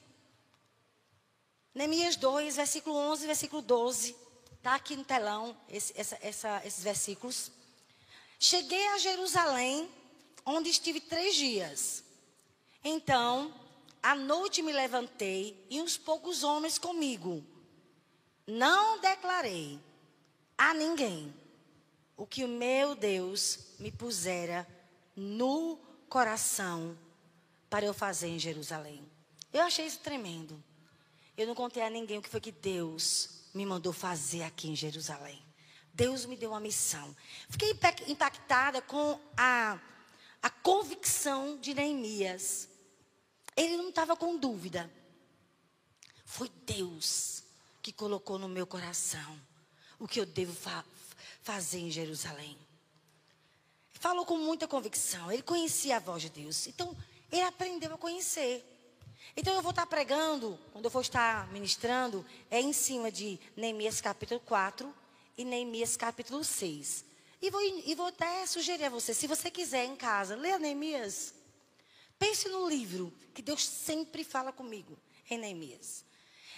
Neemias 1.73 2.15
2, 2.15 2.55
versículo 2.55 2.95
11, 2.95 3.27
versículo 3.27 3.61
12. 3.61 4.15
Está 4.53 4.75
aqui 4.75 4.95
no 4.95 5.03
telão 5.03 5.55
esse, 5.69 5.93
essa, 5.95 6.17
essa, 6.21 6.61
esses 6.65 6.83
versículos. 6.83 7.51
Cheguei 8.39 8.87
a 8.87 8.97
Jerusalém, 8.97 9.89
onde 10.45 10.69
estive 10.69 10.99
três 10.99 11.35
dias. 11.35 12.03
Então, 12.83 13.53
à 14.01 14.15
noite 14.15 14.61
me 14.61 14.71
levantei 14.71 15.65
e 15.69 15.81
uns 15.81 15.97
poucos 15.97 16.43
homens 16.43 16.77
comigo. 16.77 17.43
Não 18.47 18.99
declarei 18.99 19.79
a 20.57 20.73
ninguém 20.73 21.33
o 22.15 22.25
que 22.25 22.43
o 22.43 22.47
meu 22.47 22.95
Deus 22.95 23.59
me 23.79 23.91
pusera 23.91 24.67
no 25.15 25.77
coração 26.07 26.97
para 27.69 27.85
eu 27.85 27.93
fazer 27.93 28.27
em 28.27 28.39
Jerusalém. 28.39 29.03
Eu 29.51 29.61
achei 29.61 29.85
isso 29.85 29.99
tremendo. 29.99 30.61
Eu 31.37 31.47
não 31.47 31.55
contei 31.55 31.83
a 31.83 31.89
ninguém 31.89 32.17
o 32.17 32.21
que 32.21 32.29
foi 32.29 32.41
que 32.41 32.51
Deus 32.51 33.29
me 33.53 33.65
mandou 33.65 33.93
fazer 33.93 34.43
aqui 34.43 34.69
em 34.69 34.75
Jerusalém. 34.75 35.41
Deus 35.93 36.25
me 36.25 36.35
deu 36.35 36.51
uma 36.51 36.59
missão. 36.59 37.15
Fiquei 37.49 37.73
impactada 38.07 38.81
com 38.81 39.19
a, 39.37 39.79
a 40.41 40.49
convicção 40.49 41.57
de 41.57 41.73
Neemias. 41.73 42.67
Ele 43.55 43.77
não 43.77 43.89
estava 43.89 44.15
com 44.15 44.37
dúvida. 44.37 44.91
Foi 46.25 46.49
Deus 46.65 47.43
que 47.81 47.93
colocou 47.93 48.37
no 48.37 48.49
meu 48.49 48.67
coração 48.67 49.39
o 49.97 50.07
que 50.07 50.19
eu 50.19 50.25
devo 50.25 50.53
fa 50.53 50.83
fazer 51.41 51.79
em 51.79 51.91
Jerusalém. 51.91 52.57
Falou 53.93 54.25
com 54.25 54.37
muita 54.37 54.67
convicção. 54.67 55.31
Ele 55.31 55.43
conhecia 55.43 55.97
a 55.97 55.99
voz 55.99 56.23
de 56.23 56.29
Deus. 56.29 56.67
Então, 56.67 56.95
ele 57.31 57.41
aprendeu 57.41 57.93
a 57.93 57.97
conhecer. 57.97 58.63
Então 59.35 59.53
eu 59.53 59.61
vou 59.61 59.71
estar 59.71 59.85
pregando, 59.85 60.59
quando 60.71 60.85
eu 60.85 60.91
for 60.91 61.01
estar 61.01 61.51
ministrando, 61.51 62.25
é 62.49 62.61
em 62.61 62.71
cima 62.71 63.11
de 63.11 63.39
Neemias 63.55 63.99
capítulo 63.99 64.39
4 64.39 64.93
e 65.37 65.43
Neemias 65.43 65.97
capítulo 65.97 66.43
6. 66.43 67.05
E 67.41 67.49
vou, 67.49 67.61
e 67.61 67.95
vou 67.95 68.07
até 68.07 68.45
sugerir 68.45 68.85
a 68.85 68.89
você, 68.89 69.13
se 69.13 69.27
você 69.27 69.51
quiser 69.51 69.85
em 69.85 69.95
casa, 69.95 70.35
leia 70.35 70.57
Neemias. 70.57 71.33
Pense 72.17 72.47
no 72.47 72.67
livro, 72.67 73.13
que 73.33 73.41
Deus 73.41 73.65
sempre 73.65 74.23
fala 74.23 74.53
comigo, 74.53 74.97
em 75.29 75.37
Neemias. 75.37 76.05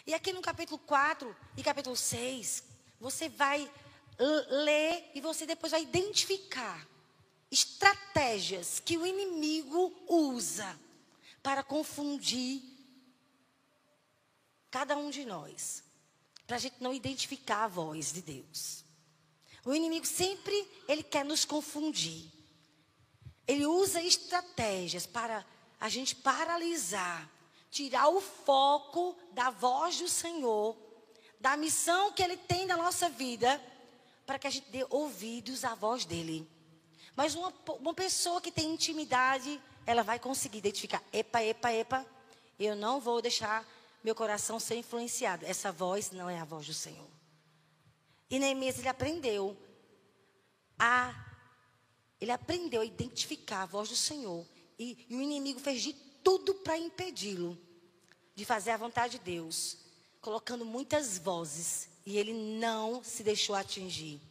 E 0.06 0.14
aqui 0.14 0.32
no 0.32 0.42
capítulo 0.42 0.78
4 0.80 1.36
e 1.58 1.64
capítulo 1.64 1.96
6, 1.96 2.64
você 3.00 3.28
vai 3.28 3.70
ler 4.20 5.12
e 5.14 5.22
você 5.22 5.46
depois 5.46 5.72
vai 5.72 5.82
identificar 5.82 6.88
estratégias 7.52 8.80
que 8.80 8.98
o 8.98 9.06
inimigo 9.06 9.94
usa 10.08 10.80
para 11.42 11.64
confundir 11.64 12.62
cada 14.70 14.98
um 14.98 15.10
de 15.10 15.26
nós, 15.26 15.84
para 16.46 16.58
a 16.58 16.60
gente 16.60 16.82
não 16.82 16.94
identificar 16.94 17.64
a 17.64 17.68
voz 17.68 18.12
de 18.14 18.22
Deus. 18.22 18.84
O 19.66 19.74
inimigo 19.74 20.06
sempre 20.06 20.68
ele 20.88 21.04
quer 21.04 21.26
nos 21.26 21.46
confundir. 21.46 22.32
Ele 23.48 23.66
usa 23.66 24.02
estratégias 24.02 25.06
para 25.06 25.46
a 25.80 25.90
gente 25.90 26.16
paralisar, 26.16 27.30
tirar 27.70 28.10
o 28.10 28.20
foco 28.20 29.16
da 29.32 29.50
voz 29.50 30.00
do 30.00 30.08
Senhor, 30.08 30.76
da 31.40 31.56
missão 31.56 32.12
que 32.12 32.24
Ele 32.24 32.36
tem 32.36 32.66
na 32.66 32.76
nossa 32.76 33.10
vida, 33.10 33.62
para 34.26 34.40
que 34.40 34.48
a 34.48 34.50
gente 34.50 34.70
dê 34.70 34.86
ouvidos 34.90 35.64
à 35.64 35.76
voz 35.76 36.04
dEle. 36.04 36.48
Mas 37.18 37.34
uma, 37.34 37.52
uma 37.80 37.96
pessoa 37.96 38.40
que 38.40 38.52
tem 38.52 38.72
intimidade, 38.72 39.60
ela 39.88 40.04
vai 40.04 40.20
conseguir 40.20 40.60
identificar: 40.60 41.04
epa, 41.12 41.44
epa, 41.44 41.74
epa, 41.74 42.06
eu 42.60 42.76
não 42.76 43.02
vou 43.02 43.24
deixar 43.24 43.68
meu 44.04 44.14
coração 44.14 44.60
ser 44.60 44.76
influenciado. 44.76 45.44
Essa 45.44 45.72
voz 45.72 46.12
não 46.12 46.30
é 46.30 46.40
a 46.40 46.46
voz 46.46 46.68
do 46.68 46.76
Senhor. 46.76 47.10
E 48.30 48.38
Neemias, 48.38 48.78
ele 48.78 48.88
aprendeu 48.88 49.58
a. 50.78 51.26
Ele 52.22 52.32
aprendeu 52.32 52.82
a 52.82 52.86
identificar 52.86 53.64
a 53.64 53.66
voz 53.66 53.90
do 53.90 53.96
Senhor. 53.96 54.46
E, 54.78 55.08
e 55.10 55.16
o 55.16 55.22
inimigo 55.22 55.60
fez 55.60 55.82
de 55.82 55.94
tudo 56.24 56.54
para 56.54 56.78
impedi-lo 56.78 57.58
de 58.36 58.46
fazer 58.46 58.72
a 58.72 58.78
vontade 58.78 59.18
de 59.18 59.26
Deus, 59.26 59.78
colocando 60.22 60.64
muitas 60.64 61.18
vozes. 61.18 61.90
E 62.06 62.16
ele 62.16 62.34
não 62.60 63.04
se 63.04 63.24
deixou 63.24 63.56
atingir. 63.56 64.22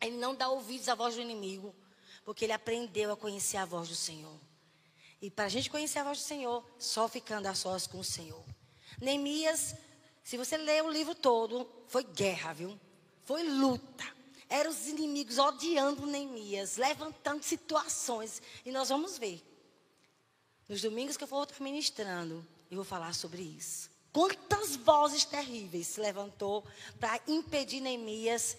Ele 0.00 0.16
não 0.16 0.34
dá 0.34 0.48
ouvidos 0.48 0.88
à 0.88 0.94
voz 0.96 1.14
do 1.14 1.20
inimigo, 1.20 1.72
porque 2.30 2.44
ele 2.44 2.52
aprendeu 2.52 3.10
a 3.10 3.16
conhecer 3.16 3.56
a 3.56 3.64
voz 3.64 3.88
do 3.88 3.94
Senhor. 3.96 4.38
E 5.20 5.28
para 5.28 5.46
a 5.46 5.48
gente 5.48 5.68
conhecer 5.68 5.98
a 5.98 6.04
voz 6.04 6.18
do 6.18 6.22
Senhor, 6.22 6.64
só 6.78 7.08
ficando 7.08 7.48
a 7.48 7.56
sós 7.56 7.88
com 7.88 7.98
o 7.98 8.04
Senhor. 8.04 8.44
Neemias, 9.00 9.74
se 10.22 10.36
você 10.36 10.56
ler 10.56 10.84
o 10.84 10.90
livro 10.92 11.12
todo, 11.12 11.68
foi 11.88 12.04
guerra, 12.04 12.52
viu? 12.52 12.78
Foi 13.24 13.42
luta. 13.42 14.04
Eram 14.48 14.70
os 14.70 14.86
inimigos 14.86 15.38
odiando 15.38 16.06
Neemias, 16.06 16.76
levantando 16.76 17.42
situações. 17.42 18.40
E 18.64 18.70
nós 18.70 18.90
vamos 18.90 19.18
ver. 19.18 19.44
Nos 20.68 20.82
domingos 20.82 21.16
que 21.16 21.24
eu 21.24 21.28
for 21.28 21.42
estar 21.42 21.60
ministrando, 21.60 22.46
eu 22.70 22.76
vou 22.76 22.84
falar 22.84 23.12
sobre 23.12 23.42
isso. 23.42 23.90
Quantas 24.12 24.76
vozes 24.76 25.24
terríveis 25.24 25.88
se 25.88 26.00
levantou 26.00 26.64
para 27.00 27.20
impedir 27.26 27.80
Neemias 27.80 28.56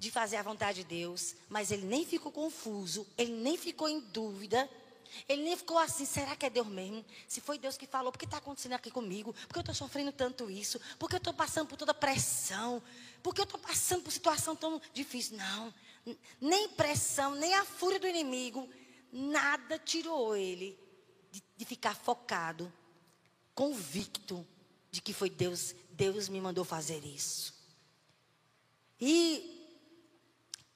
de 0.00 0.10
fazer 0.10 0.36
a 0.36 0.42
vontade 0.42 0.82
de 0.82 0.88
Deus, 0.88 1.36
mas 1.46 1.70
ele 1.70 1.84
nem 1.84 2.06
ficou 2.06 2.32
confuso, 2.32 3.06
ele 3.18 3.32
nem 3.32 3.58
ficou 3.58 3.86
em 3.86 4.00
dúvida, 4.00 4.66
ele 5.28 5.42
nem 5.42 5.54
ficou 5.54 5.76
assim, 5.76 6.06
será 6.06 6.34
que 6.34 6.46
é 6.46 6.50
Deus 6.50 6.66
mesmo? 6.66 7.04
Se 7.28 7.38
foi 7.38 7.58
Deus 7.58 7.76
que 7.76 7.86
falou, 7.86 8.10
por 8.10 8.18
que 8.18 8.24
está 8.24 8.38
acontecendo 8.38 8.72
aqui 8.72 8.90
comigo? 8.90 9.34
Por 9.34 9.52
que 9.52 9.58
eu 9.58 9.60
estou 9.60 9.74
sofrendo 9.74 10.10
tanto 10.10 10.50
isso? 10.50 10.80
Por 10.98 11.06
que 11.06 11.16
eu 11.16 11.18
estou 11.18 11.34
passando 11.34 11.68
por 11.68 11.76
toda 11.76 11.92
pressão? 11.92 12.82
Por 13.22 13.34
que 13.34 13.42
eu 13.42 13.44
estou 13.44 13.60
passando 13.60 14.02
por 14.02 14.10
situação 14.10 14.56
tão 14.56 14.80
difícil? 14.94 15.36
Não, 15.36 15.74
nem 16.40 16.70
pressão, 16.70 17.34
nem 17.34 17.52
a 17.52 17.66
fúria 17.66 18.00
do 18.00 18.06
inimigo, 18.06 18.66
nada 19.12 19.78
tirou 19.78 20.34
ele 20.34 20.78
de, 21.30 21.42
de 21.58 21.64
ficar 21.66 21.94
focado, 21.94 22.72
convicto 23.54 24.46
de 24.90 25.02
que 25.02 25.12
foi 25.12 25.28
Deus, 25.28 25.74
Deus 25.90 26.26
me 26.30 26.40
mandou 26.40 26.64
fazer 26.64 27.04
isso. 27.04 27.54
E 28.98 29.59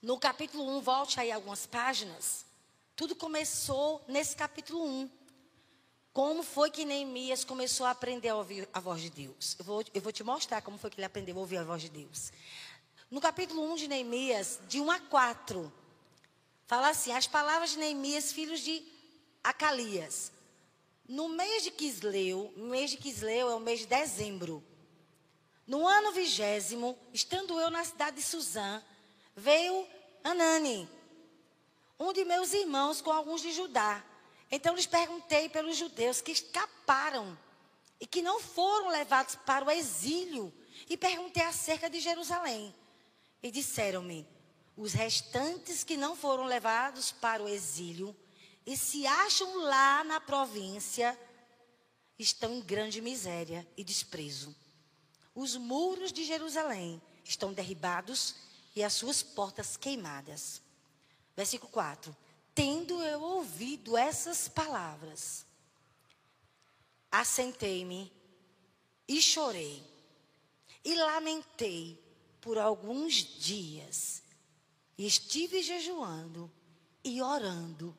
no 0.05 0.19
capítulo 0.19 0.69
1, 0.77 0.81
volte 0.83 1.19
aí 1.19 1.33
algumas 1.33 1.65
páginas. 1.65 2.45
Tudo 2.95 3.17
começou 3.17 4.05
nesse 4.07 4.37
capítulo 4.37 4.85
1. 4.85 5.11
Como 6.13 6.43
foi 6.43 6.71
que 6.71 6.85
Neemias 6.85 7.43
começou 7.43 7.87
a 7.87 7.91
aprender 7.91 8.29
a 8.29 8.37
ouvir 8.37 8.69
a 8.73 8.81
voz 8.81 9.01
de 9.01 9.09
Deus? 9.09 9.57
Eu 9.59 9.65
vou, 9.65 9.83
eu 9.95 10.03
vou 10.03 10.13
te 10.13 10.23
mostrar 10.23 10.61
como 10.61 10.77
foi 10.77 10.91
que 10.91 11.01
ele 11.01 11.07
aprendeu 11.07 11.35
a 11.37 11.41
ouvir 11.41 11.57
a 11.57 11.65
voz 11.65 11.81
de 11.81 11.89
Deus. 11.89 12.31
No 13.11 13.19
capítulo 13.19 13.65
1 13.73 13.77
de 13.77 13.89
Neemias, 13.89 14.61
de 14.69 14.79
1 14.79 14.91
a 14.91 15.01
4, 15.01 15.73
fala 16.67 16.91
assim: 16.91 17.11
as 17.11 17.27
palavras 17.27 17.71
de 17.71 17.79
Neemias, 17.79 18.31
filhos 18.31 18.61
de 18.61 18.85
Acalias. 19.43 20.31
No 21.09 21.31
mês 21.31 21.63
de 21.63 21.71
Quisleu, 21.71 22.53
mês 22.57 22.91
de 22.91 22.99
Quisleu 22.99 23.51
é 23.51 23.55
o 23.55 23.61
mês 23.61 23.81
de 23.81 23.87
dezembro. 23.87 24.63
No 25.67 25.89
ano 25.89 26.13
vigésimo, 26.13 26.97
estando 27.11 27.59
eu 27.59 27.71
na 27.71 27.85
cidade 27.85 28.17
de 28.17 28.23
Suzã, 28.23 28.83
veio 29.35 29.94
Anani, 30.25 30.89
um 32.01 32.11
de 32.11 32.25
meus 32.25 32.55
irmãos 32.55 33.03
com 33.03 33.13
alguns 33.13 33.43
de 33.43 33.53
Judá. 33.53 34.03
Então 34.51 34.75
lhes 34.75 34.87
perguntei 34.87 35.51
pelos 35.51 35.77
judeus 35.77 36.23
que 36.23 36.33
escaparam 36.33 37.39
e 38.01 38.07
que 38.07 38.23
não 38.23 38.41
foram 38.41 38.89
levados 38.89 39.37
para 39.37 39.67
o 39.67 39.71
exílio. 39.71 40.53
E 40.89 40.97
perguntei 40.97 41.45
acerca 41.45 41.91
de 41.91 42.01
Jerusalém. 42.01 42.75
E 43.43 43.51
disseram-me: 43.51 44.27
os 44.75 44.95
restantes 44.95 45.85
que 45.85 45.97
não 45.97 46.17
foram 46.17 46.45
levados 46.45 47.13
para 47.13 47.43
o 47.43 47.49
exílio 47.49 48.17
e 48.67 48.77
se 48.77 49.07
acham 49.07 49.59
lá 49.59 50.03
na 50.05 50.21
província 50.21 51.19
estão 52.19 52.55
em 52.55 52.61
grande 52.63 53.03
miséria 53.03 53.67
e 53.77 53.85
desprezo. 53.85 54.57
Os 55.35 55.57
muros 55.57 56.13
de 56.13 56.25
Jerusalém 56.25 57.01
estão 57.25 57.53
derribados 57.53 58.35
e 58.75 58.83
as 58.83 58.93
suas 58.93 59.23
portas 59.23 59.77
queimadas. 59.77 60.61
Versículo 61.37 61.71
4. 61.71 62.17
Tendo 62.55 63.03
eu 63.03 63.21
ouvido 63.21 63.97
essas 63.97 64.49
palavras, 64.49 65.45
assentei-me 67.11 68.13
e 69.09 69.21
chorei, 69.21 69.83
e 70.85 70.95
lamentei 70.95 72.01
por 72.41 72.59
alguns 72.59 73.15
dias, 73.15 74.23
e 74.97 75.07
estive 75.07 75.63
jejuando 75.63 76.51
e 77.03 77.21
orando 77.21 77.97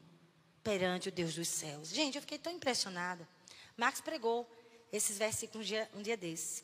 perante 0.63 1.09
o 1.09 1.11
Deus 1.11 1.35
dos 1.35 1.47
céus. 1.47 1.89
Gente, 1.89 2.15
eu 2.15 2.21
fiquei 2.21 2.39
tão 2.39 2.51
impressionada. 2.51 3.27
Marcos 3.77 4.01
pregou 4.01 4.49
esses 4.91 5.17
versículos 5.17 5.65
um 5.65 5.67
dia, 5.67 5.89
um 5.95 6.01
dia 6.01 6.15
desse. 6.15 6.63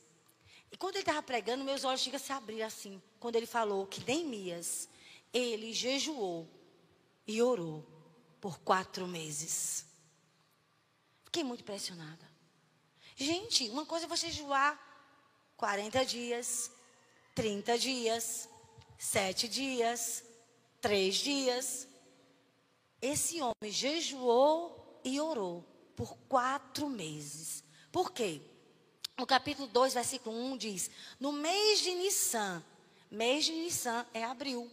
E 0.71 0.77
quando 0.77 0.95
ele 0.95 1.01
estava 1.01 1.21
pregando, 1.21 1.63
meus 1.63 1.84
olhos 1.84 2.01
chegam 2.01 2.17
a 2.17 2.23
se 2.23 2.31
abrir 2.31 2.63
assim. 2.63 3.01
Quando 3.19 3.36
ele 3.36 3.45
falou 3.45 3.86
que 3.86 4.03
Neemias, 4.03 4.88
ele 5.34 5.73
jejuou 5.73 6.49
e 7.27 7.41
orou 7.41 7.86
por 8.39 8.60
quatro 8.60 9.05
meses. 9.07 9.86
Fiquei 11.25 11.43
muito 11.43 11.62
impressionada. 11.62 12.29
Gente, 13.15 13.69
uma 13.69 13.86
coisa 13.86 14.05
é 14.05 14.10
você 14.10 14.31
jejuar 14.31 14.79
40 15.57 16.05
dias, 16.05 16.71
30 17.36 17.77
dias, 17.77 18.49
7 18.97 19.47
dias, 19.47 20.23
3 20.79 21.15
dias. 21.15 21.88
Esse 23.01 23.41
homem 23.41 23.71
jejuou 23.71 25.01
e 25.03 25.19
orou 25.19 25.63
por 25.95 26.17
quatro 26.27 26.89
meses. 26.89 27.63
Por 27.91 28.12
quê? 28.12 28.41
No 29.21 29.27
capítulo 29.27 29.67
2, 29.67 29.93
versículo 29.93 30.36
1 30.36 30.57
diz: 30.57 30.89
No 31.19 31.31
mês 31.31 31.79
de 31.79 31.93
Nissan, 31.93 32.63
mês 33.12 33.45
de 33.45 33.51
Nissan 33.51 34.03
é 34.15 34.23
abril. 34.23 34.67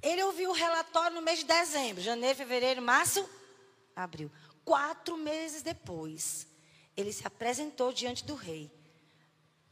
Ele 0.00 0.22
ouviu 0.22 0.50
o 0.50 0.52
relatório 0.52 1.16
no 1.16 1.22
mês 1.22 1.40
de 1.40 1.44
dezembro, 1.44 2.00
janeiro, 2.00 2.38
fevereiro, 2.38 2.80
março, 2.80 3.28
abril. 3.96 4.30
Quatro 4.64 5.16
meses 5.16 5.60
depois, 5.60 6.46
ele 6.96 7.12
se 7.12 7.26
apresentou 7.26 7.92
diante 7.92 8.24
do 8.24 8.36
rei. 8.36 8.70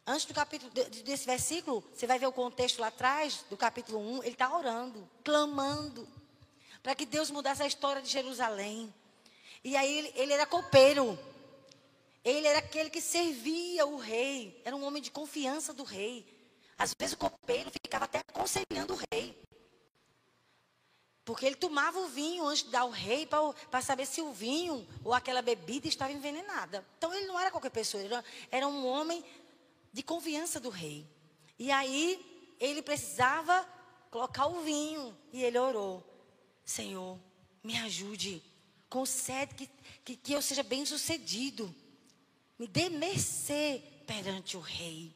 Antes 0.04 0.26
do 0.26 0.34
capítulo 0.34 0.72
desse 0.72 1.24
versículo, 1.24 1.84
você 1.94 2.08
vai 2.08 2.18
ver 2.18 2.26
o 2.26 2.32
contexto 2.32 2.80
lá 2.80 2.88
atrás, 2.88 3.44
do 3.48 3.56
capítulo 3.56 4.00
1, 4.18 4.24
ele 4.24 4.30
está 4.30 4.52
orando, 4.52 5.08
clamando, 5.22 6.08
para 6.82 6.96
que 6.96 7.06
Deus 7.06 7.30
mudasse 7.30 7.62
a 7.62 7.68
história 7.68 8.02
de 8.02 8.08
Jerusalém. 8.08 8.92
E 9.62 9.76
aí 9.76 9.98
ele, 9.98 10.12
ele 10.16 10.32
era 10.32 10.44
copeiro. 10.44 11.16
Ele 12.24 12.46
era 12.46 12.60
aquele 12.60 12.88
que 12.88 13.00
servia 13.00 13.84
o 13.86 13.96
rei. 13.96 14.60
Era 14.64 14.74
um 14.74 14.84
homem 14.84 15.02
de 15.02 15.10
confiança 15.10 15.74
do 15.74 15.84
rei. 15.84 16.26
Às 16.78 16.94
vezes 16.98 17.14
o 17.14 17.18
copeiro 17.18 17.70
ficava 17.70 18.06
até 18.06 18.18
aconselhando 18.18 18.94
o 18.94 19.00
rei. 19.12 19.44
Porque 21.24 21.46
ele 21.46 21.56
tomava 21.56 21.98
o 22.00 22.08
vinho 22.08 22.46
antes 22.46 22.64
de 22.64 22.70
dar 22.70 22.80
ao 22.80 22.90
rei 22.90 23.26
para 23.70 23.80
saber 23.80 24.06
se 24.06 24.20
o 24.20 24.32
vinho 24.32 24.86
ou 25.02 25.12
aquela 25.12 25.40
bebida 25.40 25.86
estava 25.86 26.12
envenenada. 26.12 26.84
Então 26.98 27.12
ele 27.14 27.26
não 27.26 27.38
era 27.38 27.50
qualquer 27.50 27.70
pessoa, 27.70 28.02
era, 28.02 28.24
era 28.50 28.68
um 28.68 28.86
homem 28.86 29.24
de 29.92 30.02
confiança 30.02 30.60
do 30.60 30.68
rei. 30.68 31.06
E 31.58 31.70
aí 31.70 32.54
ele 32.60 32.82
precisava 32.82 33.66
colocar 34.10 34.46
o 34.46 34.60
vinho 34.62 35.16
e 35.32 35.42
ele 35.42 35.58
orou: 35.58 36.04
Senhor, 36.62 37.18
me 37.62 37.76
ajude, 37.78 38.42
concede 38.90 39.54
que, 39.54 39.70
que, 40.04 40.16
que 40.16 40.32
eu 40.32 40.42
seja 40.42 40.62
bem 40.62 40.84
sucedido, 40.84 41.74
dê 42.66 42.88
mercê 42.88 43.82
perante 44.06 44.56
o 44.56 44.60
rei. 44.60 45.14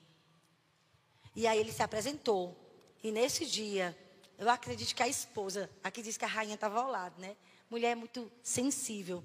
E 1.34 1.46
aí 1.46 1.58
ele 1.58 1.72
se 1.72 1.82
apresentou. 1.82 2.56
E 3.02 3.10
nesse 3.10 3.46
dia 3.46 3.96
eu 4.36 4.48
acredito 4.48 4.94
que 4.94 5.02
a 5.02 5.08
esposa, 5.08 5.70
aqui 5.82 6.02
diz 6.02 6.16
que 6.16 6.24
a 6.24 6.28
rainha 6.28 6.54
estava 6.54 6.80
ao 6.80 6.90
lado, 6.90 7.20
né? 7.20 7.36
Mulher 7.70 7.90
é 7.90 7.94
muito 7.94 8.30
sensível. 8.42 9.24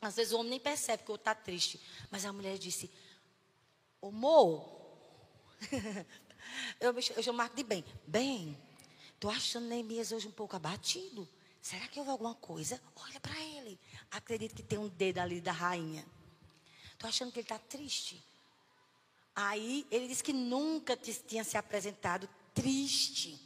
Às 0.00 0.16
vezes 0.16 0.32
o 0.32 0.38
homem 0.38 0.50
nem 0.50 0.60
percebe 0.60 1.02
que 1.02 1.10
o 1.10 1.12
outro 1.12 1.30
está 1.30 1.34
triste. 1.34 1.80
Mas 2.10 2.24
a 2.24 2.32
mulher 2.32 2.58
disse: 2.58 2.90
Ô 4.00 4.10
eu, 6.80 6.94
eu 6.94 7.22
chamo 7.22 7.38
Marco 7.38 7.56
de 7.56 7.64
bem. 7.64 7.84
Bem, 8.06 8.56
estou 9.14 9.30
achando 9.30 9.66
Neemias 9.66 10.12
hoje 10.12 10.28
um 10.28 10.32
pouco 10.32 10.54
abatido. 10.56 11.28
Será 11.60 11.88
que 11.88 11.98
houve 11.98 12.12
alguma 12.12 12.34
coisa? 12.34 12.80
Olha 12.94 13.18
para 13.18 13.36
ele. 13.40 13.80
Acredito 14.10 14.54
que 14.54 14.62
tem 14.62 14.78
um 14.78 14.88
dedo 14.88 15.18
ali 15.18 15.40
da 15.40 15.50
rainha. 15.50 16.06
Estou 16.96 17.08
achando 17.08 17.30
que 17.30 17.38
ele 17.38 17.44
está 17.44 17.58
triste. 17.58 18.22
Aí 19.34 19.86
ele 19.90 20.08
disse 20.08 20.24
que 20.24 20.32
nunca 20.32 20.96
tinha 20.96 21.44
se 21.44 21.58
apresentado 21.58 22.26
triste 22.54 23.38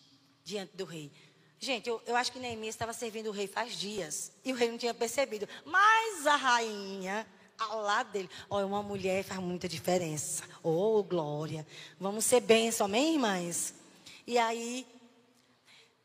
diante 0.44 0.76
do 0.76 0.84
rei. 0.84 1.10
Gente, 1.58 1.88
eu, 1.88 2.00
eu 2.06 2.16
acho 2.16 2.30
que 2.30 2.38
Neemias 2.38 2.74
estava 2.74 2.92
servindo 2.92 3.26
o 3.26 3.32
rei 3.32 3.48
faz 3.48 3.74
dias. 3.74 4.30
E 4.44 4.52
o 4.52 4.56
rei 4.56 4.70
não 4.70 4.78
tinha 4.78 4.94
percebido. 4.94 5.48
Mas 5.64 6.26
a 6.26 6.36
rainha, 6.36 7.26
ao 7.58 7.82
lado 7.82 8.12
dele, 8.12 8.30
olha, 8.48 8.64
uma 8.64 8.84
mulher 8.84 9.24
faz 9.24 9.40
muita 9.40 9.68
diferença. 9.68 10.44
Oh, 10.62 11.02
glória. 11.02 11.66
Vamos 11.98 12.24
ser 12.24 12.40
bênção, 12.40 12.86
amém, 12.86 13.14
irmãs? 13.14 13.74
E 14.26 14.38
aí, 14.38 14.86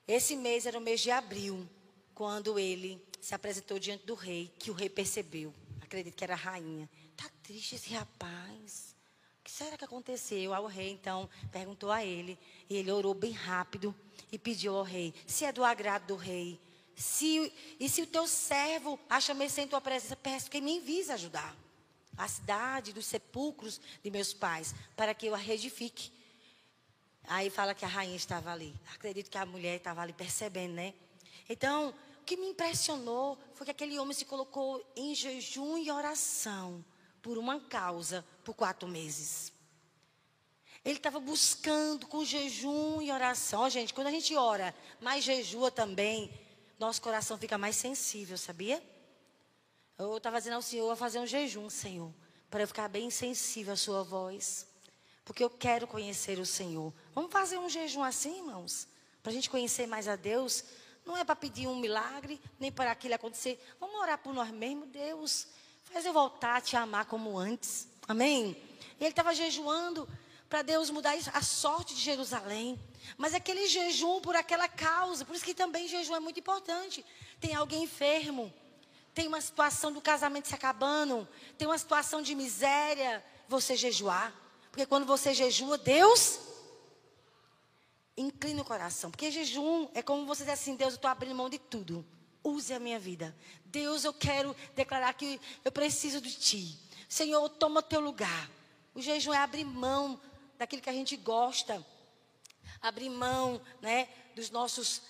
esse 0.08 0.36
mês 0.36 0.66
era 0.66 0.80
o 0.80 0.82
mês 0.82 1.00
de 1.00 1.12
abril, 1.12 1.70
quando 2.16 2.58
ele 2.58 3.00
se 3.22 3.36
apresentou 3.36 3.78
diante 3.78 4.06
do 4.06 4.16
rei, 4.16 4.52
que 4.58 4.72
o 4.72 4.74
rei 4.74 4.89
percebeu. 4.89 5.54
Acredito 5.80 6.16
que 6.16 6.24
era 6.24 6.34
a 6.34 6.38
rainha. 6.38 6.89
Tá 7.16 7.30
triste 7.43 7.76
esse 7.76 7.93
rapaz. 7.93 8.95
O 9.39 9.43
que 9.43 9.51
será 9.51 9.78
que 9.78 9.86
aconteceu? 9.86 10.53
Aí 10.53 10.61
o 10.61 10.68
rei, 10.68 10.91
então, 10.91 11.30
perguntou 11.51 11.91
a 11.91 12.03
ele. 12.03 12.38
E 12.70 12.76
ele 12.76 12.91
orou 12.91 13.13
bem 13.13 13.32
rápido 13.32 13.95
e 14.32 14.38
pediu 14.38 14.76
ao 14.76 14.84
rei: 14.84 15.13
se 15.28 15.45
é 15.45 15.51
do 15.51 15.63
agrado 15.63 16.07
do 16.07 16.16
rei, 16.16 16.59
se, 16.95 17.51
e 17.80 17.89
se 17.89 18.01
o 18.01 18.07
teu 18.07 18.28
servo 18.28 18.99
acha 19.09 19.34
mercê 19.34 19.61
em 19.61 19.68
tua 19.68 19.82
presença, 19.82 20.16
peço 20.16 20.49
que 20.49 20.61
me 20.61 20.78
envies 20.78 21.09
ajudar 21.09 21.55
a 22.18 22.28
cidade 22.28 22.93
dos 22.93 23.05
sepulcros 23.05 23.82
de 24.01 24.09
meus 24.09 24.34
pais, 24.34 24.74
para 24.95 25.13
que 25.13 25.26
eu 25.26 25.36
a 25.36 25.38
reedifique. 25.38 26.11
Aí 27.28 27.49
fala 27.49 27.74
que 27.74 27.84
a 27.84 27.88
rainha 27.88 28.16
estava 28.16 28.51
ali. 28.51 28.74
Acredito 28.93 29.30
que 29.30 29.38
a 29.38 29.45
mulher 29.45 29.78
estava 29.78 30.01
ali 30.01 30.13
percebendo, 30.13 30.74
né? 30.74 30.93
Então, 31.49 31.93
o 32.22 32.24
que 32.24 32.38
me 32.38 32.47
impressionou 32.47 33.38
foi 33.53 33.66
que 33.66 33.72
aquele 33.72 33.99
homem 33.99 34.13
se 34.13 34.26
colocou 34.26 34.84
em 34.95 35.13
jejum 35.13 35.78
e 35.78 35.91
oração 35.91 36.84
por 37.26 37.40
uma 37.40 37.60
causa 37.60 38.24
por 38.44 38.54
quatro 38.54 38.88
meses. 38.88 39.52
Ele 40.86 40.98
estava 40.98 41.20
buscando 41.20 42.06
com 42.06 42.24
jejum 42.24 43.02
e 43.02 43.12
oração. 43.12 43.68
Gente, 43.68 43.96
quando 43.96 44.06
a 44.06 44.12
gente 44.12 44.36
ora, 44.36 44.76
mas 45.02 45.24
jejua 45.24 45.72
também, 45.72 46.32
nosso 46.78 47.02
coração 47.02 47.36
fica 47.36 47.58
mais 47.58 47.76
sensível, 47.78 48.38
sabia? 48.38 48.80
Eu 49.98 50.18
estava 50.18 50.38
dizendo 50.38 50.58
ao 50.58 50.62
Senhor 50.62 50.88
a 50.92 50.96
fazer 50.96 51.18
um 51.18 51.26
jejum, 51.26 51.68
Senhor, 51.68 52.14
para 52.48 52.62
eu 52.62 52.68
ficar 52.68 52.88
bem 52.88 53.10
sensível 53.10 53.74
à 53.74 53.76
sua 53.76 54.04
voz. 54.04 54.68
Porque 55.24 55.44
eu 55.44 55.50
quero 55.50 55.88
conhecer 55.88 56.38
o 56.38 56.46
Senhor. 56.46 56.94
Vamos 57.16 57.32
fazer 57.32 57.58
um 57.58 57.68
jejum 57.68 58.04
assim, 58.04 58.38
irmãos? 58.38 58.88
Para 59.24 59.32
a 59.32 59.34
gente 59.34 59.50
conhecer 59.50 59.88
mais 59.88 60.08
a 60.08 60.16
Deus. 60.16 60.64
Não 61.04 61.18
é 61.18 61.24
para 61.24 61.36
pedir 61.36 61.66
um 61.66 61.76
milagre, 61.76 62.40
nem 62.60 62.72
para 62.72 62.92
aquilo 62.92 63.16
acontecer. 63.16 63.60
Vamos 63.80 64.00
orar 64.00 64.20
por 64.20 64.32
nós 64.32 64.52
mesmos, 64.52 64.90
Deus. 64.90 65.48
Faz 65.92 66.06
eu 66.06 66.14
voltar 66.14 66.58
a 66.58 66.62
te 66.62 66.76
amar 66.76 67.06
como 67.06 67.38
antes. 67.38 67.88
Amém? 68.08 68.56
E 69.00 69.04
ele 69.04 69.10
estava 69.10 69.34
jejuando 69.34 70.08
para 70.50 70.62
Deus 70.62 70.90
mudar 70.90 71.16
a 71.34 71.42
sorte 71.42 71.96
de 71.96 72.02
Jerusalém. 72.02 72.80
Mas 73.18 73.34
aquele 73.34 73.68
jejum 73.68 74.22
por 74.22 74.36
aquela 74.36 74.68
causa, 74.68 75.26
por 75.26 75.36
isso 75.36 75.46
que 75.46 75.54
também 75.54 75.88
jejum 75.88 76.16
é 76.16 76.20
muito 76.20 76.40
importante. 76.40 77.06
Tem 77.40 77.56
alguém 77.56 77.84
enfermo, 77.84 78.54
tem 79.14 79.28
uma 79.28 79.42
situação 79.42 79.92
do 79.92 80.02
casamento 80.02 80.48
se 80.48 80.56
acabando, 80.56 81.28
tem 81.58 81.68
uma 81.68 81.78
situação 81.78 82.22
de 82.22 82.36
miséria, 82.36 83.24
você 83.48 83.76
jejuar. 83.76 84.34
Porque 84.72 84.86
quando 84.86 85.06
você 85.06 85.34
jejua, 85.34 85.78
Deus 85.78 86.40
inclina 88.18 88.62
o 88.62 88.66
coração. 88.66 89.12
Porque 89.12 89.32
jejum 89.32 89.88
é 89.94 90.02
como 90.02 90.26
você 90.26 90.44
dizer 90.44 90.54
assim: 90.54 90.76
Deus, 90.76 90.94
eu 90.94 90.96
estou 90.96 91.10
abrindo 91.10 91.36
mão 91.36 91.50
de 91.50 91.60
tudo. 91.60 92.06
Use 92.46 92.72
a 92.72 92.80
minha 92.80 93.00
vida. 93.00 93.36
Deus, 93.66 94.04
eu 94.04 94.14
quero 94.14 94.56
declarar 94.76 95.14
que 95.16 95.41
eu 95.64 95.72
preciso 95.72 96.22
de 96.22 96.32
Ti. 96.32 96.80
Senhor, 97.10 97.50
toma 97.50 97.80
o 97.80 97.84
teu 97.84 98.00
lugar. 98.00 98.52
O 98.93 99.02
jejum 99.02 99.34
é 99.34 99.38
abrir 99.39 99.66
mão 99.66 100.22
daquilo 100.56 100.80
que 100.80 100.89
a 100.89 100.93
gente 100.93 101.18
gosta, 101.18 101.84
abrir 102.80 103.10
mão 103.10 103.60
né, 103.82 104.08
dos 104.36 104.52
nossos, 104.52 105.02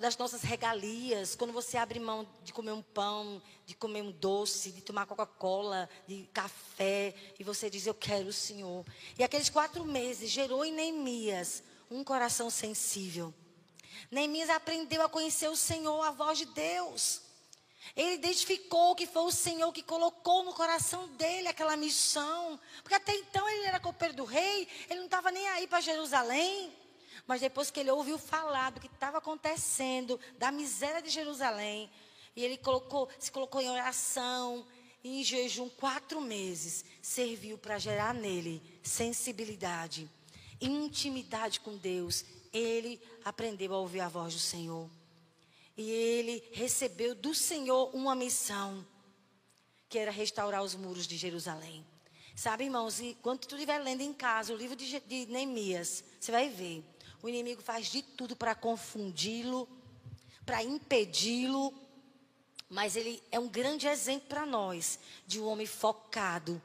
das 0.00 0.16
nossas 0.16 0.40
regalias. 0.40 1.36
Quando 1.36 1.52
você 1.52 1.76
abre 1.76 2.00
mão 2.00 2.26
de 2.42 2.50
comer 2.50 2.72
um 2.72 2.82
pão, 2.82 3.42
de 3.66 3.74
comer 3.74 4.00
um 4.00 4.10
doce, 4.10 4.72
de 4.72 4.80
tomar 4.80 5.04
Coca-Cola, 5.04 5.86
de 6.06 6.28
café, 6.32 7.14
e 7.38 7.44
você 7.44 7.68
diz: 7.68 7.86
Eu 7.86 7.94
quero 7.94 8.28
o 8.28 8.32
Senhor. 8.32 8.86
E 9.18 9.22
aqueles 9.22 9.50
quatro 9.50 9.84
meses 9.84 10.30
gerou 10.30 10.64
em 10.64 10.72
Neemias 10.72 11.62
um 11.90 12.02
coração 12.02 12.48
sensível. 12.48 13.34
Neemias 14.10 14.50
aprendeu 14.50 15.02
a 15.02 15.08
conhecer 15.08 15.48
o 15.48 15.56
Senhor, 15.56 16.02
a 16.02 16.10
voz 16.10 16.38
de 16.38 16.46
Deus. 16.46 17.22
Ele 17.96 18.14
identificou 18.14 18.94
que 18.94 19.06
foi 19.06 19.22
o 19.22 19.30
Senhor 19.30 19.72
que 19.72 19.82
colocou 19.82 20.42
no 20.44 20.52
coração 20.54 21.08
dele 21.16 21.48
aquela 21.48 21.76
missão. 21.76 22.58
Porque 22.82 22.94
até 22.94 23.14
então 23.14 23.48
ele 23.48 23.66
era 23.66 23.80
copeiro 23.80 24.14
do 24.14 24.24
rei, 24.24 24.68
ele 24.88 25.00
não 25.00 25.06
estava 25.06 25.30
nem 25.30 25.48
aí 25.48 25.66
para 25.66 25.80
Jerusalém. 25.80 26.72
Mas 27.26 27.40
depois 27.40 27.70
que 27.70 27.80
ele 27.80 27.90
ouviu 27.90 28.18
falar 28.18 28.70
do 28.70 28.80
que 28.80 28.86
estava 28.86 29.18
acontecendo, 29.18 30.18
da 30.38 30.50
miséria 30.50 31.02
de 31.02 31.10
Jerusalém, 31.10 31.90
e 32.34 32.44
ele 32.44 32.56
colocou, 32.56 33.08
se 33.18 33.30
colocou 33.30 33.60
em 33.60 33.68
oração, 33.68 34.64
e 35.02 35.20
em 35.20 35.24
jejum 35.24 35.68
quatro 35.68 36.20
meses, 36.20 36.84
serviu 37.02 37.58
para 37.58 37.78
gerar 37.78 38.14
nele 38.14 38.62
sensibilidade, 38.82 40.08
intimidade 40.60 41.60
com 41.60 41.76
Deus. 41.76 42.24
Ele 42.52 43.00
aprendeu 43.24 43.74
a 43.74 43.78
ouvir 43.78 44.00
a 44.00 44.08
voz 44.08 44.34
do 44.34 44.40
Senhor. 44.40 44.88
E 45.76 45.90
ele 45.90 46.42
recebeu 46.52 47.14
do 47.14 47.34
Senhor 47.34 47.94
uma 47.94 48.14
missão, 48.14 48.84
que 49.88 49.98
era 49.98 50.10
restaurar 50.10 50.62
os 50.62 50.74
muros 50.74 51.06
de 51.06 51.16
Jerusalém. 51.16 51.86
Sabe, 52.34 52.64
irmãos, 52.64 53.00
e 53.00 53.16
quando 53.22 53.40
tu 53.40 53.54
estiver 53.54 53.78
lendo 53.78 54.00
em 54.00 54.12
casa 54.12 54.52
o 54.52 54.56
livro 54.56 54.76
de, 54.76 55.00
de 55.00 55.26
Neemias, 55.26 56.04
você 56.20 56.30
vai 56.30 56.48
ver. 56.48 56.84
O 57.22 57.28
inimigo 57.28 57.62
faz 57.62 57.86
de 57.86 58.02
tudo 58.02 58.36
para 58.36 58.54
confundi-lo, 58.54 59.68
para 60.46 60.62
impedi-lo. 60.62 61.74
Mas 62.68 62.96
ele 62.96 63.22
é 63.30 63.38
um 63.38 63.48
grande 63.48 63.86
exemplo 63.86 64.28
para 64.28 64.44
nós 64.44 64.98
de 65.26 65.40
um 65.40 65.46
homem 65.46 65.66
focado, 65.66 66.60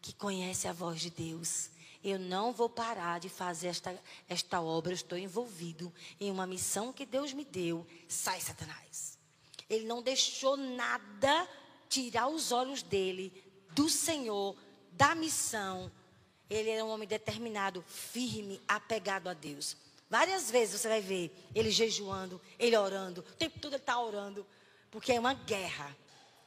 que 0.00 0.12
conhece 0.12 0.66
a 0.66 0.72
voz 0.72 1.00
de 1.00 1.10
Deus, 1.10 1.70
eu 2.02 2.18
não 2.18 2.52
vou 2.52 2.68
parar 2.68 3.20
de 3.20 3.28
fazer 3.28 3.68
esta, 3.68 3.96
esta 4.28 4.60
obra, 4.60 4.92
eu 4.92 4.96
estou 4.96 5.16
envolvido 5.16 5.92
em 6.18 6.30
uma 6.30 6.46
missão 6.46 6.92
que 6.92 7.06
Deus 7.06 7.32
me 7.32 7.44
deu. 7.44 7.86
Sai, 8.08 8.40
Satanás. 8.40 9.18
Ele 9.70 9.86
não 9.86 10.02
deixou 10.02 10.56
nada 10.56 11.48
tirar 11.88 12.28
os 12.28 12.50
olhos 12.50 12.82
dele 12.82 13.32
do 13.70 13.88
Senhor, 13.88 14.56
da 14.92 15.14
missão. 15.14 15.90
Ele 16.50 16.70
era 16.70 16.84
um 16.84 16.90
homem 16.90 17.06
determinado, 17.06 17.84
firme, 17.86 18.60
apegado 18.66 19.28
a 19.28 19.34
Deus. 19.34 19.76
Várias 20.10 20.50
vezes 20.50 20.80
você 20.80 20.88
vai 20.88 21.00
ver 21.00 21.34
ele 21.54 21.70
jejuando, 21.70 22.40
ele 22.58 22.76
orando, 22.76 23.20
o 23.22 23.34
tempo 23.34 23.58
todo 23.58 23.72
ele 23.72 23.82
está 23.82 23.98
orando, 23.98 24.46
porque 24.90 25.12
é 25.12 25.18
uma 25.18 25.32
guerra. 25.32 25.96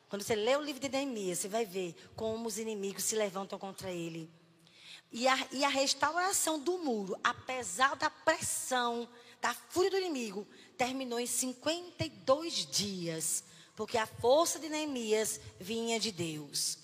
Quando 0.08 0.22
você 0.22 0.36
lê 0.36 0.56
o 0.56 0.62
livro 0.62 0.80
de 0.80 0.88
Neemias, 0.88 1.40
você 1.40 1.48
vai 1.48 1.66
ver 1.66 1.96
como 2.16 2.48
os 2.48 2.60
inimigos 2.60 3.04
se 3.04 3.16
levantam 3.16 3.58
contra 3.58 3.92
ele. 3.92 4.30
E 5.12 5.28
a, 5.28 5.48
e 5.52 5.64
a 5.64 5.70
restauração 5.70 6.60
do 6.60 6.78
muro, 6.80 7.18
apesar 7.24 7.96
da 7.96 8.10
pressão, 8.10 9.08
da 9.42 9.54
fúria 9.54 9.92
do 9.92 9.98
inimigo, 9.98 10.48
terminou 10.78 11.20
em 11.20 11.28
52 11.28 12.66
dias. 12.66 13.44
Porque 13.76 13.98
a 13.98 14.06
força 14.08 14.60
de 14.60 14.70
Neemias 14.70 15.40
vinha 15.60 16.00
de 16.00 16.12
Deus. 16.12 16.78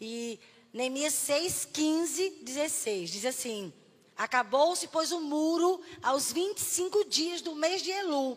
E 0.00 0.38
Neemias 0.72 1.14
6, 1.14 1.66
15, 1.66 2.30
16 2.42 3.10
diz 3.10 3.24
assim: 3.24 3.72
Acabou-se, 4.16 4.88
pois, 4.88 5.12
o 5.12 5.20
muro 5.20 5.80
aos 6.02 6.32
25 6.32 7.04
dias 7.04 7.40
do 7.40 7.54
mês 7.54 7.82
de 7.82 7.90
Elu, 7.90 8.36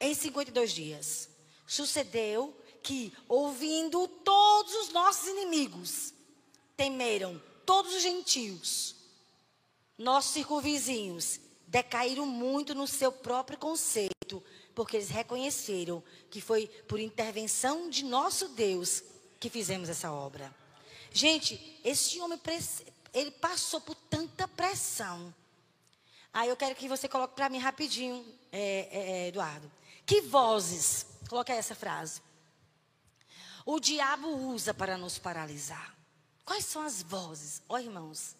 em 0.00 0.14
52 0.14 0.72
dias. 0.72 1.28
Sucedeu 1.66 2.56
que, 2.82 3.12
ouvindo 3.28 4.08
todos 4.08 4.74
os 4.74 4.92
nossos 4.92 5.28
inimigos, 5.28 6.14
temeram 6.76 7.40
todos 7.68 7.94
os 7.94 8.02
gentios, 8.02 8.96
nossos 9.98 10.32
circunvizinhos, 10.32 11.38
decaíram 11.66 12.24
muito 12.24 12.74
no 12.74 12.86
seu 12.86 13.12
próprio 13.12 13.58
conceito, 13.58 14.42
porque 14.74 14.96
eles 14.96 15.10
reconheceram 15.10 16.02
que 16.30 16.40
foi 16.40 16.66
por 16.88 16.98
intervenção 16.98 17.90
de 17.90 18.06
nosso 18.06 18.48
Deus 18.48 19.02
que 19.38 19.50
fizemos 19.50 19.90
essa 19.90 20.10
obra. 20.10 20.50
Gente, 21.12 21.78
esse 21.84 22.18
homem, 22.20 22.40
ele 23.12 23.32
passou 23.32 23.82
por 23.82 23.94
tanta 23.94 24.48
pressão. 24.48 25.34
Aí 26.32 26.48
eu 26.48 26.56
quero 26.56 26.74
que 26.74 26.88
você 26.88 27.06
coloque 27.06 27.34
para 27.34 27.50
mim 27.50 27.58
rapidinho, 27.58 28.24
é, 28.50 28.60
é, 28.60 29.10
é, 29.10 29.28
Eduardo. 29.28 29.70
Que 30.06 30.22
vozes, 30.22 31.04
coloque 31.28 31.52
essa 31.52 31.74
frase. 31.74 32.22
O 33.66 33.78
diabo 33.78 34.26
usa 34.26 34.72
para 34.72 34.96
nos 34.96 35.18
paralisar. 35.18 35.97
Quais 36.48 36.64
são 36.64 36.80
as 36.80 37.02
vozes? 37.02 37.60
Ó 37.68 37.74
oh, 37.74 37.78
irmãos, 37.78 38.34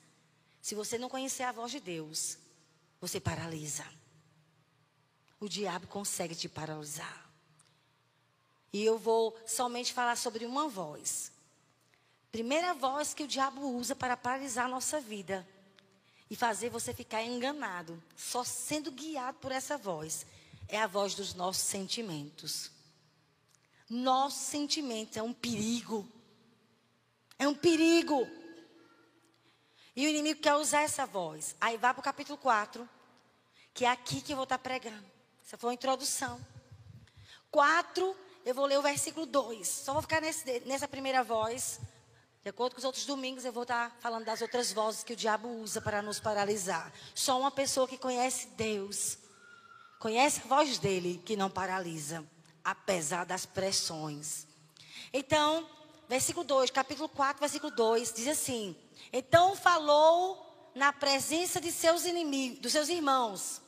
se 0.63 0.75
você 0.75 0.97
não 0.97 1.11
conhecer 1.11 1.43
a 1.43 1.53
voz 1.53 1.71
de 1.71 1.79
Deus, 1.79 2.39
você 2.99 3.21
paralisa. 3.21 3.85
O 5.39 5.47
diabo 5.47 5.87
consegue 5.87 6.35
te 6.35 6.49
paralisar. 6.49 7.31
E 8.73 8.83
eu 8.83 8.99
vou 8.99 9.39
somente 9.47 9.93
falar 9.93 10.17
sobre 10.17 10.47
uma 10.47 10.69
voz. 10.69 11.31
Primeira 12.33 12.73
voz 12.73 13.13
que 13.13 13.25
o 13.25 13.29
diabo 13.29 13.77
usa 13.77 13.95
para 13.95 14.17
paralisar 14.17 14.65
a 14.65 14.71
nossa 14.71 15.03
vida 15.03 15.47
e 16.31 16.35
fazer 16.35 16.71
você 16.71 16.95
ficar 16.95 17.23
enganado, 17.23 18.03
só 18.17 18.43
sendo 18.43 18.91
guiado 18.91 19.37
por 19.39 19.53
essa 19.53 19.77
voz, 19.77 20.25
é 20.67 20.81
a 20.81 20.87
voz 20.87 21.15
dos 21.15 21.35
nossos 21.35 21.65
sentimentos. 21.65 22.71
Nossos 23.87 24.47
sentimentos 24.47 25.19
é 25.19 25.23
um 25.23 25.35
perigo. 25.35 26.11
É 27.39 27.47
um 27.47 27.55
perigo. 27.55 28.29
E 29.95 30.07
o 30.07 30.09
inimigo 30.09 30.41
quer 30.41 30.55
usar 30.55 30.83
essa 30.83 31.07
voz. 31.07 31.55
Aí 31.61 31.77
vai 31.77 31.93
para 31.93 32.01
o 32.01 32.05
capítulo 32.05 32.39
4, 32.39 32.89
que 33.73 33.85
é 33.85 33.91
aqui 33.91 34.21
que 34.21 34.33
eu 34.33 34.37
vou 34.37 34.45
estar 34.45 34.59
pregando. 34.59 35.05
Essa 35.45 35.57
foi 35.57 35.71
uma 35.71 35.75
introdução. 35.75 36.45
4, 37.51 38.17
eu 38.45 38.55
vou 38.55 38.67
ler 38.67 38.79
o 38.79 38.83
versículo 38.83 39.27
2. 39.27 39.67
Só 39.67 39.93
vou 39.93 40.03
ficar 40.03 40.21
nesse, 40.21 40.61
nessa 40.67 40.87
primeira 40.87 41.23
voz. 41.23 41.81
De 42.43 42.51
acordo 42.51 42.75
com 42.75 42.79
os 42.79 42.85
outros 42.85 43.05
domingos, 43.07 43.45
eu 43.45 43.53
vou 43.53 43.63
estar 43.63 43.97
falando 44.01 44.25
das 44.25 44.41
outras 44.41 44.73
vozes 44.73 45.03
que 45.03 45.13
o 45.13 45.17
diabo 45.17 45.49
usa 45.49 45.81
para 45.81 46.01
nos 46.01 46.21
paralisar. 46.21 46.93
Só 47.15 47.39
uma 47.39 47.51
pessoa 47.51 47.87
que 47.87 47.99
conhece 47.99 48.49
Deus, 48.57 49.19
conhece 49.99 50.41
a 50.45 50.49
voz 50.49 50.79
dele, 50.79 51.23
que 51.25 51.37
não 51.37 51.51
paralisa 51.51 52.25
apesar 52.65 53.25
das 53.25 53.47
pressões. 53.47 54.47
Então, 55.13 55.69
versículo 56.09 56.45
2, 56.45 56.71
capítulo 56.71 57.09
4, 57.09 57.39
versículo 57.39 57.71
2, 57.75 58.13
diz 58.13 58.29
assim: 58.29 58.75
Então 59.13 59.55
falou 59.55 60.71
na 60.75 60.93
presença 60.93 61.61
de 61.61 61.71
seus 61.71 62.05
inimigos, 62.05 62.61
dos 62.61 62.73
seus 62.73 62.89
irmãos, 62.89 63.61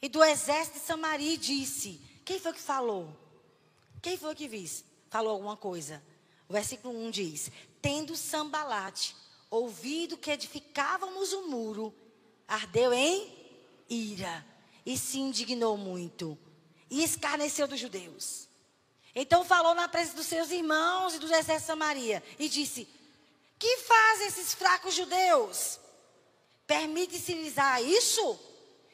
e 0.00 0.08
do 0.08 0.22
exército 0.24 0.78
de 0.78 0.84
Samaria, 0.84 1.34
e 1.34 1.38
disse: 1.38 2.00
Quem 2.24 2.40
foi 2.40 2.52
que 2.52 2.60
falou? 2.60 3.16
Quem 4.02 4.18
foi 4.18 4.34
que 4.34 4.48
disse? 4.48 4.84
Falou 5.08 5.32
alguma 5.32 5.56
coisa. 5.56 6.02
O 6.48 6.52
versículo 6.52 6.98
1 7.06 7.10
diz: 7.10 7.52
Tendo 7.80 8.16
Sambalate 8.16 9.14
ouvido 9.48 10.16
que 10.16 10.30
edificávamos 10.30 11.32
o 11.32 11.48
muro, 11.48 11.94
ardeu 12.48 12.92
em 12.92 13.32
ira 13.88 14.44
e 14.84 14.96
se 14.96 15.18
indignou 15.18 15.76
muito 15.76 16.36
e 16.90 17.02
escarneceu 17.02 17.68
dos 17.68 17.78
judeus. 17.78 18.48
Então 19.14 19.44
falou 19.44 19.74
na 19.74 19.88
presença 19.88 20.16
dos 20.16 20.26
seus 20.26 20.50
irmãos 20.50 21.14
e 21.14 21.18
do 21.18 21.26
exército 21.26 21.60
de 21.60 21.66
Samaria 21.66 22.22
e 22.38 22.48
disse: 22.48 22.88
Que 23.58 23.78
fazem 23.78 24.26
esses 24.26 24.54
fracos 24.54 24.94
judeus? 24.94 25.78
Permite-se-lhes 26.66 27.54
isso? 27.84 28.40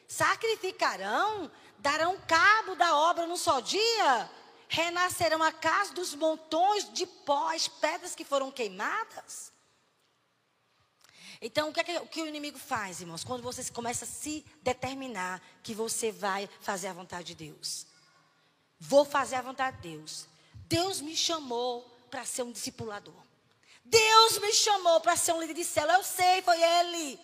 Sacrificarão? 0.07 1.49
Darão 1.77 2.19
cabo 2.27 2.75
da 2.75 2.97
obra 2.97 3.25
num 3.25 3.37
só 3.37 3.61
dia? 3.61 4.29
Renascerão 4.67 5.41
a 5.41 5.51
casa 5.51 5.93
dos 5.93 6.13
montões 6.13 6.91
de 6.91 7.07
pó, 7.07 7.53
as 7.53 7.67
pedras 7.67 8.13
que 8.13 8.25
foram 8.25 8.51
queimadas? 8.51 9.51
Então, 11.41 11.69
o 11.69 11.73
que, 11.73 11.79
é 11.89 12.01
o 12.01 12.07
que 12.07 12.21
o 12.21 12.27
inimigo 12.27 12.59
faz, 12.59 12.99
irmãos? 12.99 13.23
Quando 13.23 13.41
você 13.41 13.63
começa 13.71 14.03
a 14.03 14.07
se 14.07 14.45
determinar 14.61 15.41
que 15.63 15.73
você 15.73 16.11
vai 16.11 16.49
fazer 16.59 16.87
a 16.87 16.93
vontade 16.93 17.33
de 17.33 17.35
Deus. 17.35 17.87
Vou 18.79 19.03
fazer 19.03 19.35
a 19.35 19.41
vontade 19.41 19.77
de 19.77 19.89
Deus. 19.89 20.27
Deus 20.53 21.01
me 21.01 21.15
chamou 21.15 21.81
para 22.09 22.25
ser 22.25 22.43
um 22.43 22.51
discipulador. 22.51 23.13
Deus 23.83 24.37
me 24.37 24.53
chamou 24.53 25.01
para 25.01 25.15
ser 25.15 25.33
um 25.33 25.41
líder 25.41 25.53
de 25.55 25.65
célula. 25.65 25.95
Eu 25.95 26.03
sei, 26.03 26.41
foi 26.41 26.61
Ele. 26.61 27.19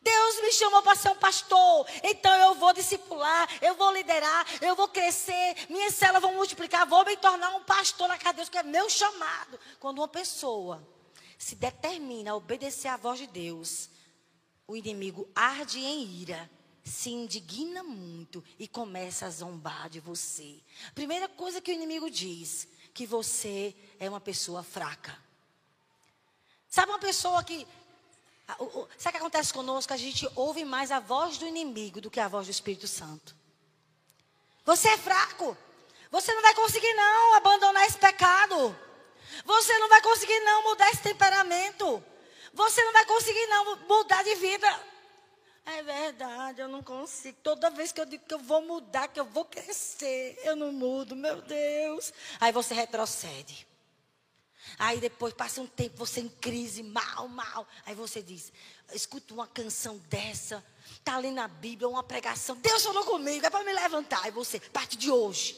Deus 0.00 0.42
me 0.42 0.52
chamou 0.52 0.82
para 0.82 0.94
ser 0.94 1.08
um 1.08 1.16
pastor. 1.16 1.86
Então 2.02 2.32
eu 2.34 2.54
vou 2.54 2.74
discipular, 2.74 3.48
eu 3.62 3.74
vou 3.74 3.90
liderar, 3.92 4.46
eu 4.60 4.76
vou 4.76 4.86
crescer, 4.86 5.56
minhas 5.70 5.94
células 5.94 6.20
vão 6.20 6.34
multiplicar, 6.34 6.86
vou 6.86 7.04
me 7.06 7.16
tornar 7.16 7.56
um 7.56 7.64
pastor 7.64 8.06
na 8.06 8.18
casa 8.18 8.32
de 8.32 8.36
Deus, 8.36 8.48
que 8.50 8.58
é 8.58 8.62
meu 8.62 8.88
chamado. 8.90 9.58
Quando 9.80 9.98
uma 9.98 10.08
pessoa 10.08 10.86
se 11.38 11.54
determina 11.54 12.32
a 12.32 12.36
obedecer 12.36 12.88
à 12.88 12.98
voz 12.98 13.18
de 13.18 13.26
Deus, 13.26 13.88
o 14.68 14.76
inimigo 14.76 15.26
arde 15.34 15.80
em 15.80 16.04
ira 16.04 16.50
se 16.84 17.10
indigna 17.10 17.82
muito 17.82 18.44
e 18.58 18.68
começa 18.68 19.26
a 19.26 19.30
zombar 19.30 19.88
de 19.88 20.00
você. 20.00 20.60
Primeira 20.94 21.28
coisa 21.28 21.60
que 21.60 21.70
o 21.70 21.74
inimigo 21.74 22.10
diz, 22.10 22.68
que 22.92 23.06
você 23.06 23.74
é 23.98 24.08
uma 24.08 24.20
pessoa 24.20 24.62
fraca. 24.62 25.18
Sabe 26.68 26.92
uma 26.92 26.98
pessoa 26.98 27.42
que 27.42 27.66
Sabe 28.46 28.68
o 28.68 28.88
que 28.98 29.16
acontece 29.16 29.54
conosco? 29.54 29.94
A 29.94 29.96
gente 29.96 30.28
ouve 30.34 30.66
mais 30.66 30.90
a 30.90 31.00
voz 31.00 31.38
do 31.38 31.46
inimigo 31.46 31.98
do 31.98 32.10
que 32.10 32.20
a 32.20 32.28
voz 32.28 32.46
do 32.46 32.50
Espírito 32.50 32.86
Santo. 32.86 33.34
Você 34.66 34.88
é 34.88 34.98
fraco. 34.98 35.56
Você 36.10 36.32
não 36.34 36.42
vai 36.42 36.54
conseguir 36.54 36.92
não 36.92 37.34
abandonar 37.36 37.86
esse 37.86 37.96
pecado. 37.96 38.78
Você 39.46 39.78
não 39.78 39.88
vai 39.88 40.02
conseguir 40.02 40.38
não 40.40 40.62
mudar 40.62 40.90
esse 40.90 41.02
temperamento. 41.02 42.04
Você 42.52 42.84
não 42.84 42.92
vai 42.92 43.06
conseguir 43.06 43.46
não 43.46 43.76
mudar 43.88 44.22
de 44.22 44.34
vida. 44.34 44.93
É 45.66 45.82
verdade, 45.82 46.60
eu 46.60 46.68
não 46.68 46.82
consigo. 46.82 47.38
Toda 47.42 47.70
vez 47.70 47.90
que 47.90 48.00
eu 48.00 48.04
digo 48.04 48.24
que 48.26 48.34
eu 48.34 48.38
vou 48.38 48.62
mudar, 48.62 49.08
que 49.08 49.18
eu 49.18 49.24
vou 49.24 49.44
crescer, 49.44 50.38
eu 50.44 50.54
não 50.54 50.72
mudo, 50.72 51.16
meu 51.16 51.40
Deus. 51.40 52.12
Aí 52.38 52.52
você 52.52 52.74
retrocede. 52.74 53.66
Aí 54.78 54.98
depois 54.98 55.32
passa 55.34 55.60
um 55.60 55.66
tempo, 55.66 55.96
você 55.96 56.20
em 56.20 56.28
crise, 56.28 56.82
mal, 56.82 57.28
mal. 57.28 57.66
Aí 57.86 57.94
você 57.94 58.22
diz: 58.22 58.52
escuta 58.92 59.32
uma 59.32 59.46
canção 59.46 59.98
dessa, 60.08 60.64
está 60.92 61.16
ali 61.16 61.30
na 61.30 61.48
Bíblia, 61.48 61.88
uma 61.88 62.02
pregação. 62.02 62.56
Deus 62.56 62.82
falou 62.82 63.04
comigo, 63.04 63.44
é 63.46 63.50
para 63.50 63.64
me 63.64 63.72
levantar. 63.72 64.22
Aí 64.24 64.30
você, 64.30 64.60
parte 64.60 64.96
de 64.96 65.10
hoje, 65.10 65.56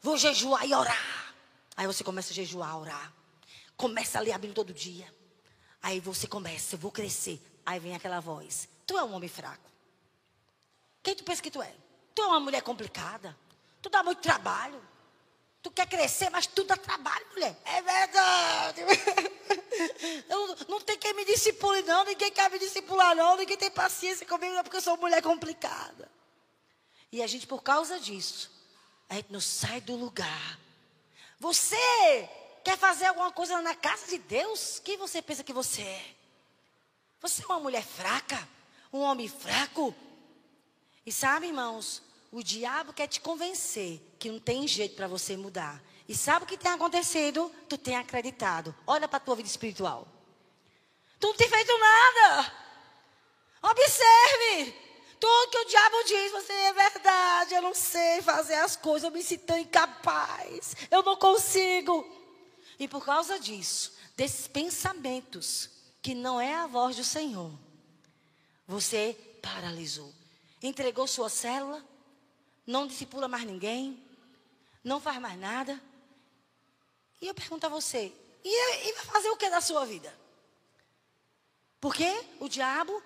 vou 0.00 0.16
jejuar 0.16 0.66
e 0.66 0.74
orar. 0.74 1.34
Aí 1.76 1.86
você 1.86 2.04
começa 2.04 2.32
a 2.32 2.34
jejuar, 2.34 2.78
orar. 2.78 3.12
Começa 3.76 4.18
a 4.18 4.20
ler 4.20 4.32
a 4.32 4.38
Bíblia 4.38 4.54
todo 4.54 4.72
dia. 4.72 5.12
Aí 5.82 6.00
você 6.00 6.26
começa, 6.26 6.74
eu 6.74 6.78
vou 6.78 6.90
crescer. 6.90 7.40
Aí 7.64 7.78
vem 7.78 7.94
aquela 7.94 8.20
voz: 8.20 8.68
Tu 8.86 8.96
é 8.96 9.02
um 9.02 9.14
homem 9.14 9.28
fraco. 9.28 9.70
Quem 11.02 11.14
tu 11.14 11.24
pensa 11.24 11.42
que 11.42 11.50
tu 11.50 11.60
é? 11.60 11.74
Tu 12.14 12.22
é 12.22 12.26
uma 12.26 12.40
mulher 12.40 12.62
complicada. 12.62 13.36
Tu 13.82 13.90
dá 13.90 14.02
muito 14.02 14.20
trabalho. 14.20 14.80
Tu 15.62 15.70
quer 15.70 15.86
crescer, 15.88 16.30
mas 16.30 16.46
tu 16.46 16.62
dá 16.64 16.76
trabalho, 16.76 17.26
mulher. 17.32 17.56
É 17.64 17.82
verdade. 17.82 18.80
Eu, 20.28 20.56
não 20.68 20.80
tem 20.80 20.96
quem 20.96 21.12
me 21.14 21.24
discipule, 21.24 21.82
não. 21.82 22.04
Ninguém 22.04 22.30
quer 22.30 22.50
me 22.50 22.58
discipular, 22.58 23.14
não. 23.14 23.36
Ninguém 23.36 23.56
tem 23.56 23.70
paciência 23.70 24.24
comigo, 24.26 24.54
não, 24.54 24.62
porque 24.62 24.76
eu 24.76 24.80
sou 24.80 24.96
mulher 24.96 25.22
complicada. 25.22 26.10
E 27.10 27.22
a 27.22 27.26
gente, 27.26 27.46
por 27.46 27.62
causa 27.62 28.00
disso, 28.00 28.50
a 29.08 29.14
gente 29.14 29.32
não 29.32 29.40
sai 29.40 29.80
do 29.80 29.94
lugar. 29.96 30.58
Você 31.38 32.28
quer 32.64 32.78
fazer 32.78 33.06
alguma 33.06 33.30
coisa 33.32 33.60
na 33.60 33.74
casa 33.74 34.06
de 34.06 34.18
Deus? 34.18 34.80
Quem 34.84 34.96
você 34.96 35.20
pensa 35.20 35.44
que 35.44 35.52
você 35.52 35.82
é? 35.82 36.14
Você 37.20 37.42
é 37.42 37.46
uma 37.46 37.60
mulher 37.60 37.84
fraca? 37.84 38.48
Um 38.92 39.00
homem 39.00 39.28
fraco. 39.28 39.94
E 41.04 41.12
sabe, 41.12 41.46
irmãos, 41.46 42.02
o 42.32 42.42
diabo 42.42 42.92
quer 42.92 43.06
te 43.06 43.20
convencer 43.20 44.00
que 44.18 44.30
não 44.30 44.38
tem 44.38 44.66
jeito 44.66 44.96
para 44.96 45.06
você 45.06 45.36
mudar. 45.36 45.82
E 46.08 46.14
sabe 46.14 46.44
o 46.44 46.48
que 46.48 46.56
tem 46.56 46.72
acontecido? 46.72 47.50
Tu 47.68 47.78
tem 47.78 47.96
acreditado. 47.96 48.74
Olha 48.86 49.08
para 49.08 49.16
a 49.16 49.20
tua 49.20 49.36
vida 49.36 49.48
espiritual. 49.48 50.06
Tu 51.18 51.26
não 51.26 51.34
tem 51.34 51.48
feito 51.48 51.72
nada. 51.78 52.52
Observe. 53.62 54.74
Tudo 55.18 55.50
que 55.50 55.58
o 55.58 55.64
diabo 55.64 56.04
diz, 56.04 56.32
você 56.32 56.52
é 56.52 56.72
verdade. 56.72 57.54
Eu 57.54 57.62
não 57.62 57.74
sei 57.74 58.22
fazer 58.22 58.54
as 58.54 58.76
coisas. 58.76 59.04
Eu 59.04 59.10
me 59.10 59.22
sinto 59.22 59.56
incapaz. 59.56 60.76
Eu 60.90 61.02
não 61.02 61.16
consigo. 61.16 62.06
E 62.78 62.86
por 62.86 63.04
causa 63.04 63.38
disso, 63.40 63.94
desses 64.16 64.46
pensamentos, 64.46 65.70
que 66.02 66.14
não 66.14 66.40
é 66.40 66.54
a 66.54 66.66
voz 66.66 66.96
do 66.96 67.04
Senhor, 67.04 67.52
você 68.66 69.16
paralisou. 69.42 70.12
Entregou 70.62 71.06
sua 71.06 71.28
célula, 71.28 71.84
não 72.66 72.86
discipula 72.86 73.28
mais 73.28 73.44
ninguém, 73.44 74.02
não 74.82 75.00
faz 75.00 75.20
mais 75.20 75.38
nada. 75.38 75.80
E 77.20 77.28
eu 77.28 77.34
pergunto 77.34 77.66
a 77.66 77.68
você: 77.68 78.12
e, 78.44 78.88
e 78.88 78.92
vai 78.94 79.04
fazer 79.04 79.30
o 79.30 79.36
que 79.36 79.48
da 79.50 79.60
sua 79.60 79.84
vida? 79.84 80.12
Porque 81.80 82.08
o 82.40 82.48
diabo, 82.48 83.02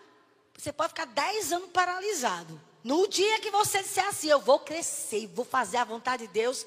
você 0.56 0.72
pode 0.72 0.90
ficar 0.90 1.06
10 1.06 1.52
anos 1.52 1.70
paralisado. 1.70 2.60
No 2.82 3.06
dia 3.08 3.40
que 3.40 3.50
você 3.50 3.82
disser 3.82 4.06
assim, 4.06 4.28
eu 4.28 4.40
vou 4.40 4.60
crescer, 4.60 5.26
vou 5.26 5.44
fazer 5.44 5.76
a 5.76 5.84
vontade 5.84 6.26
de 6.26 6.32
Deus, 6.32 6.66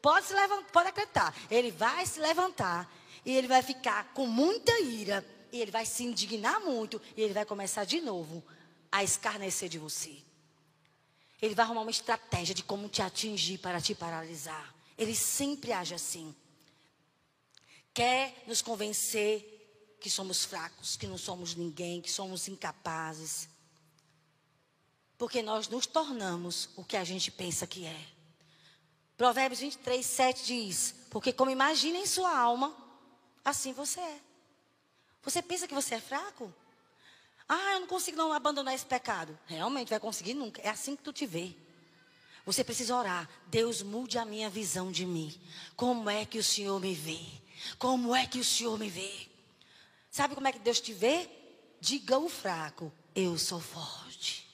pode 0.00 0.26
se 0.26 0.32
levantar, 0.32 0.70
pode 0.72 0.88
acreditar. 0.88 1.34
Ele 1.50 1.70
vai 1.70 2.06
se 2.06 2.18
levantar 2.18 2.90
e 3.24 3.36
ele 3.36 3.46
vai 3.46 3.62
ficar 3.62 4.12
com 4.14 4.26
muita 4.26 4.78
ira 4.80 5.24
e 5.52 5.60
ele 5.60 5.70
vai 5.70 5.86
se 5.86 6.04
indignar 6.04 6.60
muito 6.60 7.00
e 7.16 7.22
ele 7.22 7.32
vai 7.32 7.44
começar 7.44 7.84
de 7.84 8.00
novo 8.00 8.44
a 8.90 9.04
escarnecer 9.04 9.68
de 9.68 9.78
você. 9.78 10.16
Ele 11.40 11.54
vai 11.54 11.64
arrumar 11.64 11.82
uma 11.82 11.90
estratégia 11.90 12.54
de 12.54 12.62
como 12.62 12.88
te 12.88 13.00
atingir 13.00 13.58
para 13.58 13.80
te 13.80 13.94
paralisar. 13.94 14.74
Ele 14.98 15.14
sempre 15.14 15.72
age 15.72 15.94
assim. 15.94 16.34
Quer 17.94 18.44
nos 18.46 18.60
convencer 18.60 19.96
que 20.00 20.10
somos 20.10 20.44
fracos, 20.44 20.96
que 20.96 21.06
não 21.06 21.18
somos 21.18 21.54
ninguém, 21.54 22.00
que 22.00 22.10
somos 22.10 22.48
incapazes. 22.48 23.48
Porque 25.16 25.42
nós 25.42 25.68
nos 25.68 25.86
tornamos 25.86 26.70
o 26.76 26.84
que 26.84 26.96
a 26.96 27.04
gente 27.04 27.30
pensa 27.30 27.66
que 27.66 27.84
é. 27.86 28.06
Provérbios 29.16 29.60
23, 29.60 30.04
7 30.04 30.46
diz: 30.46 30.94
Porque 31.10 31.32
como 31.32 31.50
imagina 31.50 31.98
em 31.98 32.06
sua 32.06 32.34
alma, 32.34 32.74
assim 33.44 33.72
você 33.72 34.00
é. 34.00 34.20
Você 35.22 35.42
pensa 35.42 35.68
que 35.68 35.74
você 35.74 35.96
é 35.96 36.00
fraco? 36.00 36.52
Ah, 37.48 37.74
eu 37.74 37.80
não 37.80 37.86
consigo 37.86 38.16
não 38.16 38.32
abandonar 38.32 38.74
esse 38.74 38.86
pecado. 38.86 39.38
Realmente 39.46 39.90
vai 39.90 40.00
conseguir 40.00 40.34
nunca. 40.34 40.60
É 40.62 40.68
assim 40.68 40.96
que 40.96 41.02
tu 41.02 41.12
te 41.12 41.26
vê. 41.26 41.54
Você 42.46 42.64
precisa 42.64 42.96
orar. 42.96 43.28
Deus 43.46 43.82
mude 43.82 44.18
a 44.18 44.24
minha 44.24 44.48
visão 44.48 44.90
de 44.90 45.04
mim. 45.04 45.34
Como 45.76 46.08
é 46.08 46.24
que 46.24 46.38
o 46.38 46.44
Senhor 46.44 46.80
me 46.80 46.94
vê? 46.94 47.20
Como 47.78 48.14
é 48.14 48.26
que 48.26 48.38
o 48.38 48.44
Senhor 48.44 48.78
me 48.78 48.88
vê? 48.88 49.28
Sabe 50.10 50.34
como 50.34 50.48
é 50.48 50.52
que 50.52 50.58
Deus 50.58 50.80
te 50.80 50.92
vê? 50.92 51.28
Diga 51.80 52.18
o 52.18 52.28
fraco, 52.28 52.92
eu 53.14 53.38
sou 53.38 53.60
forte. 53.60 54.48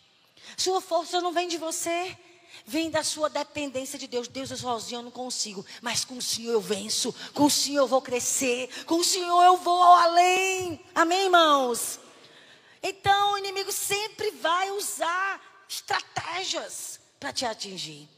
Sua 0.57 0.81
força 0.81 1.21
não 1.21 1.33
vem 1.33 1.49
de 1.49 1.59
você, 1.59 2.17
vem 2.67 2.91
da 2.91 3.05
sua 3.05 3.31
dependência 3.31 3.99
de 3.99 4.09
Deus. 4.09 4.27
Deus, 4.27 4.51
eu 4.51 4.57
sozinho 4.57 4.99
eu 4.99 5.05
não 5.05 5.11
consigo, 5.11 5.65
mas 5.81 6.05
com 6.05 6.19
o 6.19 6.23
Senhor 6.23 6.53
eu 6.53 6.61
venço, 6.61 7.15
com 7.33 7.45
o 7.45 7.51
Senhor 7.51 7.85
eu 7.85 7.87
vou 7.87 8.03
crescer, 8.03 8.85
com 8.85 8.97
o 8.97 9.05
Senhor 9.05 9.43
eu 9.45 9.57
vou 9.57 9.81
ao 9.81 9.95
além. 9.95 10.85
Amém, 10.95 11.25
irmãos? 11.25 12.01
Então 12.83 13.35
o 13.35 13.39
inimigo 13.39 13.71
sempre 13.71 14.33
vai 14.33 14.71
usar 14.73 15.65
estratégias 15.69 16.99
para 17.21 17.33
te 17.33 17.47
atingir. 17.47 18.09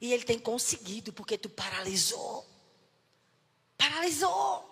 E 0.00 0.12
ele 0.12 0.24
tem 0.24 0.38
conseguido 0.38 1.12
porque 1.12 1.38
tu 1.38 1.48
paralisou. 1.48 2.44
Paralisou. 3.78 4.64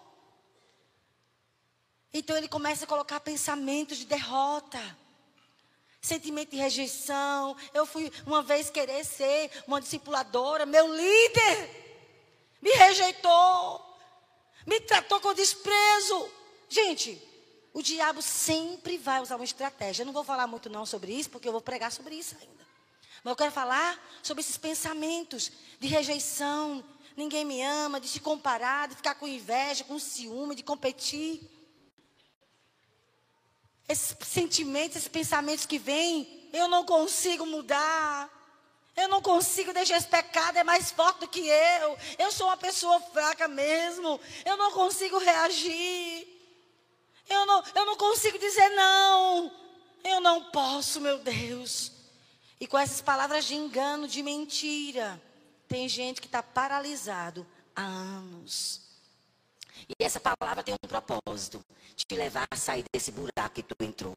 Então 2.12 2.36
ele 2.36 2.48
começa 2.48 2.84
a 2.84 2.88
colocar 2.88 3.20
pensamentos 3.20 3.98
de 3.98 4.04
derrota, 4.04 4.78
sentimento 6.04 6.50
de 6.50 6.56
rejeição. 6.56 7.56
Eu 7.72 7.86
fui 7.86 8.12
uma 8.26 8.42
vez 8.42 8.70
querer 8.70 9.04
ser 9.04 9.50
uma 9.66 9.80
discipuladora, 9.80 10.66
meu 10.66 10.86
líder 10.94 11.84
me 12.60 12.70
rejeitou, 12.70 13.98
me 14.66 14.80
tratou 14.80 15.20
com 15.20 15.34
desprezo. 15.34 16.30
Gente, 16.68 17.22
o 17.74 17.82
diabo 17.82 18.22
sempre 18.22 18.96
vai 18.96 19.20
usar 19.20 19.36
uma 19.36 19.44
estratégia. 19.44 20.02
Eu 20.02 20.06
não 20.06 20.14
vou 20.14 20.24
falar 20.24 20.46
muito 20.46 20.70
não 20.70 20.86
sobre 20.86 21.12
isso, 21.12 21.28
porque 21.28 21.46
eu 21.46 21.52
vou 21.52 21.60
pregar 21.60 21.92
sobre 21.92 22.14
isso 22.14 22.34
ainda. 22.40 22.64
Mas 23.22 23.32
eu 23.32 23.36
quero 23.36 23.52
falar 23.52 24.02
sobre 24.22 24.40
esses 24.42 24.56
pensamentos 24.56 25.52
de 25.78 25.88
rejeição. 25.88 26.82
Ninguém 27.16 27.44
me 27.44 27.62
ama, 27.62 28.00
de 28.00 28.08
se 28.08 28.18
comparar, 28.18 28.88
de 28.88 28.96
ficar 28.96 29.14
com 29.14 29.28
inveja, 29.28 29.84
com 29.84 29.98
ciúme, 29.98 30.54
de 30.54 30.62
competir. 30.62 31.42
Esses 33.88 34.16
sentimentos, 34.26 34.96
esses 34.96 35.08
pensamentos 35.08 35.66
que 35.66 35.78
vêm, 35.78 36.48
eu 36.52 36.68
não 36.68 36.84
consigo 36.84 37.44
mudar. 37.44 38.30
Eu 38.96 39.08
não 39.08 39.20
consigo 39.20 39.72
deixar 39.72 39.96
esse 39.96 40.06
pecado, 40.06 40.56
é 40.56 40.62
mais 40.62 40.92
forte 40.92 41.20
do 41.20 41.28
que 41.28 41.40
eu. 41.48 41.98
Eu 42.16 42.30
sou 42.30 42.46
uma 42.46 42.56
pessoa 42.56 43.00
fraca 43.00 43.48
mesmo. 43.48 44.20
Eu 44.44 44.56
não 44.56 44.70
consigo 44.70 45.18
reagir. 45.18 46.28
Eu 47.28 47.44
não, 47.44 47.64
eu 47.74 47.86
não 47.86 47.96
consigo 47.96 48.38
dizer 48.38 48.68
não. 48.70 49.52
Eu 50.04 50.20
não 50.20 50.44
posso, 50.44 51.00
meu 51.00 51.18
Deus. 51.18 51.90
E 52.60 52.66
com 52.66 52.78
essas 52.78 53.00
palavras 53.00 53.46
de 53.46 53.56
engano, 53.56 54.06
de 54.06 54.22
mentira, 54.22 55.20
tem 55.66 55.88
gente 55.88 56.20
que 56.20 56.28
está 56.28 56.42
paralisado 56.42 57.46
há 57.74 57.82
anos. 57.82 58.83
E 59.88 60.04
essa 60.04 60.20
palavra 60.20 60.62
tem 60.62 60.74
um 60.74 60.88
propósito: 60.88 61.64
te 61.94 62.14
levar 62.16 62.46
a 62.50 62.56
sair 62.56 62.84
desse 62.92 63.12
buraco 63.12 63.54
que 63.54 63.62
tu 63.62 63.76
entrou. 63.80 64.16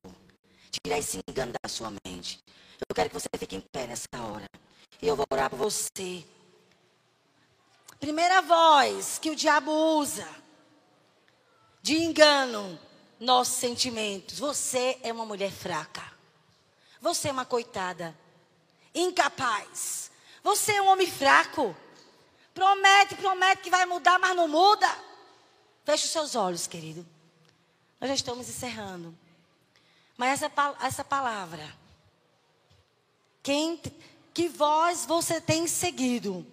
Tirar 0.72 0.98
esse 1.00 1.20
engano 1.28 1.54
da 1.62 1.70
sua 1.70 1.92
mente. 2.06 2.40
Eu 2.88 2.94
quero 2.94 3.10
que 3.10 3.20
você 3.20 3.30
fique 3.38 3.56
em 3.56 3.62
pé 3.62 3.88
nessa 3.88 4.08
hora. 4.14 4.48
E 5.02 5.08
eu 5.08 5.16
vou 5.16 5.26
orar 5.32 5.50
por 5.50 5.58
você. 5.58 6.24
Primeira 8.00 8.42
voz 8.42 9.18
que 9.18 9.30
o 9.32 9.36
diabo 9.36 9.72
usa 9.72 10.28
de 11.82 11.98
engano, 11.98 12.80
nossos 13.20 13.56
sentimentos. 13.56 14.40
Você 14.40 15.00
é 15.02 15.12
uma 15.12 15.26
mulher 15.26 15.52
fraca. 15.52 16.04
Você 17.02 17.30
é 17.30 17.32
uma 17.32 17.46
coitada. 17.46 18.16
Incapaz. 18.94 20.12
Você 20.44 20.74
é 20.74 20.82
um 20.82 20.88
homem 20.88 21.10
fraco. 21.10 21.76
Promete, 22.54 23.16
promete 23.16 23.62
que 23.62 23.70
vai 23.70 23.86
mudar, 23.86 24.20
mas 24.20 24.36
não 24.36 24.48
muda. 24.48 24.88
Feche 25.88 26.04
os 26.04 26.12
seus 26.12 26.36
olhos, 26.36 26.68
querido. 26.68 27.08
Nós 27.98 28.10
já 28.10 28.16
estamos 28.16 28.50
encerrando. 28.50 29.18
Mas 30.18 30.42
essa, 30.42 30.52
essa 30.82 31.02
palavra, 31.02 31.74
quem, 33.42 33.82
que 34.34 34.50
voz 34.50 35.06
você 35.06 35.40
tem 35.40 35.66
seguido, 35.66 36.46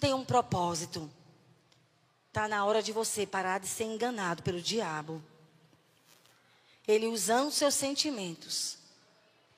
tem 0.00 0.12
um 0.12 0.24
propósito. 0.24 1.08
Está 2.26 2.48
na 2.48 2.64
hora 2.64 2.82
de 2.82 2.90
você 2.90 3.24
parar 3.24 3.60
de 3.60 3.68
ser 3.68 3.84
enganado 3.84 4.42
pelo 4.42 4.60
diabo. 4.60 5.22
Ele 6.84 7.06
usando 7.06 7.52
seus 7.52 7.74
sentimentos, 7.74 8.78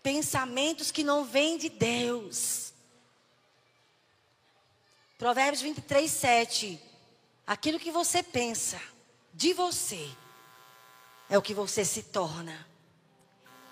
pensamentos 0.02 0.90
que 0.90 1.02
não 1.02 1.24
vêm 1.24 1.56
de 1.56 1.70
Deus. 1.70 2.74
Provérbios 5.16 5.62
23, 5.62 6.10
7. 6.10 6.78
Aquilo 7.46 7.80
que 7.80 7.90
você 7.90 8.22
pensa 8.22 8.92
de 9.34 9.52
você 9.52 10.08
é 11.28 11.36
o 11.36 11.42
que 11.42 11.52
você 11.52 11.84
se 11.84 12.04
torna. 12.04 12.66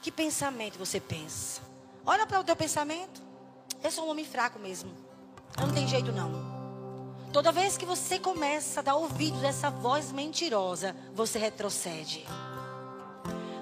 Que 0.02 0.10
pensamento 0.10 0.76
você 0.76 0.98
pensa? 0.98 1.62
Olha 2.04 2.26
para 2.26 2.40
o 2.40 2.44
teu 2.44 2.56
pensamento. 2.56 3.22
Eu 3.82 3.90
sou 3.90 4.06
um 4.06 4.10
homem 4.10 4.24
fraco 4.24 4.58
mesmo. 4.58 4.92
Eu 5.56 5.68
não 5.68 5.74
tem 5.74 5.86
jeito 5.86 6.10
não. 6.10 6.50
Toda 7.32 7.52
vez 7.52 7.78
que 7.78 7.86
você 7.86 8.18
começa 8.18 8.80
a 8.80 8.82
dar 8.82 8.96
ouvido 8.96 9.40
dessa 9.40 9.70
voz 9.70 10.10
mentirosa, 10.10 10.96
você 11.14 11.38
retrocede. 11.38 12.26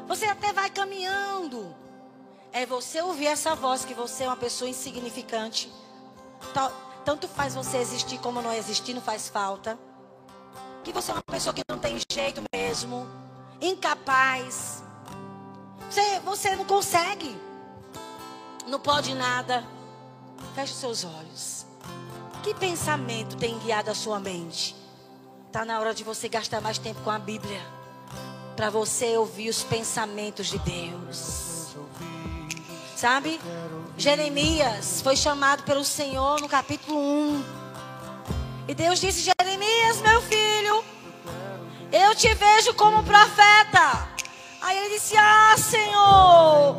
Você 0.09 0.25
até 0.25 0.53
vai 0.53 0.71
caminhando. 0.71 1.77
É 2.51 2.65
você 2.65 3.03
ouvir 3.03 3.27
essa 3.27 3.55
voz 3.55 3.85
que 3.85 3.95
você 3.95 4.25
é 4.25 4.27
uma 4.27 4.37
pessoa 4.37 4.71
insignificante. 4.71 5.71
Tanto 7.05 7.29
faz 7.29 7.55
você 7.55 7.77
existir 7.77 8.19
como 8.19 8.41
não 8.41 8.53
existir, 8.53 8.95
não 8.95 9.03
faz 9.03 9.29
falta 9.29 9.79
que 10.83 10.93
você 10.93 11.11
é 11.11 11.15
uma 11.15 11.23
pessoa 11.23 11.53
que 11.53 11.63
não 11.69 11.79
tem 11.79 11.99
jeito 12.11 12.43
mesmo, 12.55 13.07
incapaz. 13.61 14.83
Você, 15.89 16.21
você 16.21 16.57
não 16.57 16.65
consegue, 16.65 17.37
não 18.67 18.81
pode 18.81 19.15
nada. 19.15 19.65
Feche 20.55 20.75
seus 20.75 21.05
olhos. 21.05 21.67
Que 22.43 22.55
pensamento 22.55 23.37
tem 23.37 23.59
guiado 23.59 23.91
a 23.91 23.95
sua 23.95 24.19
mente? 24.19 24.75
Está 25.47 25.65
na 25.65 25.79
hora 25.79 25.93
de 25.93 26.03
você 26.05 26.29
gastar 26.29 26.61
mais 26.61 26.79
tempo 26.79 27.01
com 27.03 27.11
a 27.11 27.19
Bíblia. 27.19 27.61
Para 28.57 28.71
você 28.71 29.17
ouvir 29.17 29.49
os 29.49 29.63
pensamentos 29.63 30.47
de 30.47 30.59
Deus. 30.59 31.75
Sabe? 32.97 33.41
Jeremias 33.97 35.01
foi 35.03 35.17
chamado 35.17 35.63
pelo 35.65 35.85
Senhor 35.85 36.41
no 36.41 36.49
capítulo 36.49 36.99
1. 36.99 37.60
E 38.71 38.75
Deus 38.75 39.01
disse: 39.01 39.29
Jeremias, 39.29 40.01
meu 40.01 40.23
filho, 40.23 40.85
eu 41.91 42.15
te 42.15 42.33
vejo 42.35 42.73
como 42.75 43.03
profeta. 43.03 44.07
Aí 44.63 44.79
ele 44.79 44.95
disse: 44.95 45.17
Ah, 45.17 45.57
Senhor, 45.59 46.77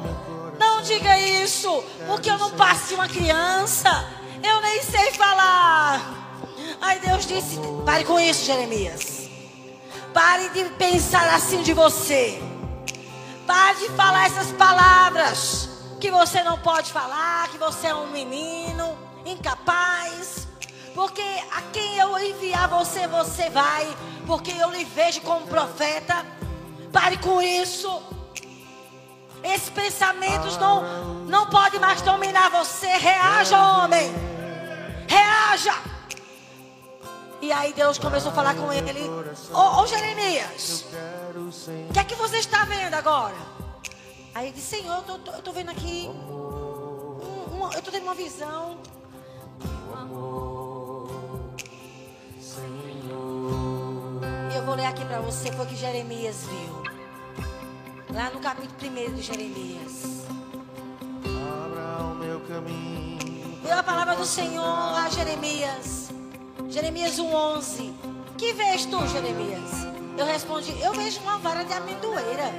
não 0.57 0.81
diga 0.83 1.19
isso, 1.19 1.83
porque 2.07 2.31
eu 2.31 2.37
não 2.37 2.51
passo 2.51 2.87
de 2.87 2.93
uma 2.93 3.09
criança, 3.09 4.07
eu 4.41 4.61
nem 4.61 4.81
sei 4.81 5.11
falar. 5.11 6.39
Aí 6.79 6.97
Deus 7.01 7.25
disse: 7.25 7.59
Pare 7.85 8.05
com 8.05 8.17
isso, 8.17 8.45
Jeremias. 8.45 9.29
Pare 10.13 10.47
de 10.47 10.63
pensar 10.75 11.27
assim 11.35 11.61
de 11.61 11.73
você. 11.73 12.41
Pare 13.45 13.79
de 13.79 13.89
falar 13.97 14.27
essas 14.27 14.53
palavras 14.53 15.67
que 15.99 16.09
você 16.09 16.41
não 16.41 16.57
pode 16.59 16.89
falar, 16.89 17.49
que 17.49 17.57
você 17.57 17.87
é 17.87 17.95
um 17.95 18.07
menino 18.11 18.97
incapaz. 19.25 20.40
Porque 20.93 21.21
a 21.51 21.61
quem 21.73 21.97
eu 21.97 22.17
enviar 22.19 22.67
você, 22.67 23.07
você 23.07 23.49
vai. 23.49 23.87
Porque 24.25 24.51
eu 24.51 24.69
lhe 24.69 24.83
vejo 24.83 25.21
como 25.21 25.47
profeta. 25.47 26.25
Pare 26.91 27.17
com 27.17 27.41
isso. 27.41 28.01
Esses 29.43 29.69
pensamentos 29.69 30.57
não, 30.57 30.83
não 31.25 31.49
podem 31.49 31.79
mais 31.79 32.01
dominar 32.01 32.49
você. 32.49 32.87
Reaja, 32.87 33.59
homem. 33.59 34.11
Reaja. 35.07 35.73
E 37.41 37.51
aí 37.51 37.73
Deus 37.73 37.97
começou 37.97 38.31
a 38.31 38.35
falar 38.35 38.55
com 38.55 38.71
ele. 38.71 39.09
Ô, 39.51 39.81
ô 39.81 39.87
Jeremias. 39.87 40.85
O 41.89 41.93
que 41.93 41.99
é 41.99 42.03
que 42.03 42.15
você 42.15 42.37
está 42.37 42.65
vendo 42.65 42.93
agora? 42.93 43.35
Aí 44.33 44.47
ele 44.47 44.53
disse, 44.53 44.77
Senhor, 44.77 45.03
eu 45.07 45.41
tô 45.41 45.51
vendo 45.51 45.71
aqui. 45.71 46.07
Um, 46.07 47.63
eu 47.63 47.79
estou 47.79 47.91
tendo 47.91 48.03
uma 48.03 48.13
visão. 48.13 48.77
Eu 54.62 54.66
vou 54.66 54.76
ler 54.76 54.86
aqui 54.86 55.03
para 55.05 55.20
você 55.20 55.51
foi 55.51 55.66
o 55.66 55.68
que 55.68 55.76
Jeremias 55.76 56.45
viu. 56.45 56.84
Lá 58.14 58.30
no 58.30 58.39
capítulo 58.39 58.91
1 58.91 59.16
de 59.16 59.22
Jeremias. 59.24 60.28
Abra 61.26 62.03
o 62.03 62.16
meu 62.16 62.39
caminho. 62.41 63.57
Deu 63.64 63.80
a 63.80 63.82
palavra 63.82 64.16
do 64.16 64.24
Senhor 64.24 64.64
a 64.64 65.09
Jeremias. 65.09 66.12
Jeremias 66.70 67.18
1:11. 67.18 67.91
Que 68.38 68.53
vês 68.53 68.86
tu, 68.86 68.99
Jeremias? 69.07 69.72
Eu 70.16 70.28
respondi: 70.28 70.80
Eu 70.80 70.93
vejo 70.93 71.20
uma 71.22 71.39
vara 71.39 71.64
de 71.64 71.74
amendoeira. 71.74 72.53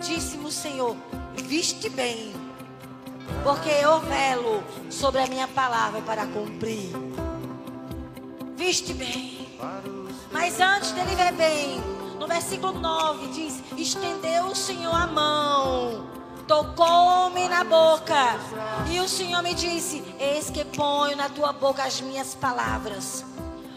Disse-me 0.00 0.44
o 0.44 0.52
Senhor: 0.52 0.96
Viste 1.34 1.88
bem, 1.88 2.32
porque 3.42 3.70
eu 3.70 3.98
velo 4.02 4.62
sobre 4.88 5.20
a 5.20 5.26
minha 5.26 5.48
palavra 5.48 6.00
para 6.00 6.28
cumprir. 6.28 6.92
Viste 8.56 8.94
bem. 8.94 9.48
Mas 10.40 10.60
antes 10.60 10.92
dele 10.92 11.16
ver 11.16 11.32
bem, 11.32 11.80
no 12.16 12.28
versículo 12.28 12.78
9 12.78 13.26
diz: 13.32 13.60
Estendeu 13.76 14.44
o 14.44 14.54
Senhor 14.54 14.94
a 14.94 15.04
mão, 15.04 16.06
tocou-me 16.46 17.48
na 17.48 17.64
boca, 17.64 18.38
e 18.88 19.00
o 19.00 19.08
Senhor 19.08 19.42
me 19.42 19.52
disse: 19.52 20.00
Eis 20.16 20.48
que 20.48 20.64
ponho 20.64 21.16
na 21.16 21.28
tua 21.28 21.52
boca 21.52 21.82
as 21.82 22.00
minhas 22.00 22.36
palavras. 22.36 23.24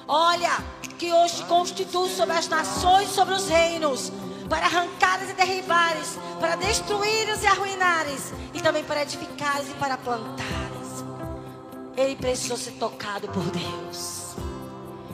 Olha, 0.07 0.51
que 0.99 1.11
hoje 1.11 1.43
constituo 1.45 2.07
sobre 2.07 2.37
as 2.37 2.47
nações, 2.47 3.09
sobre 3.09 3.33
os 3.33 3.47
reinos, 3.47 4.11
para 4.47 4.67
arrancares 4.67 5.31
e 5.31 5.33
derribares, 5.33 6.15
para 6.39 6.55
destruíres 6.57 7.41
e 7.41 7.47
arruinares, 7.47 8.31
e 8.53 8.61
também 8.61 8.83
para 8.83 9.01
edificares 9.01 9.67
e 9.67 9.73
para 9.73 9.97
plantares. 9.97 11.03
Ele 11.97 12.15
precisou 12.15 12.55
ser 12.55 12.73
tocado 12.73 13.27
por 13.29 13.45
Deus. 13.45 14.20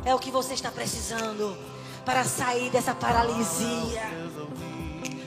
É 0.08 0.16
o 0.16 0.20
que 0.20 0.32
você 0.32 0.54
está 0.54 0.72
precisando 0.72 1.58
para 2.06 2.24
sair 2.24 2.70
dessa 2.70 2.96
paralisia. 2.96 4.10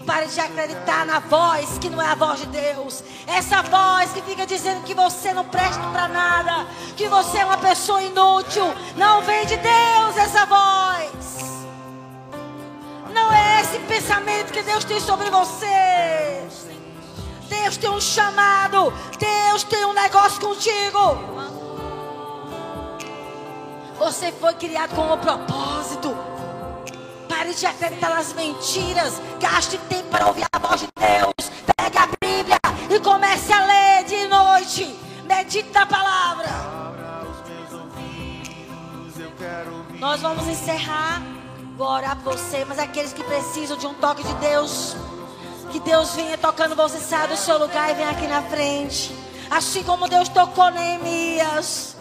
Pare 0.06 0.26
de 0.26 0.40
acreditar 0.40 1.04
na 1.04 1.18
voz 1.18 1.76
que 1.76 1.90
não 1.90 2.00
é 2.00 2.06
a 2.06 2.14
voz 2.14 2.40
de 2.40 2.46
Deus. 2.46 3.04
Essa 3.26 3.60
voz 3.60 4.10
que 4.10 4.22
fica 4.22 4.46
dizendo 4.46 4.82
que 4.82 4.94
você 4.94 5.34
não 5.34 5.44
presta 5.44 5.82
para 5.92 6.08
nada, 6.08 6.66
que 6.96 7.06
você 7.08 7.40
é 7.40 7.44
uma 7.44 7.58
pessoa 7.58 8.02
inútil. 8.02 8.64
Não 8.96 9.20
vem 9.20 9.44
de 9.44 9.58
Deus 9.58 10.16
essa 10.16 10.46
voz. 10.46 11.60
Não 13.12 13.30
é 13.30 13.60
esse 13.60 13.78
pensamento 13.80 14.50
que 14.50 14.62
Deus 14.62 14.82
tem 14.84 14.98
sobre 14.98 15.28
você. 15.28 16.42
Deus 17.50 17.76
tem 17.76 17.90
um 17.90 18.00
chamado. 18.00 18.90
Deus 19.18 19.62
tem 19.62 19.84
um 19.84 19.92
negócio 19.92 20.40
contigo. 20.40 21.59
Você 24.00 24.32
foi 24.32 24.54
criado 24.54 24.94
com 24.96 25.12
um 25.12 25.18
propósito. 25.18 26.16
Pare 27.28 27.52
de 27.52 27.66
acreditar 27.66 28.08
nas 28.08 28.32
mentiras. 28.32 29.20
Gaste 29.38 29.76
tempo 29.90 30.08
para 30.08 30.26
ouvir 30.26 30.46
a 30.50 30.58
voz 30.58 30.80
de 30.80 30.88
Deus. 30.98 31.50
Pegue 31.76 31.98
a 31.98 32.06
Bíblia 32.18 32.58
e 32.88 32.98
comece 32.98 33.52
a 33.52 33.62
ler 33.62 34.04
de 34.04 34.26
noite. 34.26 34.98
Medite 35.26 35.70
na 35.74 35.84
palavra. 35.84 36.48
Nós 39.98 40.22
vamos 40.22 40.48
encerrar. 40.48 41.20
Vou 41.76 41.90
por 42.24 42.38
você, 42.38 42.64
mas 42.64 42.78
aqueles 42.78 43.12
que 43.12 43.22
precisam 43.22 43.76
de 43.76 43.86
um 43.86 43.92
toque 43.94 44.22
de 44.22 44.34
Deus, 44.34 44.96
que 45.72 45.80
Deus 45.80 46.14
venha 46.14 46.38
tocando 46.38 46.74
você, 46.74 46.98
saia 46.98 47.28
do 47.28 47.36
seu 47.36 47.58
lugar 47.58 47.90
e 47.90 47.94
venha 47.94 48.10
aqui 48.10 48.26
na 48.26 48.40
frente. 48.40 49.14
Assim 49.50 49.82
como 49.82 50.08
Deus 50.08 50.30
tocou 50.30 50.70
Neemias. 50.70 51.99